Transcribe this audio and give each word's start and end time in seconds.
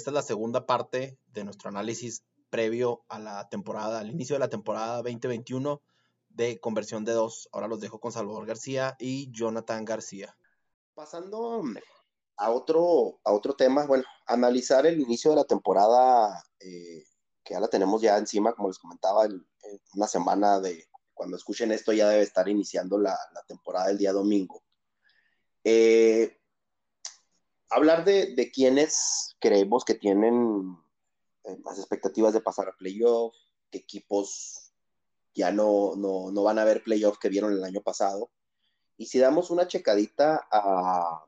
esta 0.00 0.10
es 0.10 0.14
la 0.14 0.22
segunda 0.22 0.64
parte 0.64 1.18
de 1.26 1.44
nuestro 1.44 1.68
análisis 1.68 2.24
previo 2.48 3.04
a 3.08 3.18
la 3.18 3.50
temporada, 3.50 4.00
al 4.00 4.08
inicio 4.08 4.34
de 4.34 4.40
la 4.40 4.48
temporada 4.48 5.02
2021 5.02 5.82
de 6.30 6.58
conversión 6.58 7.04
de 7.04 7.12
dos. 7.12 7.50
Ahora 7.52 7.68
los 7.68 7.80
dejo 7.80 8.00
con 8.00 8.10
Salvador 8.10 8.46
García 8.46 8.96
y 8.98 9.30
Jonathan 9.30 9.84
García. 9.84 10.34
Pasando 10.94 11.62
a 12.38 12.50
otro, 12.50 13.20
a 13.24 13.32
otro 13.32 13.54
tema, 13.54 13.84
bueno, 13.84 14.04
analizar 14.26 14.86
el 14.86 15.00
inicio 15.00 15.32
de 15.32 15.36
la 15.36 15.44
temporada, 15.44 16.42
eh, 16.60 17.04
que 17.44 17.52
ya 17.52 17.60
la 17.60 17.68
tenemos 17.68 18.00
ya 18.00 18.16
encima, 18.16 18.54
como 18.54 18.68
les 18.68 18.78
comentaba, 18.78 19.28
una 19.94 20.06
semana 20.06 20.60
de 20.60 20.88
cuando 21.12 21.36
escuchen 21.36 21.72
esto 21.72 21.92
ya 21.92 22.08
debe 22.08 22.22
estar 22.22 22.48
iniciando 22.48 22.98
la, 22.98 23.18
temporada 23.46 23.90
el 23.90 23.98
día 23.98 24.12
domingo. 24.14 24.62
Eh, 25.62 26.39
hablar 27.70 28.04
de, 28.04 28.34
de 28.34 28.50
quienes 28.50 29.36
creemos 29.40 29.84
que 29.84 29.94
tienen 29.94 30.76
eh, 31.44 31.56
más 31.64 31.78
expectativas 31.78 32.32
de 32.34 32.40
pasar 32.40 32.68
a 32.68 32.76
playoff, 32.76 33.34
qué 33.70 33.78
equipos 33.78 34.72
ya 35.34 35.52
no, 35.52 35.94
no, 35.96 36.42
van 36.42 36.58
a 36.58 36.64
ver 36.64 36.82
playoff 36.82 37.18
que 37.18 37.28
vieron 37.28 37.52
el 37.52 37.64
año 37.64 37.80
pasado. 37.80 38.30
Y 38.96 39.06
si 39.06 39.18
damos 39.18 39.50
una 39.50 39.66
checadita 39.68 40.46
a, 40.50 41.24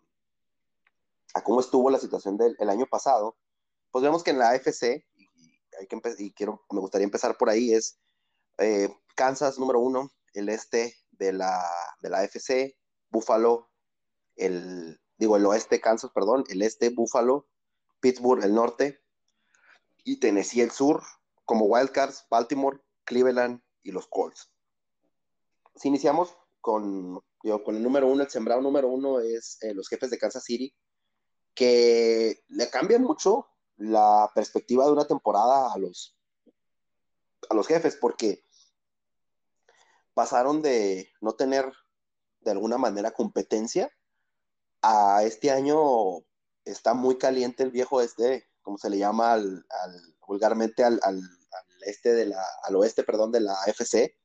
a 1.35 1.45
cómo 1.45 1.61
estuvo 1.61 1.89
la 1.89 1.99
situación 1.99 2.37
del 2.37 2.69
año 2.69 2.87
pasado, 2.87 3.37
pues 3.91 4.03
vemos 4.03 4.23
que 4.23 4.31
en 4.31 4.39
la 4.39 4.51
AFC, 4.51 5.05
y, 5.15 5.29
hay 5.79 5.87
que 5.87 6.01
y 6.19 6.33
quiero, 6.33 6.65
me 6.71 6.81
gustaría 6.81 7.05
empezar 7.05 7.37
por 7.39 7.49
ahí, 7.49 7.73
es 7.73 7.99
eh, 8.59 8.89
Kansas 9.15 9.59
número 9.59 9.81
uno, 9.81 10.11
el 10.35 10.49
este 10.49 10.95
de 11.13 11.33
la, 11.33 11.65
de 12.01 12.11
la 12.11 12.21
AFC, 12.21 12.77
Buffalo, 13.11 13.71
el, 14.37 15.01
digo, 15.23 15.37
el 15.37 15.47
oeste 15.47 15.81
Kansas, 15.81 16.11
perdón, 16.13 16.43
el 16.49 16.63
este 16.63 16.91
Buffalo, 16.91 17.47
Pittsburgh 18.01 18.43
el 18.43 18.55
norte, 18.55 19.01
y 20.03 20.19
Tennessee 20.19 20.63
el 20.63 20.73
sur, 20.73 21.01
como 21.45 21.67
Wildcards, 21.67 22.27
Baltimore, 22.29 22.81
Cleveland 23.05 23.63
y 23.85 23.93
los 23.93 24.09
Colts. 24.09 24.53
Si 25.77 25.87
iniciamos 25.87 26.37
con, 26.61 27.23
con 27.65 27.77
el 27.77 27.83
número 27.85 28.09
uno, 28.09 28.25
el 28.25 28.31
sembrado 28.31 28.61
número 28.63 28.89
uno 28.89 29.21
es 29.21 29.59
eh, 29.63 29.73
los 29.75 29.89
jefes 29.89 30.11
de 30.11 30.19
Kansas 30.19 30.43
City, 30.43 30.75
que 31.55 32.43
le 32.49 32.69
cambia 32.69 32.99
mucho 32.99 33.47
la 33.77 34.29
perspectiva 34.35 34.87
de 34.87 34.93
una 34.93 35.07
temporada 35.07 35.73
a 35.73 35.79
los, 35.79 36.17
a 37.49 37.55
los 37.55 37.69
jefes, 37.69 37.95
porque 37.95 38.45
pasaron 40.15 40.63
de 40.63 41.13
no 41.21 41.35
tener 41.35 41.73
de 42.41 42.51
alguna 42.51 42.77
manera 42.77 43.13
competencia 43.13 43.89
a 44.83 45.23
este 45.25 45.51
año 45.51 46.19
está 46.65 46.95
muy 46.95 47.17
caliente 47.19 47.63
el 47.63 47.71
viejo 47.71 48.01
este, 48.01 48.49
como 48.63 48.79
se 48.79 48.91
le 48.91 48.99
llama 48.99 49.33
al, 49.33 49.65
vulgarmente 50.27 50.85
al, 50.85 51.01
este 51.87 52.13
de 52.13 52.27
la, 52.27 52.45
al 52.65 52.77
oeste, 52.77 53.03
perdón, 53.03 53.33
de 53.33 53.41
la 53.41 53.57
FC. 53.67 54.17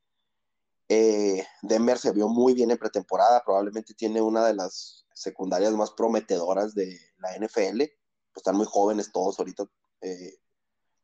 Eh, 0.89 1.45
Denver 1.63 1.97
se 1.97 2.11
vio 2.11 2.29
muy 2.29 2.53
bien 2.53 2.71
en 2.71 2.77
pretemporada, 2.77 3.43
probablemente 3.43 3.93
tiene 3.93 4.21
una 4.21 4.45
de 4.45 4.53
las 4.53 5.05
secundarias 5.13 5.73
más 5.73 5.91
prometedoras 5.91 6.73
de 6.75 6.99
la 7.17 7.35
NFL. 7.37 7.77
Pues 7.77 8.37
están 8.37 8.55
muy 8.55 8.67
jóvenes 8.67 9.11
todos 9.11 9.39
ahorita. 9.39 9.65
Eh, 10.01 10.39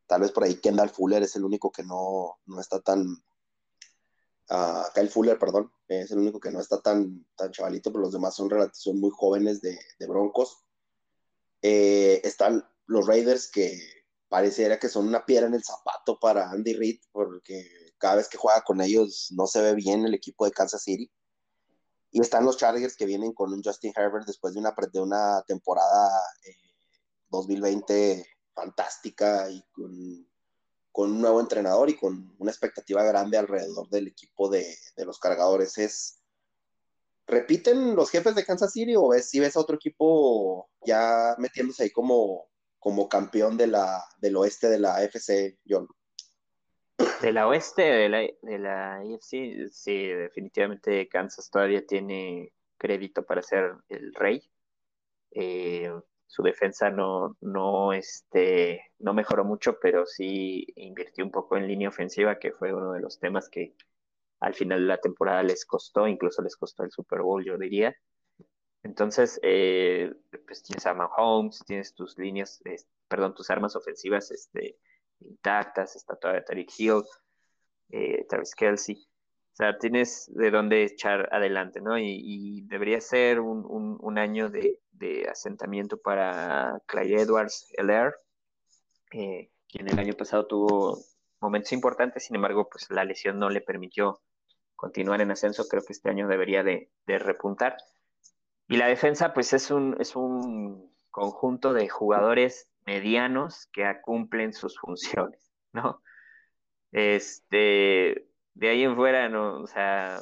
tal 0.07 0.21
vez 0.21 0.31
por 0.31 0.43
ahí 0.43 0.55
Kendall 0.55 0.89
Fuller 0.89 1.23
es 1.23 1.35
el 1.35 1.43
único 1.43 1.71
que 1.71 1.83
no, 1.83 2.37
está 2.59 2.79
tan. 2.79 3.05
Kyle 4.93 5.09
Fuller, 5.09 5.39
perdón, 5.39 5.71
es 5.87 6.11
el 6.11 6.19
único 6.19 6.39
que 6.39 6.51
no 6.51 6.59
está 6.59 6.79
tan, 6.81 7.25
tan 7.35 7.51
chavalito, 7.51 7.91
pero 7.91 8.03
los 8.03 8.13
demás 8.13 8.35
son, 8.35 8.49
muy 8.99 9.09
jóvenes 9.11 9.61
de, 9.61 9.77
Broncos. 10.07 10.63
Eh, 11.61 12.21
están 12.23 12.63
los 12.85 13.07
Raiders 13.07 13.49
que 13.49 13.79
pareciera 14.27 14.77
que 14.77 14.89
son 14.89 15.07
una 15.07 15.25
piedra 15.25 15.47
en 15.47 15.55
el 15.55 15.63
zapato 15.63 16.19
para 16.19 16.51
Andy 16.51 16.73
Reid, 16.73 16.99
porque 17.11 17.65
cada 17.97 18.15
vez 18.15 18.29
que 18.29 18.37
juega 18.37 18.61
con 18.61 18.81
ellos 18.81 19.29
no 19.31 19.47
se 19.47 19.61
ve 19.61 19.73
bien 19.73 20.05
el 20.05 20.13
equipo 20.13 20.45
de 20.45 20.51
Kansas 20.51 20.83
City. 20.83 21.09
Y 22.11 22.21
están 22.21 22.45
los 22.45 22.57
Chargers 22.57 22.95
que 22.95 23.07
vienen 23.07 23.33
con 23.33 23.51
un 23.53 23.63
Justin 23.63 23.93
Herbert 23.95 24.27
después 24.27 24.53
de 24.53 24.59
una, 24.59 24.75
de 24.91 25.01
una 25.01 25.41
temporada 25.47 26.11
2020 27.29 28.11
eh, 28.11 28.25
fantástica 28.53 29.49
y 29.49 29.63
con, 29.71 30.27
un 30.93 31.21
nuevo 31.21 31.39
entrenador 31.39 31.89
y 31.89 31.97
con 31.97 32.35
una 32.37 32.51
expectativa 32.51 33.03
grande 33.03 33.37
alrededor 33.37 33.89
del 33.89 34.07
equipo 34.07 34.49
de, 34.49 34.75
los 34.97 35.19
cargadores. 35.19 35.77
Es, 35.77 36.19
¿Repiten 37.25 37.95
los 37.95 38.09
jefes 38.09 38.35
de 38.35 38.45
Kansas 38.45 38.71
City 38.71 38.95
o 38.95 39.09
ves, 39.09 39.29
si 39.29 39.39
ves 39.39 39.55
a 39.55 39.59
otro 39.59 39.75
equipo 39.75 40.69
ya 40.85 41.35
metiéndose 41.37 41.83
ahí 41.83 41.89
como 41.89 42.47
como 42.83 43.07
campeón 43.07 43.55
de 43.55 43.67
la, 43.67 44.03
del 44.19 44.35
oeste 44.35 44.67
de 44.67 44.77
la 44.77 44.97
AFC, 44.97 45.57
John. 45.65 45.87
De 47.21 47.31
la 47.31 47.47
oeste 47.47 47.81
de 47.81 48.09
la, 48.09 48.17
de 48.41 48.59
la 48.59 48.95
AFC, 48.97 49.69
sí, 49.71 50.07
definitivamente 50.07 51.07
Kansas 51.07 51.49
todavía 51.49 51.85
tiene 51.85 52.51
crédito 52.77 53.23
para 53.23 53.41
ser 53.41 53.75
el 53.87 54.13
rey. 54.13 54.43
Eh, 55.31 55.93
su 56.33 56.41
defensa 56.41 56.89
no, 56.89 57.37
no, 57.41 57.93
este, 57.93 58.91
no 58.97 59.13
mejoró 59.13 59.45
mucho, 59.45 59.77
pero 59.79 60.07
sí 60.07 60.65
invirtió 60.77 61.23
un 61.23 61.29
poco 61.29 61.57
en 61.57 61.67
línea 61.67 61.89
ofensiva, 61.89 62.39
que 62.39 62.51
fue 62.51 62.73
uno 62.73 62.91
de 62.93 63.01
los 63.01 63.19
temas 63.19 63.49
que 63.49 63.75
al 64.39 64.55
final 64.55 64.79
de 64.79 64.87
la 64.87 64.97
temporada 64.97 65.43
les 65.43 65.63
costó, 65.63 66.07
incluso 66.07 66.41
les 66.41 66.55
costó 66.55 66.83
el 66.83 66.89
Super 66.89 67.21
Bowl, 67.21 67.45
yo 67.45 67.55
diría. 67.55 67.95
Entonces, 68.81 69.39
eh, 69.43 70.11
pues 70.47 70.63
tienes 70.63 70.87
a 70.87 70.95
Mahomes, 70.95 71.63
tienes 71.67 71.93
tus 71.93 72.17
líneas, 72.17 72.63
perdón, 73.07 73.35
tus 73.35 73.51
armas 73.51 73.75
ofensivas 73.75 74.31
este, 74.31 74.79
intactas, 75.19 75.95
está 75.95 76.15
todavía 76.15 76.43
Tariq 76.43 76.71
Hill, 76.79 77.03
eh, 77.91 78.25
Travis 78.27 78.55
Kelsey. 78.55 79.07
O 79.53 79.55
sea, 79.55 79.77
tienes 79.77 80.31
de 80.33 80.49
dónde 80.49 80.83
echar 80.83 81.29
adelante, 81.31 81.79
¿no? 81.79 81.97
Y, 81.97 82.61
debería 82.67 82.99
ser 82.99 83.39
un, 83.39 84.17
año 84.17 84.49
de, 84.49 84.79
asentamiento 85.29 85.97
para 85.97 86.81
Clay 86.87 87.13
Edwards, 87.13 87.67
el 87.77 87.89
eh, 89.11 89.51
quien 89.67 89.87
el 89.87 89.99
año 89.99 90.13
pasado 90.13 90.47
tuvo 90.47 90.97
momentos 91.39 91.71
importantes, 91.73 92.25
sin 92.25 92.35
embargo, 92.35 92.67
pues 92.69 92.89
la 92.89 93.03
lesión 93.03 93.37
no 93.37 93.49
le 93.49 93.61
permitió 93.61 94.21
continuar 94.75 95.21
en 95.21 95.31
ascenso. 95.31 95.67
Creo 95.67 95.83
que 95.83 95.93
este 95.93 96.09
año 96.09 96.27
debería 96.27 96.63
de 96.63 96.89
repuntar. 97.05 97.77
Y 98.67 98.77
la 98.77 98.87
defensa, 98.87 99.33
pues 99.33 99.53
es 99.53 99.69
un, 99.71 99.95
es 99.99 100.15
un 100.15 100.91
conjunto 101.11 101.73
de 101.73 101.89
jugadores 101.89 102.69
medianos 102.85 103.67
que 103.71 103.85
cumplen 104.01 104.53
sus 104.53 104.79
funciones, 104.79 105.51
¿no? 105.73 106.01
Este, 106.91 108.27
de 108.53 108.69
ahí 108.69 108.83
en 108.83 108.95
fuera, 108.95 109.29
no, 109.29 109.61
o 109.61 109.67
sea, 109.67 110.19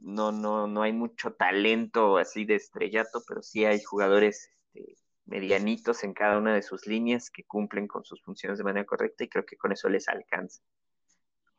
no, 0.00 0.32
no, 0.32 0.66
no 0.66 0.82
hay 0.82 0.92
mucho 0.92 1.32
talento 1.32 2.16
así 2.16 2.44
de 2.44 2.56
estrellato, 2.56 3.22
pero 3.26 3.42
sí 3.42 3.64
hay 3.64 3.82
jugadores 3.82 4.50
este, 4.74 5.00
medianitos 5.30 6.02
en 6.02 6.12
cada 6.12 6.38
una 6.38 6.54
de 6.54 6.62
sus 6.62 6.86
líneas 6.86 7.30
que 7.30 7.44
cumplen 7.44 7.86
con 7.86 8.04
sus 8.04 8.20
funciones 8.22 8.58
de 8.58 8.64
manera 8.64 8.84
correcta 8.84 9.24
y 9.24 9.28
creo 9.28 9.46
que 9.46 9.56
con 9.56 9.72
eso 9.72 9.88
les 9.88 10.08
alcanza. 10.08 10.60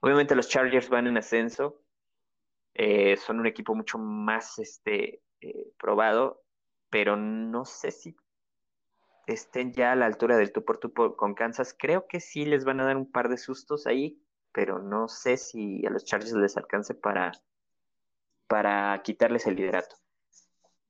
Obviamente 0.01 0.35
los 0.35 0.49
Chargers 0.49 0.89
van 0.89 1.07
en 1.07 1.17
ascenso, 1.17 1.81
eh, 2.73 3.15
son 3.17 3.39
un 3.39 3.47
equipo 3.47 3.73
mucho 3.73 3.97
más 3.97 4.59
este, 4.59 5.21
eh, 5.39 5.71
probado, 5.77 6.43
pero 6.89 7.15
no 7.15 7.63
sé 7.63 7.91
si 7.91 8.15
estén 9.27 9.71
ya 9.71 9.93
a 9.93 9.95
la 9.95 10.05
altura 10.05 10.35
del 10.35 10.51
tú 10.51 10.65
por 10.65 10.79
tú 10.79 10.93
con 10.93 11.33
Kansas. 11.33 11.73
Creo 11.77 12.07
que 12.07 12.19
sí 12.19 12.45
les 12.45 12.65
van 12.65 12.81
a 12.81 12.85
dar 12.85 12.97
un 12.97 13.09
par 13.09 13.29
de 13.29 13.37
sustos 13.37 13.87
ahí, 13.87 14.21
pero 14.51 14.79
no 14.79 15.07
sé 15.07 15.37
si 15.37 15.85
a 15.85 15.89
los 15.89 16.05
Chargers 16.05 16.33
les 16.33 16.57
alcance 16.57 16.93
para, 16.93 17.31
para 18.47 19.01
quitarles 19.03 19.47
el 19.47 19.55
liderato. 19.55 19.95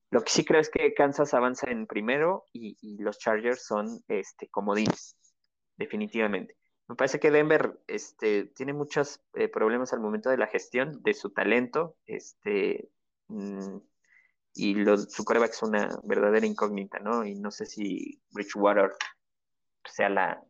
Lo 0.10 0.24
que 0.24 0.32
sí 0.32 0.44
creo 0.44 0.60
es 0.60 0.70
que 0.70 0.94
Kansas 0.94 1.34
avanza 1.34 1.72
en 1.72 1.88
primero 1.88 2.46
y, 2.52 2.98
los 3.02 3.18
Chargers 3.18 3.66
son 3.66 4.04
este, 4.10 4.50
comodines, 4.50 5.16
definitivamente. 5.78 6.58
Me 6.90 6.96
parece 6.96 7.20
que 7.20 7.32
Denver 7.32 7.80
este, 7.88 8.46
tiene 8.48 8.74
muchos 8.74 9.22
eh, 9.36 9.48
problemas 9.48 9.94
al 9.94 10.02
momento 10.02 10.30
de 10.30 10.38
la 10.38 10.48
gestión 10.48 11.02
de 11.04 11.14
su 11.14 11.30
talento. 11.30 11.96
Este, 12.06 12.90
mm, 13.30 13.78
y 14.54 14.76
su 15.08 15.24
coreback 15.24 15.52
es 15.52 15.64
una 15.64 15.98
verdadera 16.04 16.46
incógnita, 16.46 17.00
¿no? 17.00 17.26
Y 17.26 17.36
no 17.36 17.50
sé 17.50 17.66
si 17.66 18.22
Bridgewater 18.32 18.92
sea 19.86 20.10
la, 20.10 20.44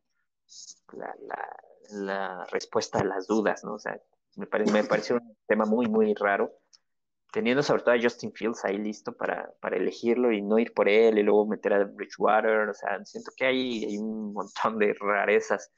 la, 1.90 2.46
respuesta 2.52 3.00
a 3.00 3.04
las 3.04 3.28
dudas, 3.28 3.64
¿no? 3.64 3.74
O 3.74 3.80
sea, 3.80 4.00
me, 4.36 4.48
parece, 4.48 4.72
me 4.72 4.84
parece 4.84 5.14
un 5.14 5.38
tema 5.48 5.66
muy, 5.66 5.88
muy 5.88 6.14
raro, 6.14 6.54
teniendo 7.32 7.64
sobre 7.64 7.84
todo 7.84 7.96
a 7.96 8.02
Justin 8.02 8.34
Fields 8.34 8.64
ahí 8.66 8.78
listo 8.78 9.14
para, 9.14 9.54
elegirlo 9.72 10.32
y 10.32 10.42
no 10.42 10.60
ir 10.60 10.74
por 10.74 10.90
él 10.90 11.18
y 11.18 11.24
luego 11.24 11.48
meter 11.48 11.74
a 11.74 11.84
Bridgewater, 11.86 12.70
o 12.70 12.74
sea, 12.74 13.04
siento 13.06 13.32
que 13.36 13.46
hay, 13.46 13.86
hay 13.86 13.98
un 13.98 14.34
montón 14.34 14.78
de 14.78 14.94
rarezas. 15.00 15.72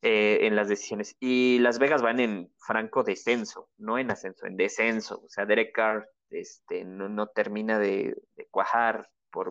Eh, 0.00 0.46
en 0.46 0.54
las 0.54 0.68
decisiones. 0.68 1.16
Y 1.18 1.58
Las 1.58 1.80
Vegas 1.80 2.02
van 2.02 2.20
en 2.20 2.52
franco 2.58 3.02
descenso, 3.02 3.68
no 3.78 3.98
en 3.98 4.12
ascenso, 4.12 4.46
en 4.46 4.56
descenso. 4.56 5.22
O 5.24 5.28
sea, 5.28 5.44
Derek 5.44 5.74
Carr 5.74 6.08
este, 6.30 6.84
no, 6.84 7.26
termina 7.28 7.80
de, 7.80 8.16
cuajar 8.52 9.10
por 9.32 9.50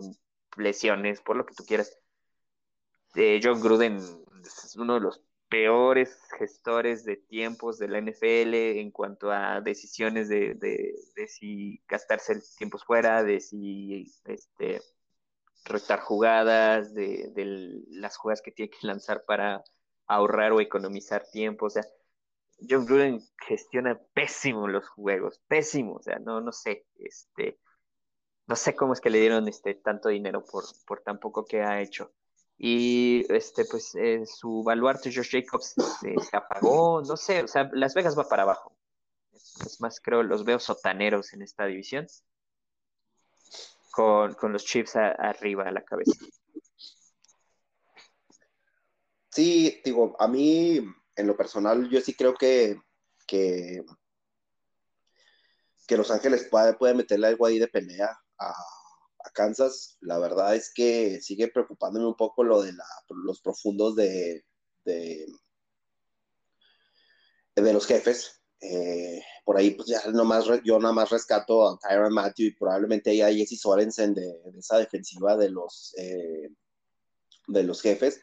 lesiones, 0.55 1.21
por 1.21 1.35
lo 1.35 1.45
que 1.45 1.53
tú 1.53 1.65
quieras. 1.65 1.97
eh, 3.15 3.41
John 3.43 3.59
Gruden 3.59 3.99
es 4.47 4.75
uno 4.75 4.95
de 4.95 5.01
los 5.01 5.21
peores 5.49 6.19
gestores 6.37 7.05
de 7.05 7.17
tiempos 7.17 7.77
de 7.77 7.87
la 7.87 8.01
NFL 8.01 8.53
en 8.79 8.91
cuanto 8.91 9.31
a 9.31 9.61
decisiones 9.61 10.29
de, 10.29 10.55
de, 10.55 11.27
si 11.27 11.81
gastarse 11.87 12.41
tiempos 12.57 12.83
fuera, 12.83 13.23
de 13.23 13.39
si 13.39 14.13
este, 14.25 14.81
retar 15.65 16.01
jugadas, 16.01 16.93
de, 16.93 17.31
de, 17.33 17.81
las 17.89 18.17
jugadas 18.17 18.41
que 18.41 18.51
tiene 18.51 18.69
que 18.69 18.85
lanzar 18.87 19.23
para 19.25 19.63
ahorrar 20.07 20.51
o 20.51 20.61
economizar 20.61 21.25
tiempo. 21.31 21.67
O 21.67 21.69
sea, 21.69 21.83
John 22.67 22.85
Gruden 22.85 23.21
gestiona 23.47 23.99
pésimo 24.13 24.67
los 24.67 24.87
juegos, 24.89 25.41
pésimo. 25.47 25.95
O 25.95 26.01
sea, 26.01 26.19
no, 26.19 26.41
no 26.41 26.51
sé, 26.51 26.85
este, 26.99 27.59
no 28.47 28.55
sé 28.55 28.75
cómo 28.75 28.93
es 28.93 29.01
que 29.01 29.09
le 29.09 29.19
dieron 29.19 29.47
este 29.47 29.75
tanto 29.75 30.09
dinero 30.09 30.43
por, 30.43 30.63
por 30.85 31.01
tan 31.01 31.19
poco 31.19 31.45
que 31.45 31.61
ha 31.61 31.81
hecho. 31.81 32.11
Y 32.57 33.31
este, 33.31 33.65
pues 33.65 33.93
eh, 33.95 34.25
su 34.25 34.63
baluarte 34.63 35.13
Josh 35.13 35.29
Jacobs 35.31 35.75
se 35.99 36.35
apagó, 36.35 37.01
no 37.03 37.15
sé, 37.15 37.43
o 37.43 37.47
sea, 37.47 37.69
Las 37.73 37.93
Vegas 37.93 38.17
va 38.17 38.27
para 38.27 38.43
abajo. 38.43 38.75
Es 39.33 39.79
más, 39.79 39.99
creo, 39.99 40.23
los 40.23 40.43
veo 40.43 40.59
sotaneros 40.59 41.33
en 41.33 41.43
esta 41.43 41.65
división. 41.65 42.07
Con, 43.91 44.35
los 44.51 44.63
Chiefs 44.63 44.95
arriba 44.95 45.63
a 45.63 45.71
la 45.71 45.83
cabeza. 45.83 46.25
Sí, 49.31 49.81
digo, 49.83 50.15
a 50.19 50.27
mí, 50.27 50.79
en 51.15 51.27
lo 51.27 51.35
personal, 51.35 51.89
yo 51.89 52.01
sí 52.01 52.13
creo 52.15 52.35
que, 52.35 52.79
que, 53.27 53.83
Los 55.89 56.11
Ángeles 56.11 56.47
puede, 56.49 56.73
puede 56.73 56.93
meterle 56.93 57.27
algo 57.27 57.45
ahí 57.45 57.59
de 57.59 57.67
pelea 57.67 58.19
a, 58.37 58.53
Kansas, 59.31 59.97
la 60.01 60.17
verdad 60.17 60.55
es 60.55 60.71
que 60.73 61.21
sigue 61.21 61.47
preocupándome 61.47 62.07
un 62.07 62.15
poco 62.15 62.43
lo 62.43 62.61
de 62.61 62.73
los 63.09 63.41
profundos 63.41 63.95
de, 63.95 64.43
de, 64.85 65.27
los 67.55 67.85
jefes. 67.85 68.41
Eh, 68.59 69.21
por 69.45 69.57
ahí, 69.57 69.71
pues 69.71 69.87
ya 69.87 70.01
nomás, 70.11 70.45
yo 70.63 70.79
nada 70.79 70.93
más 70.93 71.09
rescato 71.09 71.67
a 71.67 71.77
Tyron 71.77 72.13
Matthew 72.13 72.47
y 72.47 72.55
probablemente 72.55 73.11
ahí 73.11 73.21
a 73.21 73.31
Jesse 73.31 73.59
Sorensen 73.59 74.13
de, 74.13 74.41
esa 74.57 74.77
defensiva 74.77 75.37
de 75.37 75.49
los, 75.49 75.93
eh, 75.97 76.49
de 77.47 77.63
los 77.63 77.81
jefes. 77.81 78.21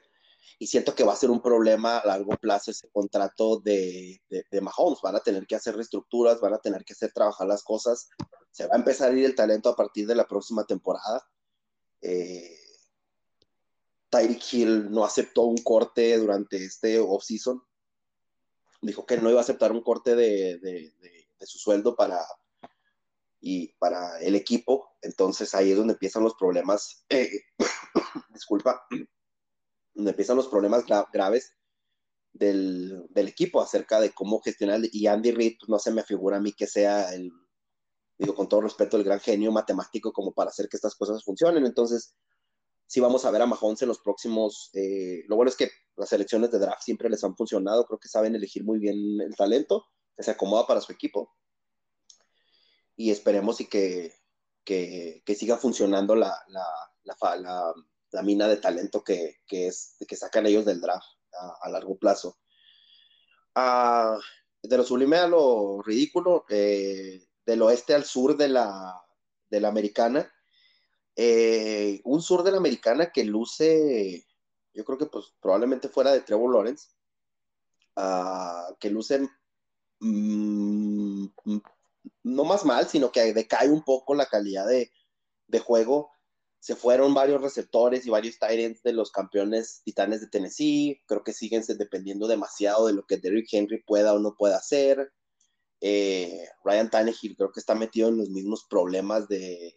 Y 0.59 0.67
siento 0.67 0.95
que 0.95 1.05
va 1.05 1.12
a 1.12 1.17
ser 1.17 1.31
un 1.31 1.43
problema 1.43 1.99
a 1.99 2.07
largo 2.07 2.37
plazo 2.37 2.71
ese 2.71 2.89
contrato 2.91 3.61
de, 3.61 4.21
de, 4.29 4.45
de 4.50 4.61
Mahomes. 4.61 5.00
Van 5.03 5.17
a 5.17 5.21
tener 5.21 5.47
que 5.47 5.57
hacer 5.57 5.75
reestructuras, 5.77 6.41
van 6.41 6.55
a 6.55 6.59
tener 6.59 6.85
que 6.85 6.93
hacer 6.93 7.12
trabajar 7.12 7.47
las 7.49 7.62
cosas 7.62 8.09
se 8.55 8.69
va 8.69 8.77
a 8.77 8.79
empezar 8.79 9.11
a 9.11 9.19
ir 9.19 9.25
el 9.25 9.35
talento 9.35 9.69
a 9.69 9.75
partir 9.75 10.06
de 10.06 10.15
la 10.15 10.29
próxima 10.29 10.65
temporada. 10.65 11.29
Eh, 12.01 12.56
Tyreek 14.11 14.53
Hill 14.53 14.93
no 14.93 15.05
aceptó 15.05 15.43
un 15.43 15.59
corte 15.59 16.17
durante 16.17 16.65
este 16.65 17.01
offseason. 17.01 17.61
Dijo 18.81 19.05
que 19.06 19.17
no 19.17 19.29
iba 19.29 19.41
a 19.41 19.43
aceptar 19.43 19.73
un 19.73 19.83
corte 19.83 20.15
de, 20.15 20.93
su 21.41 21.59
sueldo 21.59 21.97
para, 21.97 22.25
y 23.41 23.73
para 23.79 24.21
el 24.21 24.37
equipo. 24.37 24.89
Entonces 25.03 25.53
ahí 25.57 25.73
es 25.73 25.77
donde 25.77 25.95
empiezan 25.95 26.23
los 26.23 26.37
problemas. 26.37 27.05
Eh, 27.09 27.29
disculpa. 28.33 28.87
Donde 29.95 30.11
empiezan 30.11 30.37
los 30.37 30.49
problemas 30.49 30.85
graves 31.12 31.55
del, 32.33 33.09
equipo 33.15 33.61
acerca 33.61 34.00
de 34.00 34.12
cómo 34.12 34.41
gestionar. 34.41 34.81
Y 34.93 35.07
Andy 35.09 35.33
Reid, 35.33 35.57
pues, 35.59 35.69
no 35.69 35.79
se 35.81 35.93
me 35.93 36.03
figura 36.03 36.37
a 36.37 36.41
mí 36.41 36.53
que 36.53 36.67
sea 36.67 37.15
el 37.15 37.33
digo 38.19 38.34
con 38.34 38.49
todo 38.49 38.62
respeto, 38.62 38.96
el 38.96 39.05
gran 39.05 39.20
genio 39.20 39.52
matemático 39.52 40.12
como 40.12 40.32
para 40.32 40.50
hacer 40.50 40.69
que 40.69 40.76
estas 40.76 40.94
cosas 40.94 41.25
funcionen. 41.25 41.66
Entonces, 41.66 42.14
sí 42.87 43.00
vamos 43.00 43.25
a 43.25 43.31
ver 43.31 43.43
a 43.43 43.46
Mahomes 43.46 43.82
en 43.82 43.88
los 43.88 43.99
próximos. 43.99 44.70
Eh, 44.75 45.25
lo 45.26 45.37
bueno 45.37 45.50
es 45.50 45.56
que 45.56 45.70
las 45.96 46.12
elecciones 46.12 46.50
de 46.50 46.58
draft 46.58 46.82
siempre 46.82 47.08
les 47.08 47.22
han 47.25 47.37
funcionado, 47.37 47.84
creo 47.87 47.99
que 47.99 48.08
saben 48.08 48.34
elegir 48.34 48.64
muy 48.64 48.78
bien 48.78 49.20
el 49.20 49.34
talento, 49.37 49.87
que 50.16 50.22
se 50.22 50.31
acomoda 50.31 50.66
para 50.66 50.81
su 50.81 50.93
equipo. 50.93 51.34
Y 52.96 53.11
esperemos 53.11 53.61
y 53.61 53.66
que, 53.66 54.14
que, 54.64 55.22
siga 55.37 55.56
funcionando 55.56 56.14
la, 56.14 56.37
la, 56.49 56.66
la, 57.02 57.75
la, 58.12 58.22
mina 58.22 58.46
de 58.46 58.56
talento 58.56 59.02
que, 59.02 59.38
que, 59.46 59.66
es, 59.66 59.96
que 60.06 60.16
sacan 60.16 60.46
ellos 60.46 60.64
del 60.64 60.81
draft 60.81 61.06
a, 61.62 61.69
largo 61.69 61.99
plazo. 61.99 62.38
Ah, 63.56 64.19
de 64.62 64.76
lo 64.76 64.84
sublime 64.84 65.16
a 65.16 65.26
lo 65.28 65.82
ridículo, 65.82 66.44
eh, 66.49 67.26
del 67.46 67.62
oeste 67.62 67.94
al 67.94 68.05
sur 68.05 68.37
de 68.37 68.49
la, 68.49 69.02
de 69.50 69.61
la 69.61 69.69
americana. 69.69 70.31
Eh, 71.17 72.00
un 72.05 72.20
sur 72.20 72.43
de 72.43 72.50
la 72.50 72.58
americana 72.58 73.12
que 73.12 73.25
luce, 73.25 74.26
yo 74.73 74.85
creo 74.85 74.99
que 74.99 75.06
pues 75.06 75.32
probablemente 75.41 75.88
fuera 75.88 76.12
de 76.12 76.23
Trevor 76.23 76.52
Lawrence, 76.52 76.88
uh, 77.96 78.75
que 78.81 78.91
luce 78.91 79.29
mm, 80.00 81.26
no 82.25 82.44
más 82.44 82.64
mal, 82.64 82.88
sino 82.88 83.12
que 83.12 83.32
decae 83.32 83.69
un 83.69 83.85
poco 83.85 84.14
la 84.14 84.26
calidad 84.26 84.67
de, 84.67 84.90
de 85.47 85.58
juego. 85.61 86.11
Se 86.58 86.75
fueron 86.75 87.14
varios 87.14 87.43
receptores 87.43 88.06
y 88.06 88.11
varios 88.11 88.38
tight 88.38 88.82
de 88.82 88.93
los 88.93 89.12
campeones 89.12 89.82
titanes 89.85 90.23
de 90.23 90.29
Tennessee. 90.29 91.02
Creo 91.06 91.23
que 91.23 91.35
siguen 91.35 91.62
dependiendo 91.67 92.26
demasiado 92.26 92.87
de 92.87 92.94
lo 92.94 93.06
que 93.06 93.19
Derrick 93.19 93.52
Henry 93.52 93.82
pueda 93.82 94.14
o 94.14 94.19
no 94.19 94.35
pueda 94.35 94.56
hacer. 94.56 95.12
Eh, 95.87 96.49
Ryan 96.65 96.89
Tannehill 96.89 97.37
creo 97.37 97.53
que 97.53 97.61
está 97.61 97.75
metido 97.75 98.09
en 98.09 98.17
los 98.17 98.31
mismos 98.31 98.65
problemas 98.71 99.29
de, 99.29 99.77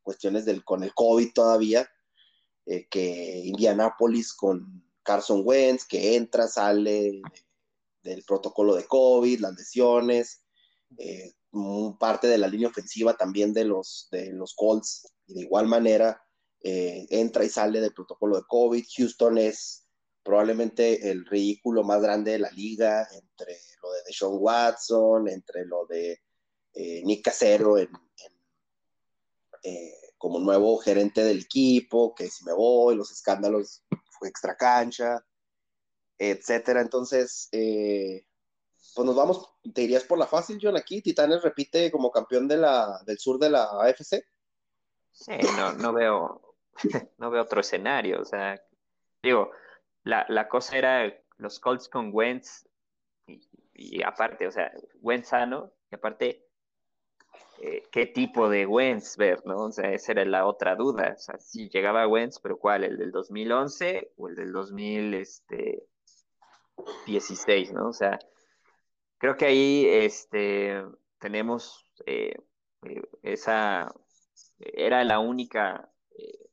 cuestiones 0.00 0.46
del, 0.46 0.64
con 0.64 0.82
el 0.82 0.94
COVID 0.94 1.34
todavía, 1.34 1.86
eh, 2.64 2.88
que 2.88 3.42
Indianapolis 3.44 4.32
con 4.32 4.82
Carson 5.02 5.42
Wentz, 5.44 5.84
que 5.84 6.16
entra, 6.16 6.48
sale 6.48 7.20
del 8.02 8.24
protocolo 8.24 8.74
de 8.74 8.86
COVID, 8.86 9.40
las 9.40 9.54
lesiones, 9.56 10.42
eh, 10.96 11.34
parte 11.98 12.26
de 12.26 12.38
la 12.38 12.48
línea 12.48 12.68
ofensiva 12.68 13.14
también 13.14 13.52
de 13.52 13.66
los, 13.66 14.08
de 14.10 14.32
los 14.32 14.54
Colts, 14.54 15.06
y 15.26 15.34
de 15.34 15.40
igual 15.42 15.66
manera 15.66 16.18
entra 16.62 17.44
y 17.44 17.50
sale 17.50 17.82
del 17.82 17.92
protocolo 17.92 18.38
de 18.38 18.44
COVID. 18.48 18.86
Houston 18.96 19.36
es 19.36 19.86
probablemente 20.22 21.10
el 21.10 21.24
ridículo 21.26 21.82
más 21.82 22.00
grande 22.02 22.32
de 22.32 22.38
la 22.38 22.50
liga 22.50 23.06
entre 23.12 23.58
lo 23.82 23.92
de 23.92 24.02
Deshaun 24.06 24.36
Watson, 24.38 25.28
entre 25.28 25.64
lo 25.64 25.86
de 25.86 26.20
eh, 26.74 27.02
Nick 27.04 27.24
Casero 27.24 27.78
eh, 27.78 27.88
como 30.18 30.38
nuevo 30.38 30.76
gerente 30.78 31.24
del 31.24 31.40
equipo, 31.40 32.14
que 32.14 32.28
si 32.28 32.44
me 32.44 32.52
voy, 32.52 32.94
los 32.94 33.10
escándalos 33.10 33.82
fue 34.10 34.28
extra 34.28 34.56
cancha, 34.56 35.24
etcétera. 36.18 36.82
Entonces, 36.82 37.48
eh, 37.52 38.26
pues 38.94 39.06
nos 39.06 39.16
vamos, 39.16 39.48
te 39.74 39.82
irías 39.82 40.04
por 40.04 40.18
la 40.18 40.26
fácil, 40.26 40.58
John, 40.60 40.76
aquí. 40.76 41.00
Titanes 41.00 41.42
repite 41.42 41.90
como 41.90 42.10
campeón 42.10 42.46
de 42.46 42.58
la, 42.58 43.00
del 43.06 43.18
sur 43.18 43.38
de 43.38 43.50
la 43.50 43.64
AFC. 43.80 44.22
Sí, 45.12 45.32
no, 45.56 45.72
no 45.72 45.92
veo, 45.92 46.56
no 47.18 47.30
veo 47.30 47.42
otro 47.42 47.60
escenario. 47.60 48.20
O 48.20 48.24
sea, 48.24 48.60
digo, 49.22 49.50
la, 50.04 50.26
la 50.28 50.48
cosa 50.48 50.76
era 50.76 51.12
los 51.38 51.58
Colts 51.58 51.88
con 51.88 52.10
Wentz 52.12 52.66
y, 53.74 54.02
aparte, 54.02 54.46
o 54.46 54.50
sea, 54.50 54.70
Wentz 55.00 55.28
sano, 55.28 55.72
y 55.90 55.94
aparte, 55.94 56.46
eh, 57.60 57.82
¿qué 57.90 58.06
tipo 58.06 58.48
de 58.48 58.66
Wentz 58.66 59.16
ver, 59.16 59.44
no? 59.46 59.64
O 59.64 59.72
sea, 59.72 59.92
esa 59.92 60.12
era 60.12 60.24
la 60.24 60.46
otra 60.46 60.76
duda. 60.76 61.14
O 61.16 61.18
sea, 61.18 61.38
si 61.38 61.68
llegaba 61.70 62.06
Wentz, 62.06 62.38
pero 62.40 62.58
¿cuál? 62.58 62.84
¿El 62.84 62.98
del 62.98 63.10
2011 63.10 64.12
o 64.16 64.28
el 64.28 64.36
del 64.36 64.52
2016, 64.52 67.38
este, 67.38 67.72
no? 67.72 67.88
O 67.88 67.92
sea, 67.92 68.18
creo 69.18 69.36
que 69.36 69.46
ahí 69.46 69.86
este, 69.86 70.84
tenemos 71.18 71.84
eh, 72.06 72.36
eh, 72.82 73.02
esa, 73.22 73.92
era 74.58 75.04
la 75.04 75.20
única 75.20 75.90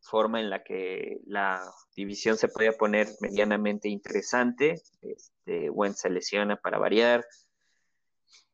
forma 0.08 0.40
en 0.40 0.50
la 0.50 0.64
que 0.64 1.20
la 1.26 1.62
división 1.96 2.38
se 2.38 2.48
podía 2.48 2.72
poner 2.74 3.08
medianamente 3.20 3.90
interesante. 3.90 4.82
Este, 5.02 5.70
Wentz 5.70 6.00
se 6.00 6.10
lesiona 6.10 6.56
para 6.56 6.78
variar. 6.78 7.26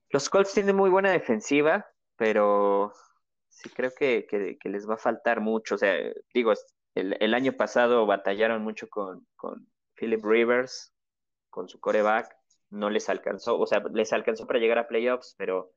Los 0.09 0.29
Colts 0.29 0.53
tienen 0.53 0.75
muy 0.75 0.89
buena 0.89 1.11
defensiva, 1.11 1.85
pero 2.17 2.93
sí 3.49 3.69
creo 3.69 3.91
que, 3.97 4.27
les 4.63 4.89
va 4.89 4.95
a 4.95 4.97
faltar 4.97 5.41
mucho. 5.41 5.75
O 5.75 5.77
sea, 5.77 5.95
digo, 6.33 6.53
el, 6.95 7.33
año 7.33 7.53
pasado 7.53 8.05
batallaron 8.05 8.63
mucho 8.63 8.87
con, 8.89 9.27
Philip 9.95 10.23
Rivers, 10.23 10.93
con 11.49 11.67
su 11.69 11.79
coreback. 11.79 12.35
No 12.69 12.89
les 12.89 13.07
alcanzó, 13.09 13.59
o 13.59 13.67
sea, 13.67 13.83
les 13.93 14.13
alcanzó 14.13 14.47
para 14.47 14.59
llegar 14.59 14.79
a 14.79 14.87
playoffs, 14.87 15.35
pero, 15.37 15.71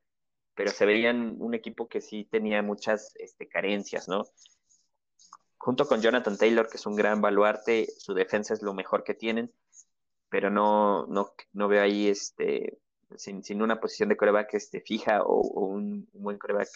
pero 0.54 0.71
se 0.71 0.87
veían 0.87 1.37
un 1.38 1.54
equipo 1.54 1.88
que 1.88 2.00
sí 2.00 2.25
tenía 2.25 2.62
muchas 2.62 3.14
este, 3.16 3.49
carencias, 3.49 4.09
¿no? 4.09 4.25
Junto 5.66 5.88
con 5.88 6.00
Jonathan 6.00 6.38
Taylor, 6.38 6.68
que 6.68 6.76
es 6.76 6.87
un 6.87 6.94
gran 6.94 7.20
baluarte, 7.20 7.88
su 7.99 8.14
defensa 8.14 8.54
es 8.54 8.62
lo 8.62 8.73
mejor 8.73 9.02
que 9.02 9.14
tienen, 9.14 9.52
pero 10.28 10.49
no, 10.49 11.08
no, 11.08 11.32
no 11.52 11.66
veo 11.66 11.82
ahí 11.82 12.06
este, 12.06 12.78
sin, 13.16 13.61
una 13.61 13.80
posición 13.80 14.08
de 14.08 14.16
coreback 14.16 14.54
este, 14.54 14.80
fija 14.80 15.25
o, 15.25 15.40
un, 15.40 16.08
buen 16.12 16.38
coreback 16.38 16.68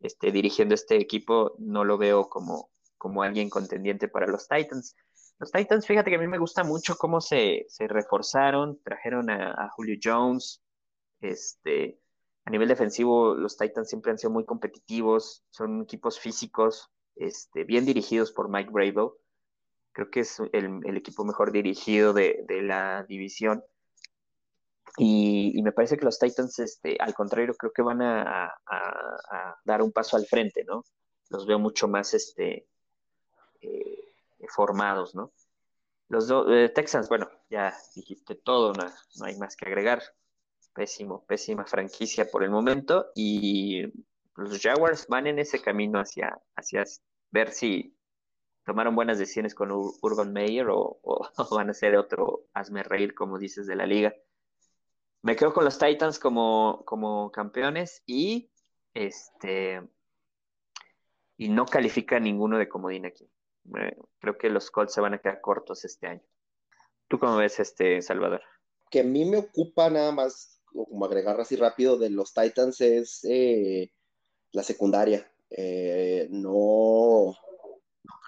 este, 0.00 0.32
dirigiendo 0.32 0.74
este 0.74 0.96
equipo, 0.96 1.54
no 1.60 1.84
lo 1.84 1.98
veo 1.98 2.28
como, 2.28 2.72
como 2.98 3.22
alguien 3.22 3.48
contendiente 3.48 4.08
para 4.08 4.26
los 4.26 4.48
Titans. 4.48 4.96
Los 5.38 5.52
Titans, 5.52 5.86
fíjate 5.86 6.10
que 6.10 6.16
a 6.16 6.20
mí 6.20 6.26
me 6.26 6.38
gusta 6.38 6.64
mucho 6.64 6.96
cómo 6.96 7.20
se, 7.20 7.68
reforzaron, 7.78 8.80
trajeron 8.82 9.30
a, 9.30 9.68
Julio 9.76 9.96
Jones. 10.02 10.60
Este, 11.20 12.00
a 12.44 12.50
nivel 12.50 12.66
defensivo, 12.66 13.36
los 13.36 13.56
Titans 13.56 13.88
siempre 13.88 14.10
han 14.10 14.18
sido 14.18 14.32
muy 14.32 14.44
competitivos, 14.44 15.44
son 15.50 15.82
equipos 15.82 16.18
físicos, 16.18 16.90
este, 17.26 17.64
bien 17.64 17.84
dirigidos 17.84 18.32
por 18.32 18.48
Mike 18.48 18.70
Bravo. 18.70 19.18
Creo 19.92 20.10
que 20.10 20.20
es 20.20 20.40
el, 20.52 20.96
equipo 20.96 21.24
mejor 21.24 21.52
dirigido 21.52 22.12
de, 22.12 22.44
la 22.62 23.04
división. 23.04 23.64
Y, 24.98 25.60
me 25.62 25.72
parece 25.72 25.96
que 25.96 26.04
los 26.04 26.18
Titans, 26.18 26.58
este, 26.58 26.96
al 26.98 27.14
contrario, 27.14 27.54
creo 27.54 27.72
que 27.72 27.82
van 27.82 28.02
a, 28.02 28.54
dar 29.64 29.82
un 29.82 29.92
paso 29.92 30.16
al 30.16 30.26
frente, 30.26 30.64
¿no? 30.64 30.84
Los 31.30 31.46
veo 31.46 31.58
mucho 31.58 31.88
más 31.88 32.12
este, 32.14 32.66
eh, 33.60 34.14
formados, 34.48 35.14
¿no? 35.14 35.32
Los 36.08 36.30
eh, 36.48 36.70
Texans, 36.74 37.08
bueno, 37.08 37.30
ya 37.48 37.74
dijiste 37.94 38.34
todo, 38.34 38.72
no, 38.74 38.84
no, 38.84 39.24
hay 39.24 39.38
más 39.38 39.56
que 39.56 39.66
agregar. 39.66 40.02
Pésimo, 40.74 41.24
pésima 41.26 41.64
franquicia 41.64 42.30
por 42.30 42.42
el 42.42 42.50
momento. 42.50 43.06
Y 43.14 43.82
los 44.36 44.60
Jaguars 44.60 45.06
van 45.08 45.26
en 45.26 45.38
ese 45.38 45.60
camino 45.60 46.00
hacia, 46.00 46.38
hacia 46.56 46.84
ver 47.32 47.50
si 47.50 47.96
tomaron 48.64 48.94
buenas 48.94 49.18
decisiones 49.18 49.54
con 49.54 49.72
Urban 49.72 50.32
Meyer 50.32 50.66
o, 50.70 51.00
van 51.50 51.70
a 51.70 51.74
ser 51.74 51.96
otro 51.96 52.46
hazme 52.54 52.84
reír, 52.84 53.14
como 53.14 53.38
dices, 53.38 53.66
de 53.66 53.74
la 53.74 53.86
liga. 53.86 54.14
Me 55.22 55.36
quedo 55.36 55.52
con 55.52 55.64
los 55.64 55.78
Titans 55.78 56.18
como, 56.18 56.82
como 56.84 57.30
campeones 57.32 58.02
y 58.06 58.50
este 58.94 59.82
y 61.36 61.48
no 61.48 61.66
califica 61.66 62.20
ninguno 62.20 62.58
de 62.58 62.68
comodín 62.68 63.06
aquí. 63.06 63.28
creo 64.20 64.38
que 64.38 64.50
los 64.50 64.70
Colts 64.70 64.94
se 64.94 65.00
van 65.00 65.14
a 65.14 65.18
quedar 65.18 65.40
cortos 65.40 65.84
este 65.84 66.06
año. 66.06 66.22
¿Tú 67.08 67.18
cómo 67.18 67.36
ves 67.36 67.58
este 67.58 68.00
Salvador? 68.02 68.42
Que 68.90 69.00
a 69.00 69.04
mí 69.04 69.24
me 69.24 69.38
ocupa 69.38 69.90
nada 69.90 70.12
más, 70.12 70.60
como 70.64 71.04
agregar 71.04 71.40
así 71.40 71.56
rápido, 71.56 71.98
de 71.98 72.10
los 72.10 72.32
Titans 72.34 72.80
es 72.80 73.24
eh, 73.24 73.92
la 74.52 74.62
secundaria. 74.62 75.31
Eh, 75.54 76.28
no, 76.30 77.36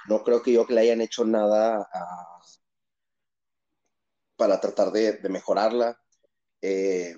no 0.09 0.25
creo 0.25 0.43
que 0.43 0.53
yo 0.53 0.67
le 0.69 0.81
hayan 0.81 1.01
hecho 1.01 1.25
nada 1.25 1.89
para 4.37 4.61
tratar 4.61 4.93
de, 4.93 5.19
mejorarla. 5.29 5.99
Eh, 6.61 7.15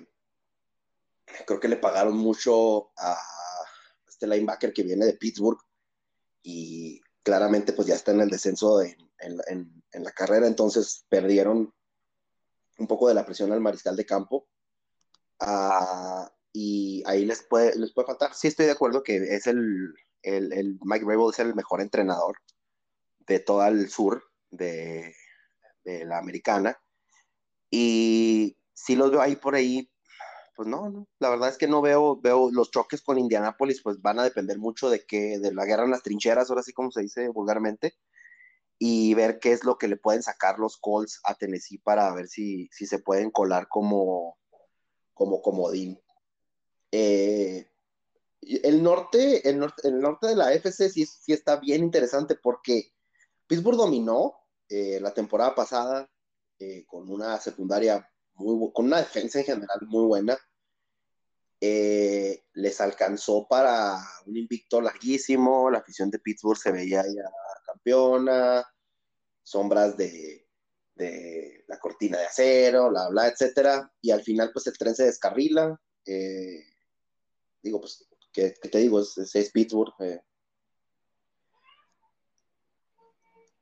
creo 1.45 1.59
que 1.59 1.67
le 1.67 1.77
pagaron 1.77 2.17
mucho 2.17 2.91
a 2.97 3.17
este 4.07 4.27
linebacker 4.27 4.73
que 4.73 4.83
viene 4.83 5.05
de 5.05 5.13
Pittsburgh 5.13 5.59
y 6.41 7.01
claramente 7.23 7.73
pues 7.73 7.87
ya 7.87 7.95
está 7.95 8.11
en 8.11 8.21
el 8.21 8.29
descenso 8.29 8.81
en, 8.81 8.95
la 9.91 10.11
carrera, 10.11 10.45
entonces 10.45 11.05
perdieron 11.09 11.73
un 12.77 12.87
poco 12.87 13.07
de 13.07 13.15
la 13.15 13.25
presión 13.25 13.51
al 13.51 13.61
mariscal 13.61 13.95
de 13.95 14.05
campo. 14.05 14.47
Ah, 15.39 16.31
y 16.59 17.03
ahí 17.05 17.23
les 17.23 17.43
puede, 17.43 17.77
les 17.77 17.93
puede 17.93 18.07
faltar. 18.07 18.33
Sí 18.33 18.47
estoy 18.47 18.65
de 18.65 18.71
acuerdo 18.71 19.03
que 19.03 19.17
es 19.17 19.45
el, 19.45 19.93
el, 20.23 20.79
Mike 20.81 21.05
Rabel 21.05 21.29
es 21.29 21.37
el 21.37 21.53
mejor 21.53 21.81
entrenador 21.81 22.35
de 23.27 23.39
todo 23.39 23.63
el 23.67 23.91
sur 23.91 24.23
de, 24.49 25.13
la 25.85 26.17
americana. 26.17 26.75
Y 27.69 28.57
si 28.73 28.95
los 28.95 29.11
veo 29.11 29.21
ahí 29.21 29.35
por 29.35 29.53
ahí, 29.53 29.87
pues 30.55 30.67
no, 30.67 30.89
no, 30.89 31.07
la 31.19 31.29
verdad 31.29 31.49
es 31.49 31.59
que 31.59 31.67
no 31.67 31.79
veo, 31.79 32.19
veo 32.19 32.49
los 32.51 32.71
choques 32.71 33.03
con 33.03 33.19
Indianapolis, 33.19 33.83
pues 33.83 34.01
van 34.01 34.17
a 34.17 34.23
depender 34.23 34.57
mucho 34.57 34.89
de 34.89 35.05
que, 35.05 35.37
de 35.37 35.53
la 35.53 35.65
guerra 35.65 35.83
en 35.83 35.91
las 35.91 36.01
trincheras, 36.01 36.49
ahora 36.49 36.63
sí 36.63 36.73
como 36.73 36.89
se 36.89 37.03
dice 37.03 37.29
vulgarmente, 37.29 37.93
y 38.79 39.13
ver 39.13 39.37
qué 39.37 39.51
es 39.51 39.63
lo 39.63 39.77
que 39.77 39.87
le 39.87 39.97
pueden 39.97 40.23
sacar 40.23 40.57
los 40.57 40.77
Colts 40.77 41.19
a 41.23 41.35
Tennessee 41.35 41.77
para 41.77 42.11
ver 42.15 42.27
si, 42.27 42.67
si 42.71 42.87
se 42.87 42.97
pueden 42.97 43.29
colar 43.29 43.67
como, 43.67 44.39
como 45.13 45.43
comodín. 45.43 46.01
Eh, 46.99 47.67
el 48.41 48.81
norte, 48.81 49.47
el 49.47 49.59
norte, 49.59 50.27
de 50.27 50.35
la 50.35 50.51
FC 50.53 50.89
sí, 50.89 51.05
está 51.27 51.57
bien 51.57 51.83
interesante 51.83 52.35
porque 52.35 52.91
Pittsburgh 53.45 53.77
dominó 53.77 54.35
eh, 54.67 54.99
la 54.99 55.13
temporada 55.13 55.53
pasada 55.53 56.09
eh, 56.57 56.85
con 56.87 57.09
una 57.09 57.37
secundaria 57.39 58.09
muy 58.33 58.71
con 58.73 58.85
una 58.85 58.97
defensa 58.97 59.39
en 59.39 59.45
general 59.45 59.79
muy 59.87 60.05
buena. 60.05 60.37
les 61.59 62.81
alcanzó 62.81 63.47
para 63.47 63.99
un 64.25 64.37
invicto 64.37 64.81
larguísimo, 64.81 65.69
la 65.69 65.79
afición 65.79 66.09
de 66.09 66.19
Pittsburgh 66.19 66.59
se 66.59 66.71
veía 66.71 67.03
ya 67.03 67.29
campeona, 67.65 68.65
sombras 69.43 69.95
de, 69.97 70.47
la 71.67 71.79
cortina 71.79 72.17
de 72.19 72.25
acero, 72.25 72.89
bla, 72.89 73.09
bla, 73.09 73.27
etcétera, 73.27 73.91
y 74.01 74.11
al 74.11 74.23
final 74.23 74.51
pues 74.51 74.65
el 74.67 74.77
tren 74.77 74.95
se 74.95 75.05
descarrila, 75.05 75.79
digo, 77.61 77.79
pues, 77.81 78.07
¿qué, 78.33 78.51
te 78.51 78.77
digo? 78.79 78.99
Es, 78.99 79.51
Pittsburgh. 79.51 79.93
Eh. 79.99 80.21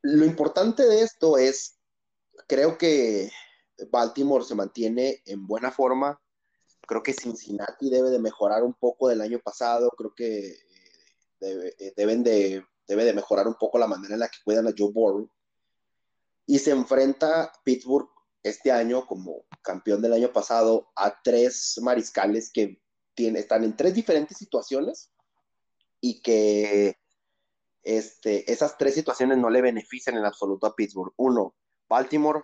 Lo 0.01 0.25
importante 0.25 0.83
de 0.83 1.01
esto 1.01 1.37
es, 1.37 1.79
creo 2.47 2.77
que 2.77 3.31
Baltimore 3.89 4.45
se 4.45 4.55
mantiene 4.55 5.21
en 5.25 5.47
buena 5.47 5.71
forma. 5.71 6.19
Creo 6.87 7.01
que 7.01 7.13
Cincinnati 7.13 7.89
debe 7.89 8.09
de 8.11 8.19
mejorar 8.19 8.63
un 8.63 8.73
poco 8.73 9.07
del 9.09 9.21
año 9.21 9.39
pasado. 9.39 9.89
Creo 9.97 10.13
que 10.13 10.51
eh, 11.41 11.75
eh, 11.79 11.93
deben 11.95 12.23
de, 12.23 12.63
debe 12.87 13.05
de 13.05 13.13
mejorar 13.13 13.47
un 13.47 13.55
poco 13.55 13.79
la 13.79 13.87
manera 13.87 14.13
en 14.13 14.19
la 14.19 14.29
que 14.29 14.37
cuidan 14.43 14.67
a 14.67 14.73
Joe 14.77 14.91
Burrow. 14.91 15.29
Y 16.45 16.59
se 16.59 16.71
enfrenta 16.71 17.51
Pittsburgh 17.63 18.09
este 18.43 18.71
año 18.71 19.07
como 19.07 19.45
campeón 19.63 20.03
del 20.03 20.13
año 20.13 20.31
pasado 20.31 20.91
a 20.95 21.19
tres 21.23 21.79
mariscales 21.81 22.51
que 22.51 22.79
están 23.17 23.63
en 23.63 23.75
tres 23.75 23.93
diferentes 23.93 24.37
situaciones 24.37 25.11
y 26.01 26.21
que 26.21 26.97
este, 27.83 28.51
esas 28.51 28.77
tres 28.77 28.95
situaciones 28.95 29.37
no 29.37 29.49
le 29.49 29.61
benefician 29.61 30.17
en 30.17 30.25
absoluto 30.25 30.67
a 30.67 30.75
Pittsburgh. 30.75 31.13
Uno, 31.17 31.55
Baltimore, 31.87 32.43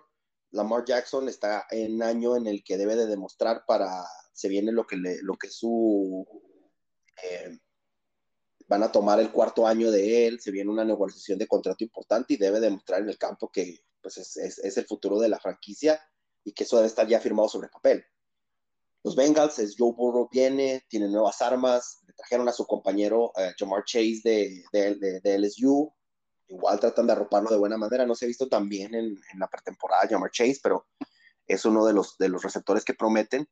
Lamar 0.51 0.85
Jackson 0.85 1.27
está 1.29 1.65
en 1.71 1.95
un 1.95 2.03
año 2.03 2.35
en 2.35 2.47
el 2.47 2.63
que 2.63 2.77
debe 2.77 2.95
de 2.95 3.07
demostrar 3.07 3.63
para, 3.65 4.03
se 4.33 4.49
viene 4.49 4.71
lo 4.71 4.85
que, 4.85 4.97
le, 4.97 5.21
lo 5.21 5.35
que 5.35 5.49
su, 5.49 6.27
eh, 7.23 7.57
van 8.67 8.83
a 8.83 8.91
tomar 8.91 9.19
el 9.19 9.31
cuarto 9.31 9.65
año 9.65 9.91
de 9.91 10.27
él, 10.27 10.39
se 10.39 10.51
viene 10.51 10.71
una 10.71 10.85
negociación 10.85 11.39
de 11.39 11.47
contrato 11.47 11.83
importante 11.83 12.33
y 12.33 12.37
debe 12.37 12.59
demostrar 12.59 13.01
en 13.01 13.09
el 13.09 13.17
campo 13.17 13.51
que 13.51 13.79
pues, 14.01 14.17
es, 14.17 14.37
es 14.37 14.77
el 14.77 14.85
futuro 14.85 15.19
de 15.19 15.29
la 15.29 15.39
franquicia 15.39 16.01
y 16.43 16.53
que 16.53 16.63
eso 16.63 16.77
debe 16.77 16.87
estar 16.87 17.07
ya 17.07 17.19
firmado 17.19 17.49
sobre 17.49 17.69
papel. 17.69 18.03
Los 19.03 19.15
Bengals 19.15 19.57
es 19.59 19.75
Joe 19.77 19.93
Burrow 19.93 20.29
viene, 20.31 20.85
tiene 20.87 21.07
nuevas 21.07 21.41
armas, 21.41 22.01
le 22.05 22.13
trajeron 22.13 22.47
a 22.47 22.51
su 22.51 22.65
compañero 22.65 23.31
uh, 23.35 23.51
Jamar 23.57 23.83
Chase 23.83 24.21
de, 24.23 24.63
de, 24.71 25.19
de, 25.21 25.39
LSU, 25.39 25.91
igual 26.47 26.79
tratan 26.79 27.07
de 27.07 27.13
arroparlo 27.13 27.49
de 27.49 27.57
buena 27.57 27.77
manera, 27.77 28.05
no 28.05 28.13
se 28.13 28.25
ha 28.25 28.27
visto 28.27 28.47
tan 28.47 28.69
bien 28.69 28.93
en, 28.93 29.05
en, 29.05 29.39
la 29.39 29.47
pretemporada 29.47 30.07
Jamar 30.07 30.29
Chase, 30.29 30.59
pero 30.61 30.85
es 31.47 31.65
uno 31.65 31.85
de 31.85 31.93
los, 31.93 32.17
de 32.17 32.29
los 32.29 32.43
receptores 32.43 32.85
que 32.85 32.93
prometen. 32.93 33.47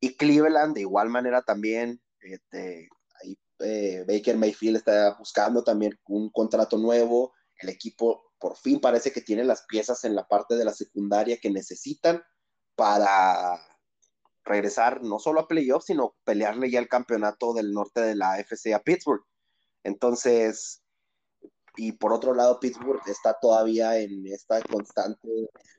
Y 0.00 0.16
Cleveland 0.16 0.74
de 0.74 0.82
igual 0.82 1.08
manera 1.08 1.42
también, 1.42 2.00
este, 2.20 2.88
ahí, 3.20 3.36
eh, 3.60 4.04
Baker 4.06 4.36
Mayfield 4.36 4.76
está 4.76 5.16
buscando 5.18 5.64
también 5.64 5.98
un 6.06 6.30
contrato 6.30 6.78
nuevo, 6.78 7.32
el 7.58 7.68
equipo 7.68 8.32
por 8.38 8.56
fin 8.56 8.80
parece 8.80 9.10
que 9.12 9.22
tiene 9.22 9.44
las 9.44 9.64
piezas 9.66 10.04
en 10.04 10.14
la 10.14 10.28
parte 10.28 10.54
de 10.54 10.64
la 10.64 10.74
secundaria 10.74 11.38
que 11.40 11.50
necesitan 11.50 12.22
para 12.76 13.58
regresar 14.44 15.02
no 15.02 15.18
solo 15.18 15.40
a 15.40 15.48
playoffs, 15.48 15.86
sino 15.86 16.14
pelearle 16.24 16.70
ya 16.70 16.78
el 16.78 16.88
campeonato 16.88 17.54
del 17.54 17.72
norte 17.72 18.00
de 18.00 18.14
la 18.14 18.34
AFC 18.34 18.74
a 18.74 18.82
Pittsburgh. 18.82 19.24
Entonces, 19.82 20.82
y 21.76 21.92
por 21.92 22.12
otro 22.12 22.34
lado, 22.34 22.60
Pittsburgh 22.60 23.02
está 23.06 23.38
todavía 23.40 23.98
en 23.98 24.26
esta 24.26 24.60
constante 24.62 25.28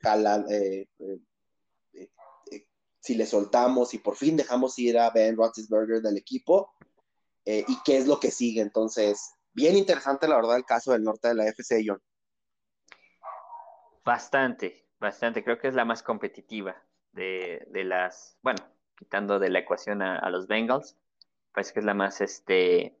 jala, 0.02 0.44
eh, 0.50 0.88
eh, 0.98 2.10
eh, 2.50 2.66
si 3.00 3.14
le 3.14 3.26
soltamos 3.26 3.94
y 3.94 3.98
por 3.98 4.16
fin 4.16 4.36
dejamos 4.36 4.78
ir 4.78 4.98
a 4.98 5.10
Ben 5.10 5.36
Roethlisberger 5.36 6.02
del 6.02 6.16
equipo, 6.16 6.72
y 7.48 7.78
qué 7.84 7.96
es 7.96 8.08
lo 8.08 8.18
que 8.18 8.32
sigue. 8.32 8.60
Entonces, 8.60 9.30
bien 9.52 9.76
interesante, 9.76 10.26
la 10.26 10.34
verdad, 10.34 10.56
el 10.56 10.64
caso 10.64 10.90
del 10.90 11.04
norte 11.04 11.28
de 11.28 11.34
la 11.36 11.44
AFC, 11.44 11.84
John. 11.86 12.02
Bastante, 14.04 14.88
bastante. 14.98 15.44
Creo 15.44 15.56
que 15.56 15.68
es 15.68 15.74
la 15.74 15.84
más 15.84 16.02
competitiva 16.02 16.85
de, 17.16 17.84
las, 17.84 18.38
bueno, 18.42 18.58
quitando 18.96 19.38
de 19.38 19.50
la 19.50 19.60
ecuación 19.60 20.02
a, 20.02 20.28
los 20.30 20.46
Bengals, 20.46 20.96
parece 21.52 21.72
que 21.72 21.80
es 21.80 21.86
la 21.86 21.94
más, 21.94 22.20
este, 22.20 22.96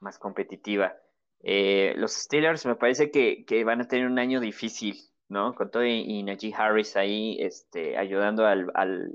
más 0.00 0.18
competitiva. 0.18 0.96
Eh, 1.40 1.94
los 1.96 2.12
Steelers 2.12 2.66
me 2.66 2.74
parece 2.74 3.10
que, 3.10 3.64
van 3.64 3.82
a 3.82 3.88
tener 3.88 4.06
un 4.06 4.18
año 4.18 4.40
difícil, 4.40 4.98
¿no? 5.28 5.54
Con 5.54 5.70
todo 5.70 5.84
y, 5.84 6.22
Najee 6.22 6.54
Harris 6.54 6.96
ahí 6.96 7.36
este, 7.40 7.96
ayudando 7.96 8.46
al, 8.46 8.70
al, 8.74 9.12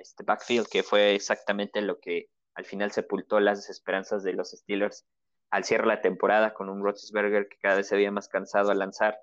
este 0.00 0.24
backfield, 0.24 0.66
que 0.68 0.82
fue 0.82 1.14
exactamente 1.14 1.80
lo 1.80 2.00
que 2.00 2.28
al 2.54 2.64
final 2.64 2.90
sepultó 2.90 3.40
las 3.40 3.70
esperanzas 3.70 4.22
de 4.22 4.32
los 4.32 4.50
Steelers 4.50 5.06
al 5.50 5.64
cierre 5.64 5.84
de 5.84 5.88
la 5.88 6.00
temporada 6.00 6.54
con 6.54 6.68
un 6.68 6.82
Roethlisberger 6.82 7.48
que 7.48 7.58
cada 7.58 7.76
vez 7.76 7.88
se 7.88 7.96
veía 7.96 8.10
más 8.10 8.28
cansado 8.28 8.70
al 8.70 8.78
lanzar. 8.78 9.18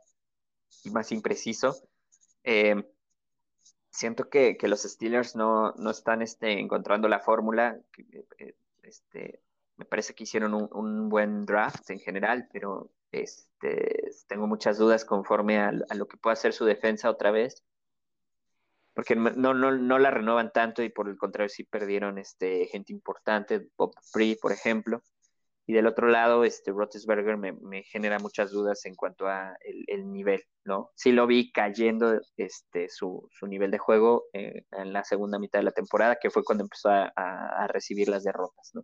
y 0.83 0.89
más 0.89 1.11
impreciso. 1.11 1.75
Eh, 2.43 2.83
siento 3.97 4.29
que, 4.29 4.55
los 4.61 4.83
Steelers 4.83 5.35
no, 5.35 5.73
están 5.89 6.21
este, 6.21 6.59
encontrando 6.59 7.07
la 7.07 7.19
fórmula. 7.19 7.79
Eh, 8.37 8.55
este, 8.83 9.41
me 9.75 9.85
parece 9.85 10.13
que 10.13 10.23
hicieron 10.23 10.53
un, 10.53 11.09
buen 11.09 11.45
draft 11.45 11.89
en 11.89 11.99
general, 11.99 12.47
pero 12.53 12.91
este, 13.11 14.11
tengo 14.27 14.45
muchas 14.45 14.77
dudas 14.77 15.03
conforme 15.03 15.57
a, 15.57 15.71
lo 15.71 16.07
que 16.07 16.17
pueda 16.17 16.33
hacer 16.33 16.53
su 16.53 16.63
defensa 16.63 17.09
otra 17.09 17.31
vez. 17.31 17.63
Porque 18.93 19.15
no, 19.15 19.53
no, 19.53 19.99
la 19.99 20.11
renuevan 20.11 20.51
tanto 20.51 20.83
y 20.83 20.89
por 20.89 21.09
el 21.09 21.17
contrario 21.17 21.49
sí 21.49 21.63
perdieron 21.63 22.19
este, 22.19 22.65
gente 22.67 22.93
importante, 22.93 23.67
Bob 23.77 23.93
Free, 24.11 24.35
por 24.35 24.51
ejemplo. 24.51 25.01
Y 25.69 25.73
del 25.73 25.85
otro 25.85 26.07
lado, 26.07 26.45
este 26.45 26.71
Roethlisberger 26.71 27.35
me, 27.35 27.51
me 27.51 27.83
genera 27.83 28.19
muchas 28.19 28.51
dudas 28.51 28.85
en 28.85 28.95
cuanto 28.95 29.27
a 29.27 29.53
el, 29.87 30.09
nivel, 30.09 30.41
¿no? 30.63 30.91
Sí 30.95 31.11
lo 31.11 31.27
vi 31.27 31.51
cayendo 31.51 32.21
este, 32.37 32.87
su, 32.87 33.29
nivel 33.41 33.69
de 33.69 33.77
juego 33.77 34.27
eh, 34.31 34.63
en 34.71 34.93
la 34.93 35.03
segunda 35.03 35.37
mitad 35.39 35.59
de 35.59 35.65
la 35.65 35.71
temporada, 35.71 36.17
que 36.21 36.29
fue 36.29 36.45
cuando 36.45 36.63
empezó 36.63 36.89
a, 36.89 37.67
recibir 37.67 38.07
las 38.07 38.23
derrotas, 38.23 38.71
¿no? 38.73 38.81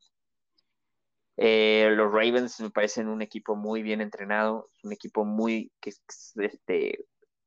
Eh, 1.37 1.89
los 1.95 2.11
Ravens 2.11 2.59
me 2.59 2.69
parecen 2.69 3.07
un 3.07 3.21
equipo 3.21 3.55
muy 3.55 3.81
bien 3.81 4.01
entrenado, 4.01 4.69
un 4.83 4.91
equipo 4.91 5.23
muy 5.23 5.71
que 5.79 5.91
este, 6.35 7.05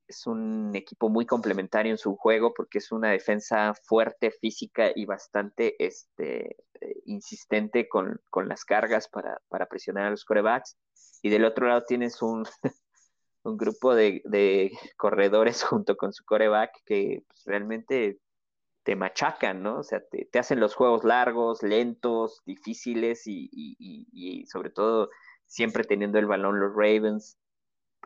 es 0.08 0.26
un 0.26 0.74
equipo 0.74 1.08
muy 1.08 1.26
complementario 1.26 1.92
en 1.92 1.98
su 1.98 2.16
juego 2.16 2.52
porque 2.54 2.78
es 2.78 2.92
una 2.92 3.10
defensa 3.10 3.74
fuerte, 3.74 4.30
física 4.30 4.90
y 4.94 5.04
bastante 5.04 5.76
este, 5.84 6.56
eh, 6.80 7.02
insistente 7.06 7.88
con, 7.88 8.20
las 8.46 8.64
cargas 8.64 9.08
para, 9.08 9.66
presionar 9.68 10.06
a 10.06 10.10
los 10.10 10.24
corebacks. 10.24 10.76
Y 11.22 11.30
del 11.30 11.44
otro 11.44 11.66
lado 11.66 11.84
tienes 11.84 12.22
un, 12.22 12.44
un 13.42 13.56
grupo 13.56 13.94
de, 13.94 14.70
corredores 14.96 15.62
junto 15.64 15.96
con 15.96 16.12
su 16.12 16.24
coreback 16.24 16.72
que 16.84 17.24
pues, 17.26 17.42
realmente 17.44 18.20
te 18.84 18.94
machacan, 18.94 19.62
¿no? 19.62 19.78
O 19.78 19.82
sea, 19.82 20.00
te, 20.00 20.38
hacen 20.38 20.60
los 20.60 20.74
juegos 20.74 21.02
largos, 21.04 21.62
lentos, 21.62 22.42
difíciles 22.46 23.22
y, 23.26 23.48
y 23.50 24.46
sobre 24.46 24.70
todo 24.70 25.10
siempre 25.46 25.84
teniendo 25.84 26.18
el 26.18 26.26
balón 26.26 26.60
los 26.60 26.72
Ravens. 26.74 27.38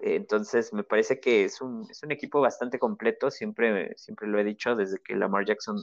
Entonces, 0.02 0.72
me 0.72 0.84
parece 0.84 1.20
que 1.20 1.44
es 1.44 1.60
un, 1.60 1.86
es 1.90 2.02
un 2.02 2.12
equipo 2.12 2.40
bastante 2.40 2.78
completo, 2.78 3.30
siempre, 3.30 3.94
siempre 3.96 4.28
lo 4.28 4.38
he 4.38 4.44
dicho, 4.44 4.74
desde 4.74 4.98
que 4.98 5.14
Lamar 5.14 5.44
Jackson 5.44 5.76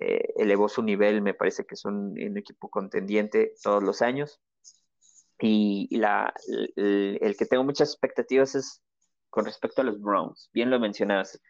eh, 0.00 0.32
elevó 0.36 0.68
su 0.68 0.82
nivel, 0.82 1.22
me 1.22 1.34
parece 1.34 1.64
que 1.64 1.74
es 1.74 1.84
un, 1.84 2.16
equipo 2.36 2.68
contendiente 2.70 3.54
todos 3.62 3.82
los 3.82 4.02
años. 4.02 4.40
Y, 5.38 5.88
la, 5.96 6.32
el, 6.76 7.36
que 7.36 7.46
tengo 7.46 7.64
muchas 7.64 7.90
expectativas 7.90 8.54
es 8.54 8.82
con 9.30 9.44
respecto 9.44 9.82
a 9.82 9.84
los 9.84 10.00
Browns, 10.00 10.50
bien 10.52 10.70
lo 10.70 10.78
mencionabas, 10.78 11.40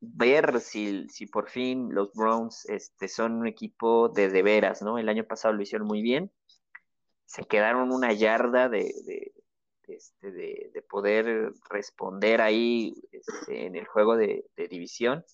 ver 0.00 0.60
si, 0.60 1.08
si 1.08 1.26
por 1.26 1.50
fin 1.50 1.88
los 1.92 2.12
Browns 2.14 2.64
este, 2.68 3.08
son 3.08 3.32
un 3.34 3.46
equipo 3.48 4.08
de 4.08 4.30
de 4.30 4.42
veras, 4.42 4.82
¿no? 4.82 4.98
El 4.98 5.08
año 5.08 5.24
pasado 5.24 5.54
lo 5.54 5.62
hicieron 5.62 5.86
muy 5.86 6.00
bien, 6.00 6.32
se 7.26 7.44
quedaron 7.44 7.92
una 7.92 8.12
yarda 8.12 8.68
de 8.68 9.32
este, 9.88 10.30
de, 10.30 10.84
poder 10.88 11.52
responder 11.70 12.40
ahí 12.40 12.94
este, 13.12 13.66
en 13.66 13.76
el 13.76 13.86
juego 13.86 14.16
de, 14.16 14.44
división. 14.70 15.24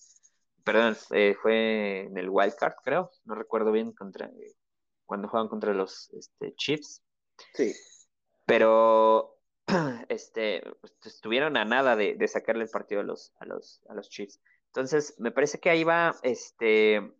Perdón, 0.63 0.97
eh, 1.11 1.35
fue 1.41 2.01
en 2.01 2.17
el 2.17 2.29
Wild 2.29 2.55
Card, 2.55 2.75
creo. 2.83 3.11
No 3.25 3.35
recuerdo 3.35 3.71
bien 3.71 3.91
contra 3.91 4.29
cuando 5.05 5.27
juegan 5.27 5.47
contra 5.47 5.73
los 5.73 6.09
este, 6.13 6.55
Chiefs. 6.55 7.03
Sí. 7.53 7.73
Pero 8.45 9.37
este, 10.09 10.63
pues, 10.81 10.93
estuvieron 11.05 11.57
a 11.57 11.65
nada 11.65 11.95
de, 11.95 12.27
sacarle 12.27 12.63
el 12.63 12.69
partido 12.69 13.01
a 13.01 13.03
los, 13.03 13.33
a 13.39 13.45
los, 13.45 13.81
a 13.89 13.93
los 13.93 14.09
Chiefs. 14.09 14.39
Entonces, 14.67 15.15
me 15.19 15.31
parece 15.31 15.59
que 15.59 15.69
ahí 15.69 15.83
va 15.83 16.15
este, 16.23 17.13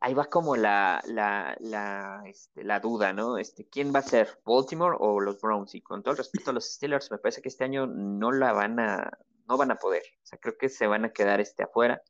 ahí 0.00 0.14
va 0.14 0.26
como 0.26 0.56
la, 0.56 1.02
la, 1.06 1.56
la, 1.60 2.22
este, 2.26 2.64
la, 2.64 2.80
duda, 2.80 3.12
¿no? 3.12 3.38
Este, 3.38 3.68
¿Quién 3.68 3.92
va 3.94 4.00
a 4.00 4.02
ser? 4.02 4.40
¿Baltimore 4.44 4.96
o 4.98 5.20
los 5.20 5.40
Browns? 5.40 5.74
Y 5.74 5.82
con 5.82 6.02
todo 6.02 6.12
el 6.12 6.18
respeto 6.18 6.50
a 6.50 6.54
los 6.54 6.72
Steelers, 6.72 7.10
me 7.10 7.18
parece 7.18 7.42
que 7.42 7.48
este 7.48 7.64
año 7.64 7.86
no 7.86 8.32
la 8.32 8.52
van 8.52 8.80
a, 8.80 9.10
no 9.48 9.56
van 9.56 9.70
a 9.70 9.76
poder. 9.76 10.02
O 10.22 10.26
sea, 10.26 10.38
creo 10.38 10.56
que 10.58 10.68
se 10.68 10.86
van 10.86 11.04
a 11.04 11.12
quedar 11.12 11.40
este 11.40 11.62
afuera. 11.64 12.02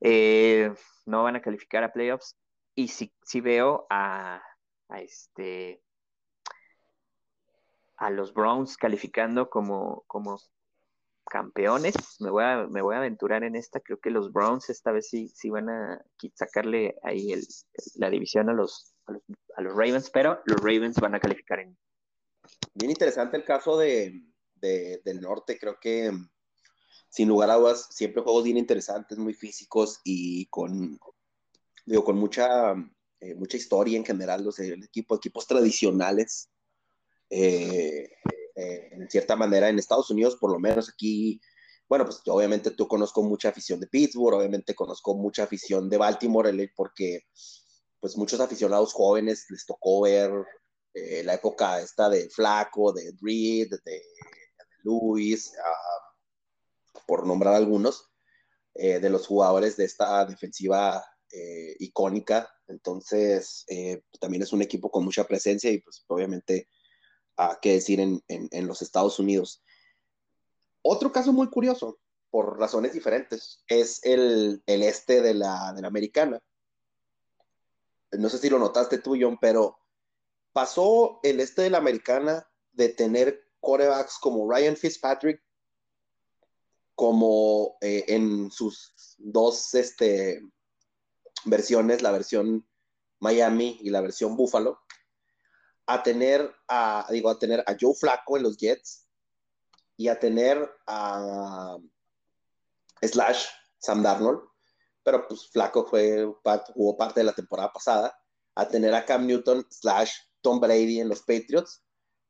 Eh, 0.00 0.72
no 1.06 1.22
van 1.22 1.36
a 1.36 1.42
calificar 1.42 1.84
a 1.84 1.92
playoffs. 1.92 2.36
Y 2.74 2.88
si, 2.88 3.14
si 3.22 3.40
veo 3.40 3.86
a, 3.90 4.42
a 4.88 5.00
este 5.00 5.82
a 7.96 8.10
los 8.10 8.34
Browns 8.34 8.76
calificando 8.76 9.48
como, 9.48 10.04
como 10.06 10.38
campeones. 11.26 11.94
Me 12.20 12.30
voy, 12.30 12.44
a, 12.44 12.66
me 12.68 12.82
voy 12.82 12.94
a 12.94 12.98
aventurar 12.98 13.44
en 13.44 13.56
esta. 13.56 13.80
Creo 13.80 13.98
que 13.98 14.10
los 14.10 14.32
Browns 14.32 14.70
esta 14.70 14.92
vez 14.92 15.08
sí, 15.08 15.28
sí 15.28 15.50
van 15.50 15.68
a 15.68 16.04
sacarle 16.34 16.96
ahí 17.02 17.32
el, 17.32 17.46
la 17.96 18.10
división 18.10 18.48
a 18.48 18.54
los, 18.54 18.94
a 19.06 19.60
los, 19.60 19.72
Ravens, 19.72 20.10
pero 20.10 20.40
los 20.46 20.60
Ravens 20.60 20.96
van 21.00 21.14
a 21.14 21.20
calificar 21.20 21.60
en. 21.60 21.76
Bien 22.74 22.90
interesante 22.90 23.36
el 23.36 23.44
caso 23.44 23.76
de, 23.76 24.22
del 24.54 25.20
norte. 25.20 25.58
Creo 25.58 25.78
que 25.80 26.10
sin 27.08 27.28
lugar 27.28 27.50
a 27.50 27.56
dudas, 27.56 27.88
siempre 27.90 28.22
juegos 28.22 28.44
bien 28.44 28.56
interesantes, 28.56 29.18
muy 29.18 29.34
físicos 29.34 30.00
y 30.04 30.46
con, 30.46 30.98
digo, 31.84 32.04
con 32.04 32.18
mucha, 32.18 32.72
eh, 33.20 33.34
mucha 33.34 33.56
historia 33.56 33.96
en 33.96 34.04
general, 34.04 34.44
los 34.44 34.58
equipos, 34.58 35.18
equipos 35.18 35.46
tradicionales. 35.46 36.50
Eh, 37.30 38.08
eh, 38.56 38.88
en 38.90 39.10
cierta 39.10 39.36
manera 39.36 39.68
en 39.68 39.78
Estados 39.78 40.10
Unidos, 40.10 40.36
por 40.36 40.50
lo 40.50 40.58
menos 40.58 40.88
aquí, 40.88 41.38
bueno, 41.86 42.06
pues 42.06 42.22
obviamente 42.26 42.70
tú 42.70 42.88
conozco 42.88 43.22
mucha 43.22 43.50
afición 43.50 43.78
de 43.80 43.86
Pittsburgh, 43.86 44.38
obviamente 44.38 44.74
conozco 44.74 45.14
mucha 45.14 45.42
afición 45.42 45.90
de 45.90 45.98
Baltimore, 45.98 46.72
porque 46.74 47.20
pues 48.00 48.16
muchos 48.16 48.40
aficionados 48.40 48.94
jóvenes 48.94 49.44
les 49.50 49.66
tocó 49.66 50.00
ver 50.02 50.32
eh, 50.94 51.22
la 51.22 51.34
época 51.34 51.80
esta 51.82 52.08
de 52.08 52.30
Flaco, 52.30 52.94
de 52.94 53.14
Reed, 53.20 53.68
de, 53.84 54.02
Luis, 54.84 55.52
uh, 55.52 56.98
por 57.06 57.26
nombrar 57.26 57.54
algunos, 57.54 58.10
eh, 58.72 59.00
de 59.00 59.10
los 59.10 59.26
jugadores 59.26 59.76
de 59.76 59.84
esta 59.84 60.24
defensiva 60.24 61.04
icónica. 61.80 62.48
Entonces, 62.66 63.66
también 64.18 64.42
es 64.42 64.54
un 64.54 64.62
equipo 64.62 64.90
con 64.90 65.04
mucha 65.04 65.24
presencia 65.24 65.70
y 65.70 65.82
pues 65.82 66.02
obviamente 66.06 66.68
a 67.36 67.58
qué 67.60 67.74
decir 67.74 68.00
en, 68.00 68.66
los 68.66 68.82
Estados 68.82 69.18
Unidos. 69.18 69.62
Otro 70.82 71.12
caso 71.12 71.32
muy 71.32 71.48
curioso, 71.48 71.98
por 72.30 72.58
razones 72.58 72.92
diferentes, 72.92 73.62
es 73.68 74.00
el, 74.04 74.62
este 74.66 75.20
de 75.20 75.34
la, 75.34 75.72
de 75.72 75.86
americana. 75.86 76.42
No 78.12 78.28
sé 78.28 78.38
si 78.38 78.48
lo 78.48 78.58
notaste 78.58 78.98
tú, 78.98 79.16
John, 79.20 79.38
pero 79.40 79.78
pasó 80.52 81.20
el 81.22 81.40
este 81.40 81.62
de 81.62 81.70
la 81.70 81.78
americana 81.78 82.48
de 82.72 82.88
tener 82.90 83.46
corebacks 83.60 84.18
como 84.18 84.50
Ryan 84.50 84.76
Fitzpatrick, 84.76 85.42
como 86.94 87.76
eh, 87.82 88.04
en 88.08 88.50
sus 88.50 89.16
dos 89.18 89.74
este, 89.74 90.40
versiones, 91.44 92.00
la 92.00 92.10
versión 92.10 92.66
Miami 93.18 93.78
y 93.82 93.90
la 93.90 94.00
versión 94.00 94.36
Buffalo, 94.36 94.80
a 95.86 96.02
tener 96.02 96.54
a, 96.68 97.06
digo, 97.10 97.30
a 97.30 97.38
tener 97.38 97.60
a 97.66 97.76
Joe 97.80 97.94
Flaco 97.94 98.36
en 98.36 98.42
los 98.42 98.56
Jets 98.56 99.06
y 99.96 100.08
a 100.08 100.18
tener 100.18 100.70
a 100.86 101.78
Slash, 103.00 103.46
Sam 103.78 104.02
Darnold, 104.02 104.40
pero 105.02 105.26
pues 105.28 105.48
Flaco 105.48 105.86
fue, 105.86 106.26
jugó 106.74 106.96
parte 106.96 107.20
de 107.20 107.24
la 107.24 107.32
temporada 107.32 107.72
pasada, 107.72 108.18
a 108.54 108.68
tener 108.68 108.94
a 108.94 109.04
Cam 109.04 109.26
Newton, 109.26 109.66
Slash, 109.70 110.12
Tom 110.40 110.60
Brady 110.60 111.00
en 111.00 111.08
los 111.08 111.20
Patriots, 111.20 111.82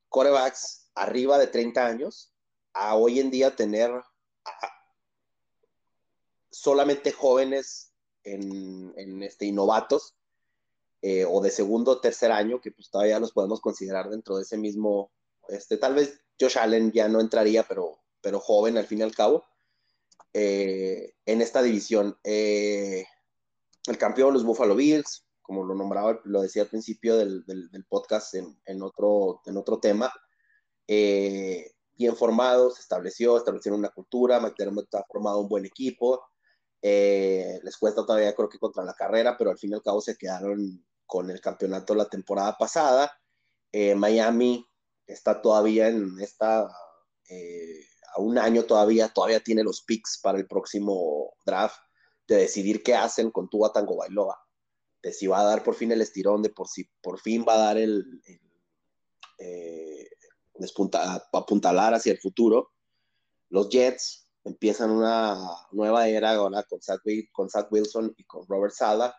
corebacks 0.08 0.90
arriba 0.94 1.38
de 1.38 1.46
30 1.46 1.86
años, 1.86 2.32
a 2.74 2.94
hoy 2.96 3.20
en 3.20 3.30
día 3.30 3.56
tener 3.56 3.90
solamente 6.50 7.12
jóvenes 7.12 7.92
en, 8.24 9.22
este, 9.22 9.46
y 9.46 9.52
novatos 9.52 10.15
eh, 11.02 11.24
o 11.24 11.40
de 11.40 11.50
segundo 11.50 11.92
o 11.92 12.00
tercer 12.00 12.32
año, 12.32 12.60
que 12.60 12.72
pues 12.72 12.90
todavía 12.90 13.20
los 13.20 13.32
podemos 13.32 13.60
considerar 13.60 14.08
dentro 14.08 14.36
de 14.36 14.42
ese 14.42 14.56
mismo, 14.56 15.12
este, 15.48 15.76
tal 15.76 15.94
vez 15.94 16.20
Josh 16.40 16.58
Allen 16.58 16.92
ya 16.92 17.08
no 17.08 17.20
entraría, 17.20 17.62
pero, 17.62 17.98
pero 18.20 18.40
joven 18.40 18.76
al 18.76 18.86
fin 18.86 19.00
y 19.00 19.02
al 19.02 19.14
cabo, 19.14 19.44
eh, 20.32 21.14
en 21.24 21.42
esta 21.42 21.62
división. 21.62 22.18
Eh, 22.24 23.04
el 23.86 23.98
campeón, 23.98 24.34
los 24.34 24.44
Buffalo 24.44 24.74
Bills, 24.74 25.24
como 25.42 25.64
lo 25.64 25.74
nombraba, 25.74 26.20
lo 26.24 26.42
decía 26.42 26.62
al 26.62 26.68
principio 26.68 27.16
del, 27.16 27.44
podcast 27.88 28.34
en, 28.34 28.82
otro, 28.82 29.42
en 29.46 29.56
otro 29.56 29.78
tema, 29.78 30.12
bien 30.88 32.16
formados, 32.16 32.74
se 32.74 32.80
estableció, 32.80 33.36
establecieron 33.36 33.78
una 33.78 33.90
cultura, 33.90 34.40
McDermott 34.40 34.92
ha 34.94 35.04
formado 35.04 35.40
un 35.40 35.48
buen 35.48 35.64
equipo, 35.64 36.20
les 36.82 37.76
cuesta 37.78 38.04
todavía 38.06 38.34
creo 38.34 38.48
que 38.48 38.58
contra 38.58 38.84
la 38.84 38.94
carrera, 38.94 39.36
pero 39.36 39.50
al 39.50 39.58
fin 39.58 39.70
y 39.70 39.74
al 39.74 39.82
cabo 39.82 40.00
se 40.00 40.16
quedaron 40.16 40.84
con 41.06 41.30
el 41.30 41.40
campeonato 41.40 41.94
la 41.94 42.08
temporada 42.08 42.56
pasada. 42.58 43.12
Eh, 43.72 43.94
Miami 43.94 44.68
está 45.06 45.40
todavía 45.40 45.88
en 45.88 46.20
esta, 46.20 46.68
eh, 47.28 47.80
a 48.14 48.20
un 48.20 48.38
año 48.38 48.64
todavía, 48.64 49.08
todavía 49.08 49.40
tiene 49.40 49.62
los 49.62 49.82
picks 49.82 50.18
para 50.22 50.38
el 50.38 50.46
próximo 50.46 51.34
draft 51.44 51.78
de 52.26 52.36
decidir 52.36 52.82
qué 52.82 52.94
hacen 52.94 53.30
con 53.30 53.48
Tua 53.48 53.72
Tango 53.72 53.96
Bailoa, 53.96 54.36
de 55.02 55.12
si 55.12 55.26
va 55.26 55.40
a 55.40 55.44
dar 55.44 55.62
por 55.62 55.74
fin 55.74 55.92
el 55.92 56.02
estirón, 56.02 56.42
de 56.42 56.50
por 56.50 56.68
si 56.68 56.84
por 57.00 57.20
fin 57.20 57.44
va 57.48 57.54
a 57.54 57.58
dar 57.58 57.78
el, 57.78 58.20
eh, 59.38 60.08
apuntalar 61.32 61.94
hacia 61.94 62.12
el 62.12 62.18
futuro. 62.18 62.72
Los 63.48 63.68
Jets 63.68 64.25
empiezan 64.46 64.90
una 64.90 65.36
nueva 65.72 66.08
era 66.08 66.32
ahora 66.32 66.62
con 66.62 66.80
Zach, 66.80 67.00
con 67.32 67.50
Zach 67.50 67.66
Wilson 67.70 68.14
y 68.16 68.24
con 68.24 68.46
Robert 68.48 68.72
Sala. 68.72 69.14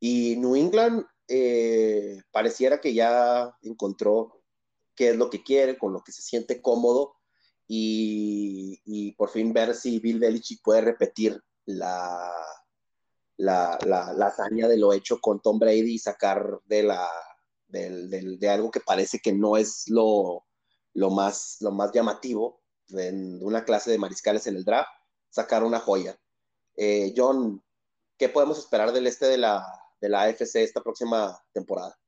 Y 0.00 0.36
New 0.36 0.56
England 0.56 1.04
eh, 1.28 2.22
pareciera 2.30 2.80
que 2.80 2.94
ya 2.94 3.54
encontró 3.62 4.42
qué 4.96 5.10
es 5.10 5.16
lo 5.16 5.30
que 5.30 5.42
quiere, 5.42 5.78
con 5.78 5.92
lo 5.92 6.02
que 6.02 6.12
se 6.12 6.22
siente 6.22 6.60
cómodo 6.60 7.14
y, 7.68 9.12
por 9.16 9.30
fin 9.30 9.52
ver 9.52 9.74
si 9.74 9.98
Bill 9.98 10.18
Belichick 10.18 10.62
puede 10.62 10.80
repetir 10.80 11.40
la, 11.64 12.30
la, 13.36 13.78
la, 13.86 14.26
hazaña 14.26 14.68
de 14.68 14.76
lo 14.76 14.92
hecho 14.92 15.20
con 15.20 15.40
Tom 15.40 15.58
Brady 15.58 15.94
y 15.94 15.98
sacar 15.98 16.60
de, 16.66 16.82
la, 16.82 17.08
de, 17.68 18.48
algo 18.50 18.70
que 18.70 18.80
parece 18.80 19.20
que 19.20 19.32
no 19.32 19.56
es 19.56 19.84
lo, 19.88 20.44
lo, 20.94 21.10
más, 21.10 21.58
lo 21.60 21.70
más 21.70 21.92
llamativo 21.92 22.61
en 22.90 23.42
una 23.42 23.64
clase 23.64 23.90
de 23.90 23.98
mariscales 23.98 24.46
en 24.46 24.56
el 24.56 24.64
draft, 24.64 24.90
sacar 25.30 25.64
una 25.64 25.78
joya. 25.78 26.18
Eh, 26.76 27.12
John, 27.16 27.62
¿qué 28.18 28.28
podemos 28.28 28.58
esperar 28.58 28.92
del 28.92 29.06
este 29.06 29.26
de 29.26 29.38
la, 29.38 29.64
de 30.00 30.08
la 30.08 30.22
AFC 30.22 30.56
esta 30.56 30.82
próxima 30.82 31.38
temporada? 31.52 31.98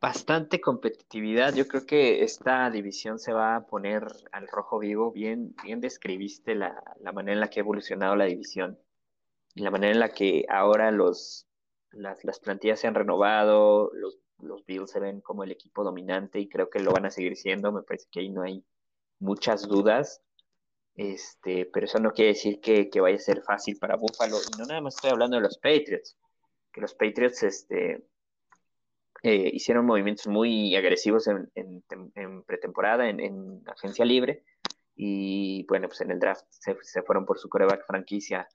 Bastante 0.00 0.60
competitividad. 0.60 1.54
Yo 1.54 1.66
creo 1.66 1.86
que 1.86 2.22
esta 2.22 2.70
división 2.70 3.18
se 3.18 3.32
va 3.32 3.56
a 3.56 3.66
poner 3.66 4.06
al 4.30 4.46
rojo 4.46 4.78
vivo. 4.78 5.10
Bien, 5.10 5.54
bien 5.64 5.80
describiste 5.80 6.54
la, 6.54 6.82
manera 7.14 7.32
en 7.32 7.40
la 7.40 7.48
que 7.48 7.60
ha 7.60 7.62
evolucionado 7.62 8.14
la 8.14 8.26
división 8.26 8.78
la 9.62 9.70
manera 9.70 9.92
en 9.92 10.00
la 10.00 10.10
que 10.10 10.44
ahora 10.48 10.90
los, 10.90 11.46
las, 11.90 12.22
las 12.24 12.40
plantillas 12.40 12.80
se 12.80 12.86
han 12.86 12.94
renovado, 12.94 13.90
los, 13.94 14.18
los 14.38 14.64
Bills 14.64 14.90
se 14.90 15.00
ven 15.00 15.20
como 15.20 15.44
el 15.44 15.52
equipo 15.52 15.84
dominante 15.84 16.38
y 16.38 16.48
creo 16.48 16.68
que 16.68 16.80
lo 16.80 16.92
van 16.92 17.06
a 17.06 17.10
seguir 17.10 17.36
siendo. 17.36 17.72
Me 17.72 17.82
parece 17.82 18.06
que 18.10 18.20
ahí 18.20 18.30
no 18.30 18.42
hay 18.42 18.64
muchas 19.18 19.66
dudas. 19.68 20.22
Este, 20.94 21.66
pero 21.66 21.84
eso 21.86 21.98
no 21.98 22.12
quiere 22.12 22.32
decir 22.32 22.60
que, 22.60 22.88
vaya 23.00 23.16
a 23.16 23.20
ser 23.20 23.42
fácil 23.42 23.78
para 23.78 23.96
Buffalo. 23.96 24.36
Y 24.36 24.58
no 24.58 24.66
nada 24.66 24.80
más 24.80 24.94
estoy 24.94 25.10
hablando 25.10 25.36
de 25.36 25.42
los 25.42 25.58
Patriots, 25.58 26.16
que 26.72 26.80
los 26.80 26.94
Patriots 26.94 27.42
este, 27.42 28.06
eh, 29.22 29.50
hicieron 29.52 29.84
movimientos 29.84 30.26
muy 30.26 30.74
agresivos 30.74 31.28
en, 31.28 31.82
pretemporada, 32.46 33.08
en, 33.08 33.62
agencia 33.66 34.04
libre. 34.04 34.44
Y 34.94 35.66
bueno, 35.68 35.88
pues 35.88 36.00
en 36.00 36.10
el 36.10 36.18
draft 36.18 36.46
se, 36.48 37.02
fueron 37.02 37.26
por 37.26 37.38
su 37.38 37.48
coreback 37.48 37.86
franquicia. 37.86 38.48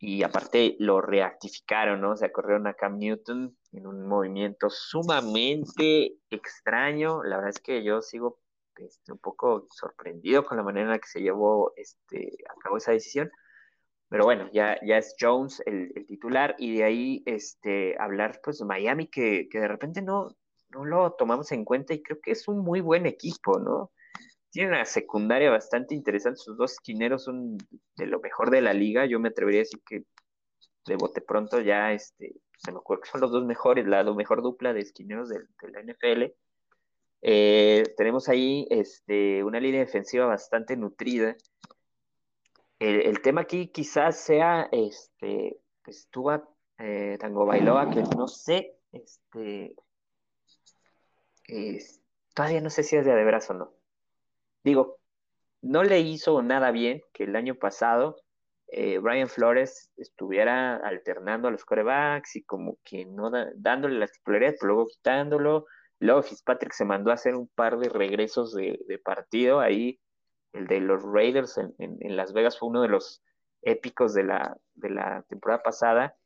Y 0.00 0.22
aparte 0.22 0.76
lo 0.78 1.00
reactificaron, 1.00 2.00
¿no? 2.00 2.12
O 2.12 2.16
sea, 2.16 2.32
corrieron 2.32 2.66
a 2.66 2.74
Cam 2.74 2.98
Newton 2.98 3.56
en 3.72 3.86
un 3.86 4.06
movimiento 4.06 4.68
sumamente 4.70 6.16
extraño. 6.30 7.22
La 7.22 7.36
verdad 7.36 7.50
es 7.50 7.60
que 7.60 7.82
yo 7.84 8.02
sigo 8.02 8.40
este, 8.76 9.12
un 9.12 9.18
poco 9.18 9.66
sorprendido 9.70 10.44
con 10.44 10.56
la 10.56 10.62
manera 10.62 10.86
en 10.86 10.90
la 10.92 10.98
que 10.98 11.08
se 11.08 11.20
llevó 11.20 11.72
este, 11.76 12.32
a 12.48 12.54
cabo 12.60 12.76
esa 12.78 12.92
decisión. 12.92 13.30
Pero 14.08 14.24
bueno, 14.24 14.50
ya, 14.52 14.78
ya 14.84 14.98
es 14.98 15.14
Jones 15.20 15.62
el, 15.66 15.92
titular 16.06 16.56
y 16.58 16.78
de 16.78 16.84
ahí 16.84 17.22
este, 17.26 17.96
hablar 18.00 18.40
pues 18.42 18.58
de 18.58 18.64
Miami 18.64 19.06
que, 19.06 19.48
de 19.52 19.68
repente 19.68 20.02
no, 20.02 20.36
no 20.70 20.84
lo 20.84 21.12
tomamos 21.12 21.52
en 21.52 21.64
cuenta 21.64 21.94
y 21.94 22.02
creo 22.02 22.18
que 22.20 22.32
es 22.32 22.48
un 22.48 22.58
muy 22.64 22.80
buen 22.80 23.06
equipo, 23.06 23.60
¿no? 23.60 23.92
Tiene 24.50 24.70
una 24.70 24.84
secundaria 24.84 25.50
bastante 25.50 25.94
interesante, 25.94 26.40
sus 26.40 26.56
dos 26.56 26.72
esquineros 26.72 27.22
son 27.22 27.56
de 27.96 28.06
lo 28.06 28.18
mejor 28.18 28.50
de 28.50 28.62
la 28.62 28.72
liga, 28.72 29.06
yo 29.06 29.20
me 29.20 29.28
atrevería 29.28 29.60
a 29.60 29.62
decir 29.62 29.80
que 29.86 30.02
de 30.86 30.96
bote 30.96 31.20
pronto 31.20 31.60
ya 31.60 31.92
este, 31.92 32.34
se 32.62 32.72
me 32.72 32.78
ocurre 32.78 33.00
que 33.02 33.08
son 33.08 33.22
los 33.22 33.30
dos 33.30 33.44
mejores, 33.44 33.86
la 33.86 34.04
mejor 34.04 34.42
dupla 34.42 34.72
de 34.72 34.80
esquineros 34.80 35.28
de, 35.30 35.38
de 35.38 35.70
la 35.70 35.80
NFL. 35.80 36.34
Eh, 37.22 37.84
tenemos 37.96 38.28
ahí 38.28 38.66
este, 38.70 39.42
una 39.44 39.60
línea 39.60 39.80
defensiva 39.80 40.26
bastante 40.26 40.76
nutrida. 40.76 41.36
El, 42.78 43.20
tema 43.20 43.42
aquí 43.42 43.68
quizás 43.68 44.18
sea 44.20 44.68
este, 44.72 45.58
pues, 45.82 46.08
eh, 46.78 47.18
Tango 47.20 47.44
Bailoa, 47.44 47.90
que 47.90 48.02
no 48.16 48.26
sé, 48.26 48.78
este, 48.92 49.74
todavía 52.34 52.62
no 52.62 52.70
sé 52.70 52.82
si 52.82 52.96
es 52.96 53.04
de 53.04 53.12
veras 53.12 53.50
o 53.50 53.54
no. 53.54 53.72
Digo, 54.64 54.98
no 55.60 55.82
le 55.82 56.00
hizo 56.00 56.40
nada 56.42 56.70
bien 56.70 57.02
que 57.12 57.24
el 57.24 57.36
año 57.36 57.54
pasado 57.54 58.16
eh, 58.72 58.98
Brian 58.98 59.28
Flores 59.28 59.90
estuviera 59.96 60.76
alternando 60.76 61.48
a 61.48 61.50
los 61.50 61.64
corebacks 61.64 62.36
y 62.36 62.44
como 62.44 62.78
que 62.84 63.04
no 63.04 63.30
dándole 63.54 63.98
la 63.98 64.06
titularidad, 64.06 64.54
pero 64.60 64.74
luego 64.74 64.88
quitándolo 64.88 65.66
Luego 66.00 66.22
Fitzpatrick 66.22 66.72
se 66.72 66.86
mandó 66.86 67.10
a 67.10 67.14
hacer 67.14 67.36
un 67.36 67.46
par 67.48 67.78
de 67.78 67.90
regresos 67.90 68.54
de, 68.54 69.00
partido. 69.04 69.60
Ahí 69.60 70.00
el 70.52 70.66
de 70.66 70.80
los 70.80 71.02
Raiders 71.02 71.58
en, 71.58 72.16
Las 72.16 72.32
Vegas 72.32 72.58
fue 72.58 72.70
uno 72.70 72.80
de 72.80 72.88
los 72.88 73.22
épicos 73.62 74.14
de 74.14 74.24
la, 74.24 74.56
de 74.74 74.90
la 74.90 75.22
temporada 75.28 75.62
pasada, 75.62 76.16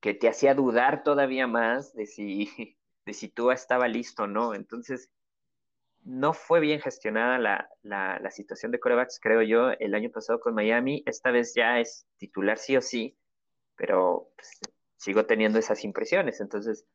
que 0.00 0.14
te 0.14 0.28
hacía 0.28 0.54
dudar 0.54 1.02
todavía 1.02 1.46
más 1.46 1.92
de 1.92 2.06
si, 2.06 2.50
de 3.06 3.12
si 3.12 3.32
estaba 3.52 3.86
listo 3.86 4.22
o 4.22 4.26
no. 4.26 4.54
Entonces, 4.54 5.10
no 6.06 6.32
fue 6.32 6.60
bien 6.60 6.80
gestionada 6.80 7.36
la, 7.38 7.68
la, 7.82 8.30
situación 8.30 8.70
de 8.70 8.78
corebacks, 8.78 9.18
creo 9.20 9.42
yo, 9.42 9.70
el 9.70 9.92
año 9.92 10.08
pasado 10.08 10.38
con 10.38 10.54
Miami. 10.54 11.02
Esta 11.04 11.32
vez 11.32 11.52
ya 11.54 11.80
es 11.80 12.06
titular 12.16 12.58
sí 12.58 12.76
o 12.76 12.80
sí, 12.80 13.16
pero 13.74 14.30
pues, 14.36 14.60
sigo 14.96 15.26
teniendo 15.26 15.58
esas 15.58 15.82
impresiones. 15.82 16.40
Entonces, 16.40 16.86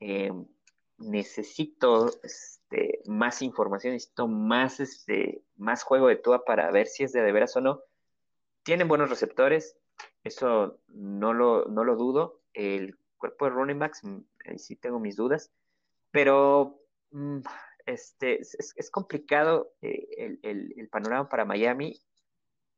eh, 0.00 0.32
necesito 0.96 2.10
este, 2.22 3.02
más 3.04 3.42
información, 3.42 3.92
necesito 3.92 4.26
más, 4.26 4.80
este, 4.80 5.42
más 5.58 5.82
juego 5.82 6.08
de 6.08 6.16
toda 6.16 6.42
para 6.42 6.70
ver 6.70 6.86
si 6.86 7.04
es 7.04 7.12
de, 7.12 7.20
de 7.20 7.32
veras 7.32 7.54
o 7.56 7.60
no. 7.60 7.82
Tienen 8.62 8.88
buenos 8.88 9.10
receptores, 9.10 9.76
eso 10.24 10.80
no 10.88 11.34
lo, 11.34 11.66
no 11.66 11.84
lo 11.84 11.94
dudo. 11.94 12.40
El 12.54 12.96
cuerpo 13.18 13.44
de 13.44 13.50
running 13.50 13.78
backs, 13.78 14.02
mm, 14.02 14.18
ahí 14.46 14.58
sí 14.58 14.76
tengo 14.76 14.98
mis 14.98 15.16
dudas, 15.16 15.52
pero 16.10 16.80
mm, 17.10 17.40
este, 17.86 18.40
es, 18.40 18.90
complicado 18.90 19.72
eh, 19.82 20.38
el, 20.42 20.88
panorama 20.90 21.28
para 21.28 21.44
Miami. 21.44 22.00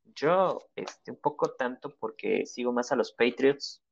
Yo, 0.05 0.61
este, 0.77 1.11
un 1.11 1.21
poco 1.21 1.53
tanto 1.53 1.97
porque 1.99 2.47
sigo 2.47 2.73
más 2.73 2.93
a 2.93 2.97
los 2.97 3.13
Patriots 3.13 3.83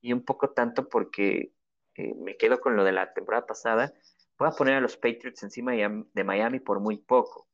y 0.00 0.12
un 0.12 0.24
poco 0.24 0.50
tanto 0.50 0.88
porque 0.88 1.52
eh, 1.96 2.14
me 2.14 2.36
quedo 2.36 2.60
con 2.60 2.76
lo 2.76 2.84
de 2.84 2.92
la 2.92 3.12
temporada 3.12 3.46
pasada, 3.46 3.92
voy 4.38 4.48
a 4.48 4.52
poner 4.52 4.74
a 4.74 4.80
los 4.80 4.96
Patriots 4.96 5.42
encima 5.42 5.72
de 5.72 6.24
Miami 6.24 6.60
por 6.60 6.80
muy 6.80 6.98
poco. 6.98 7.48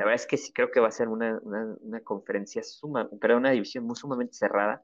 La 0.00 0.06
verdad 0.06 0.22
es 0.22 0.26
que 0.26 0.38
sí 0.38 0.50
creo 0.54 0.70
que 0.70 0.80
va 0.80 0.88
a 0.88 0.92
ser 0.92 1.08
una, 1.08 1.38
conferencia 2.04 2.62
suma, 2.62 3.10
pero 3.20 3.36
una 3.36 3.50
división 3.50 3.84
muy 3.84 3.96
sumamente 3.96 4.32
cerrada. 4.32 4.82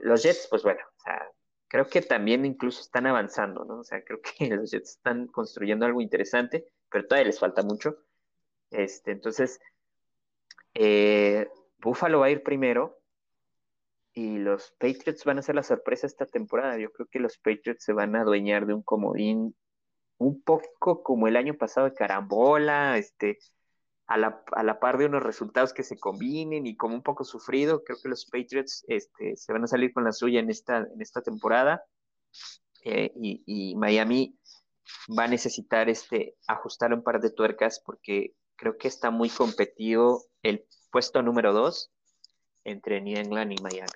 Los 0.00 0.22
Jets, 0.22 0.48
pues 0.50 0.62
bueno, 0.62 0.80
o 0.84 1.00
sea, 1.00 1.30
creo 1.66 1.88
que 1.88 2.02
también 2.02 2.44
incluso 2.44 2.82
están 2.82 3.06
avanzando, 3.06 3.64
¿no? 3.64 3.78
O 3.78 3.84
sea, 3.84 4.04
creo 4.04 4.20
que 4.20 4.48
los 4.54 4.70
Jets 4.70 4.90
están 4.90 5.28
construyendo 5.28 5.86
algo 5.86 6.02
interesante, 6.02 6.66
pero 6.94 7.08
todavía 7.08 7.26
les 7.26 7.40
falta 7.40 7.64
mucho. 7.64 7.96
Este, 8.70 9.10
entonces, 9.10 9.58
eh, 10.74 11.48
Buffalo 11.78 12.20
va 12.20 12.26
a 12.26 12.30
ir 12.30 12.44
primero, 12.44 13.00
y 14.12 14.38
los 14.38 14.70
Patriots 14.78 15.24
van 15.24 15.38
a 15.38 15.42
ser 15.42 15.56
la 15.56 15.64
sorpresa 15.64 16.06
esta 16.06 16.24
temporada. 16.24 16.78
Yo 16.78 16.92
creo 16.92 17.08
que 17.08 17.18
los 17.18 17.36
Patriots 17.36 17.82
se 17.82 17.92
van 17.92 18.14
a 18.14 18.20
adueñar 18.20 18.64
de 18.66 18.74
un 18.74 18.82
comodín 18.84 19.56
un 20.18 20.40
poco 20.40 21.02
como 21.02 21.26
el 21.26 21.34
año 21.34 21.54
pasado 21.54 21.88
de 21.88 21.94
carambola, 21.94 22.96
este, 22.96 23.40
a 24.06 24.16
la, 24.16 24.44
a 24.52 24.62
la 24.62 24.78
par 24.78 24.96
de 24.96 25.06
unos 25.06 25.24
resultados 25.24 25.72
que 25.72 25.82
se 25.82 25.98
combinen 25.98 26.64
y 26.64 26.76
como 26.76 26.94
un 26.94 27.02
poco 27.02 27.24
sufrido. 27.24 27.82
Creo 27.82 27.98
que 28.00 28.08
los 28.08 28.24
Patriots 28.26 28.84
este, 28.86 29.36
se 29.36 29.52
van 29.52 29.64
a 29.64 29.66
salir 29.66 29.92
con 29.92 30.04
la 30.04 30.12
suya 30.12 30.38
en 30.38 30.48
esta, 30.48 30.76
en 30.76 31.02
esta 31.02 31.22
temporada. 31.22 31.84
Eh, 32.84 33.10
y, 33.16 33.74
Miami 33.76 34.38
va 35.18 35.24
a 35.24 35.28
necesitar 35.28 35.88
este, 35.88 36.36
ajustar 36.46 36.92
un 36.92 37.02
par 37.02 37.20
de 37.20 37.30
tuercas 37.30 37.80
porque 37.84 38.34
creo 38.56 38.76
que 38.78 38.88
está 38.88 39.10
muy 39.10 39.28
competido 39.28 40.24
el 40.42 40.66
puesto 40.90 41.22
número 41.22 41.52
dos 41.52 41.90
entre 42.64 43.00
New 43.00 43.18
England 43.18 43.52
y 43.52 43.62
Miami 43.62 43.90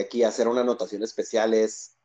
aquí 0.00 0.24
hacer 0.24 0.48
una 0.48 0.62
anotación 0.62 1.02
especial 1.02 1.54
es, 1.54 1.96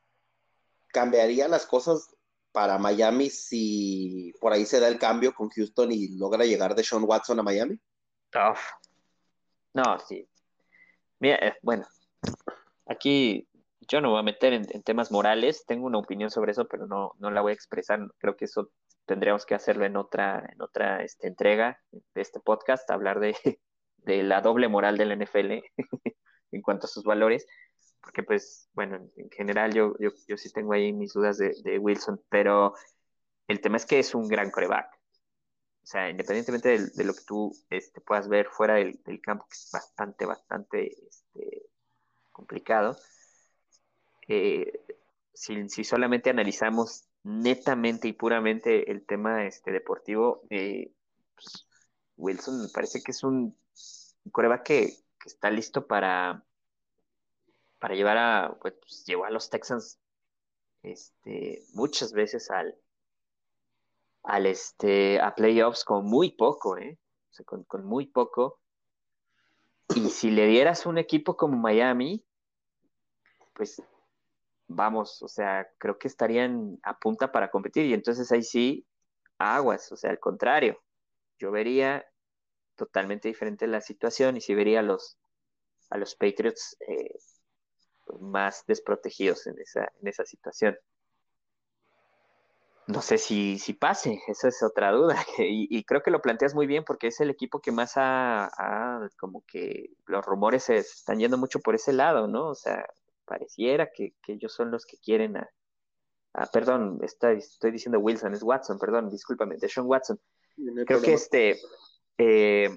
¿cambiaría 0.88 1.48
las 1.48 1.66
cosas 1.66 2.16
para 2.52 2.78
Miami 2.78 3.30
si 3.30 4.34
por 4.40 4.54
ahí 4.54 4.66
se 4.66 4.80
da 4.80 4.88
el 4.88 5.00
cambio 5.00 5.34
con 5.34 5.50
Houston 5.50 5.92
y 5.92 6.10
logra 6.18 6.46
llegar 6.46 6.76
de 6.76 6.84
Sean 6.84 7.04
Watson 7.04 7.40
a 7.40 7.44
Miami? 7.44 7.80
No, 9.74 10.00
sí. 10.00 10.28
Mira, 11.20 11.36
eh, 11.38 11.56
bueno, 11.62 11.86
aquí 12.86 13.48
yo 13.88 14.02
no 14.02 14.08
me 14.08 14.12
voy 14.14 14.20
a 14.20 14.24
meter 14.24 14.54
en, 14.54 14.84
temas 14.84 15.12
morales, 15.12 15.66
tengo 15.66 15.86
una 15.86 15.98
opinión 15.98 16.30
sobre 16.32 16.52
eso, 16.52 16.68
pero 16.68 16.88
no, 16.88 17.14
no 17.20 17.32
la 17.32 17.42
voy 17.42 17.52
a 17.52 17.56
expresar. 17.56 18.00
Creo 18.18 18.36
que 18.36 18.46
eso 18.46 18.72
tendríamos 19.06 19.46
que 19.46 19.56
hacerlo 19.56 19.86
en 19.86 19.98
otra, 19.98 20.48
en 20.52 20.62
otra 20.62 21.04
este, 21.04 21.28
entrega 21.28 21.80
de 21.92 22.22
este 22.22 22.40
podcast, 22.40 22.90
hablar 22.90 23.20
de, 23.20 23.36
de 23.98 24.24
la 24.24 24.42
doble 24.42 24.68
moral 24.68 24.98
del 24.98 25.18
NFL 25.20 25.64
en 26.52 26.62
cuanto 26.62 26.86
a 26.86 26.90
sus 26.90 27.04
valores, 27.04 27.46
porque 28.02 28.24
pues, 28.24 28.70
bueno, 28.74 28.98
en, 29.18 29.30
general 29.32 29.74
yo, 29.74 29.96
yo, 30.00 30.12
yo, 30.28 30.38
sí 30.38 30.52
tengo 30.52 30.74
ahí 30.74 30.94
mis 30.94 31.14
dudas 31.14 31.38
de, 31.38 31.54
de, 31.64 31.80
Wilson, 31.80 32.22
pero 32.30 32.74
el 33.48 33.62
tema 33.62 33.78
es 33.78 33.86
que 33.86 34.00
es 34.00 34.14
un 34.16 34.28
gran 34.28 34.52
coreback. 34.52 34.88
O 35.84 35.88
sea, 35.88 36.10
independientemente 36.10 36.80
de, 36.94 37.04
lo 37.04 37.14
que 37.14 37.24
tú 37.28 37.52
este, 37.70 38.02
puedas 38.02 38.28
ver 38.28 38.48
fuera 38.48 38.76
del, 38.76 39.00
del, 39.06 39.22
campo, 39.22 39.46
que 39.48 39.54
es 39.54 39.70
bastante, 39.72 40.26
bastante 40.26 40.96
este, 41.08 41.64
complicado, 42.32 42.98
eh, 44.28 44.86
si, 45.34 45.84
solamente 45.84 46.30
analizamos 46.30 47.06
netamente 47.24 48.08
y 48.08 48.14
puramente 48.14 48.92
el 48.92 49.06
tema 49.06 49.46
este, 49.46 49.72
deportivo, 49.72 50.44
eh, 50.50 50.94
pues, 51.36 51.68
Wilson 52.18 52.62
me 52.64 52.70
parece 52.70 53.02
que 53.04 53.12
es 53.12 53.24
un, 53.24 53.58
un 54.24 54.60
que, 54.64 54.94
está 55.26 55.50
listo 55.50 55.88
para, 55.88 56.46
para 57.80 57.96
llevar 57.96 58.18
a, 58.18 58.58
pues, 58.62 59.04
llevar 59.06 59.30
a 59.30 59.34
los 59.34 59.50
Texans 59.50 60.00
este, 60.84 61.64
muchas 61.74 62.14
veces 62.14 62.52
al, 62.52 62.76
al 64.24 64.46
este, 64.46 65.20
a 65.20 65.34
playoffs 65.34 65.84
con 65.84 66.06
muy 66.06 66.32
poco, 66.32 66.78
¿eh? 66.78 67.00
con, 67.44 67.86
muy 67.86 68.08
poco. 68.08 68.60
Y 69.96 70.10
si 70.10 70.32
le 70.32 70.48
dieras 70.48 70.86
un 70.86 70.98
equipo 70.98 71.36
como 71.36 71.58
Miami, 71.58 72.26
pues 73.54 73.82
vamos, 74.68 75.22
o 75.22 75.28
sea, 75.28 75.68
creo 75.78 75.98
que 75.98 76.08
estarían 76.08 76.80
a 76.84 76.98
punta 76.98 77.32
para 77.32 77.50
competir. 77.50 77.86
Y 77.86 77.94
entonces 77.94 78.32
ahí 78.32 78.44
sí, 78.44 78.86
aguas, 79.38 79.92
o 79.92 79.98
sea, 79.98 80.12
al 80.12 80.20
contrario, 80.20 80.82
yo 81.40 81.52
vería 81.52 82.06
totalmente 82.76 83.28
diferente 83.28 83.68
la 83.68 83.82
situación 83.82 84.38
y 84.38 84.42
si 84.42 84.54
vería 84.54 84.80
a 84.80 84.84
los, 84.84 85.18
a 85.90 85.98
los 85.98 86.16
Patriots 86.16 86.78
eh, 86.88 87.16
más 88.20 88.64
desprotegidos 88.68 89.48
en 89.48 89.60
esa, 89.60 89.92
en 90.02 90.08
esa 90.08 90.26
situación. 90.26 90.78
No 92.88 93.02
sé 93.02 93.18
si, 93.18 93.58
si 93.58 93.74
pase, 93.74 94.22
esa 94.28 94.48
es 94.48 94.62
otra 94.62 94.92
duda. 94.92 95.16
Y, 95.40 95.84
creo 95.86 96.04
que 96.04 96.12
lo 96.12 96.22
planteas 96.22 96.54
muy 96.54 96.68
bien 96.68 96.84
porque 96.86 97.08
es 97.08 97.20
el 97.20 97.32
equipo 97.32 97.60
que 97.60 97.72
más 97.72 97.94
ha, 97.96 99.10
como 99.18 99.44
que 99.48 99.90
los 100.06 100.24
rumores 100.24 100.64
se 100.64 100.78
están 100.78 101.20
yendo 101.20 101.38
mucho 101.38 101.60
por 101.60 101.74
ese 101.76 101.94
lado, 101.94 102.28
¿no? 102.28 102.50
O 102.50 102.56
sea, 102.56 102.86
pareciera 103.26 103.92
que, 103.92 104.14
ellos 104.28 104.54
son 104.54 104.72
los 104.72 104.86
que 104.86 104.98
quieren 104.98 105.38
a, 105.38 105.50
perdón, 106.52 107.00
estoy, 107.02 107.38
estoy 107.38 107.72
diciendo 107.72 108.00
Wilson, 108.00 108.34
es 108.34 108.44
Watson, 108.44 108.78
perdón, 108.78 109.10
discúlpame, 109.10 109.58
de 109.58 109.70
Sean 109.70 109.88
Watson. 109.88 110.20
creo 110.86 111.02
que 111.02 111.14
este, 111.14 111.60
eh, 112.18 112.70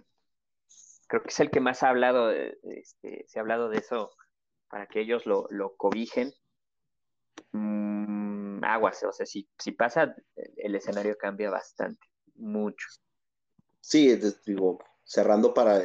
creo 1.08 1.22
que 1.22 1.28
es 1.28 1.40
el 1.40 1.50
que 1.50 1.60
más 1.60 1.82
ha 1.82 1.88
hablado, 1.88 2.30
este, 2.30 3.24
se 3.26 3.38
ha 3.38 3.42
hablado 3.42 3.68
de 3.68 3.78
eso 3.78 4.10
para 4.68 4.86
que 4.86 5.00
ellos 5.00 5.26
lo, 5.26 5.46
lo 5.50 5.74
cobijen. 5.76 6.32
Mm, 7.52 8.62
aguas, 8.64 9.02
o 9.04 9.12
sea, 9.12 9.26
si, 9.26 9.48
si 9.58 9.72
pasa, 9.72 10.14
el 10.56 10.74
escenario 10.74 11.16
cambia 11.16 11.50
bastante, 11.50 12.06
mucho. 12.34 12.86
Sí, 13.80 14.14
digo, 14.44 14.78
cerrando 15.04 15.54
para 15.54 15.80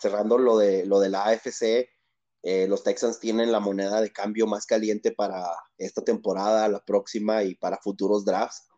cerrando 0.00 0.38
lo 0.38 0.56
de 0.58 0.86
lo 0.86 1.00
de 1.00 1.08
la 1.08 1.26
AFC, 1.26 1.90
eh, 2.42 2.68
los 2.68 2.84
Texans 2.84 3.18
tienen 3.18 3.52
la 3.52 3.60
moneda 3.60 4.00
de 4.00 4.12
cambio 4.12 4.46
más 4.46 4.66
caliente 4.66 5.12
para 5.12 5.44
esta 5.76 6.02
temporada, 6.02 6.68
la 6.68 6.84
próxima 6.84 7.42
y 7.42 7.54
para 7.54 7.78
futuros 7.78 8.24
drafts. 8.24 8.68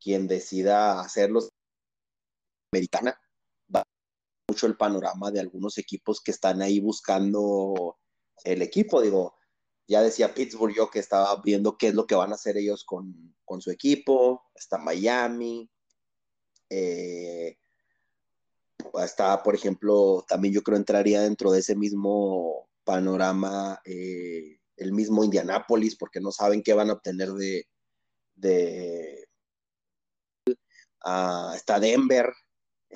Quien 0.00 0.26
decida 0.26 1.00
hacerlos 1.00 1.50
americana 2.72 3.18
mucho 4.48 4.66
el 4.66 4.76
panorama 4.76 5.30
de 5.30 5.40
algunos 5.40 5.78
equipos 5.78 6.20
que 6.20 6.30
están 6.30 6.60
ahí 6.62 6.80
buscando 6.80 7.98
el 8.44 8.62
equipo. 8.62 9.00
Digo, 9.00 9.34
ya 9.88 10.02
decía 10.02 10.34
Pittsburgh 10.34 10.74
yo 10.74 10.90
que 10.90 10.98
estaba 10.98 11.40
viendo 11.42 11.76
qué 11.78 11.88
es 11.88 11.94
lo 11.94 12.06
que 12.06 12.14
van 12.14 12.32
a 12.32 12.34
hacer 12.34 12.56
ellos 12.56 12.84
con, 12.84 13.34
su 13.60 13.70
equipo. 13.70 14.42
Está 14.54 14.78
Miami. 14.78 15.70
Eh, 16.68 17.56
está, 19.02 19.42
por 19.42 19.54
ejemplo, 19.54 20.24
también 20.28 20.52
yo 20.52 20.62
creo 20.62 20.76
entraría 20.76 21.22
dentro 21.22 21.50
de 21.52 21.60
ese 21.60 21.76
mismo 21.76 22.68
panorama 22.84 23.80
eh, 23.84 24.58
el 24.76 24.92
mismo 24.92 25.24
Indianápolis, 25.24 25.96
porque 25.96 26.20
no 26.20 26.30
saben 26.30 26.62
qué 26.62 26.74
van 26.74 26.90
a 26.90 26.94
obtener 26.94 27.30
de... 27.32 27.66
de 28.34 29.28
uh, 31.04 31.52
está 31.54 31.80
Denver, 31.80 32.32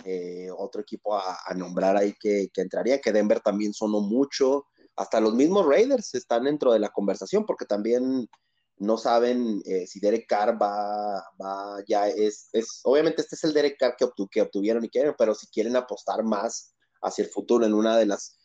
eh, 0.04 0.48
otro 0.56 0.80
equipo 0.80 1.16
a, 1.16 1.36
nombrar 1.56 1.96
ahí 1.96 2.14
que, 2.20 2.50
entraría, 2.54 3.00
que 3.00 3.12
Denver 3.12 3.40
también 3.40 3.72
sonó 3.74 4.00
mucho, 4.00 4.66
hasta 4.96 5.20
los 5.20 5.34
mismos 5.34 5.66
Raiders 5.66 6.14
están 6.14 6.44
dentro 6.44 6.72
de 6.72 6.78
la 6.78 6.90
conversación 6.90 7.44
porque 7.46 7.64
también 7.64 8.28
no 8.76 8.96
saben 8.96 9.60
eh, 9.64 9.86
si 9.86 9.98
Derek 9.98 10.26
Carr 10.28 10.60
va, 10.60 11.24
va 11.40 11.82
ya 11.86 12.08
es, 12.08 12.48
es, 12.52 12.80
obviamente 12.84 13.22
este 13.22 13.34
es 13.34 13.44
el 13.44 13.52
Derek 13.52 13.76
Carr 13.78 13.96
que, 13.96 14.06
que 14.30 14.42
obtuvieron 14.42 14.84
y 14.84 14.88
quieren, 14.88 15.14
pero 15.18 15.34
si 15.34 15.48
quieren 15.48 15.74
apostar 15.74 16.22
más 16.22 16.74
hacia 17.02 17.24
el 17.24 17.30
futuro 17.30 17.66
en 17.66 17.74
una 17.74 17.96
de 17.96 18.06
las, 18.06 18.37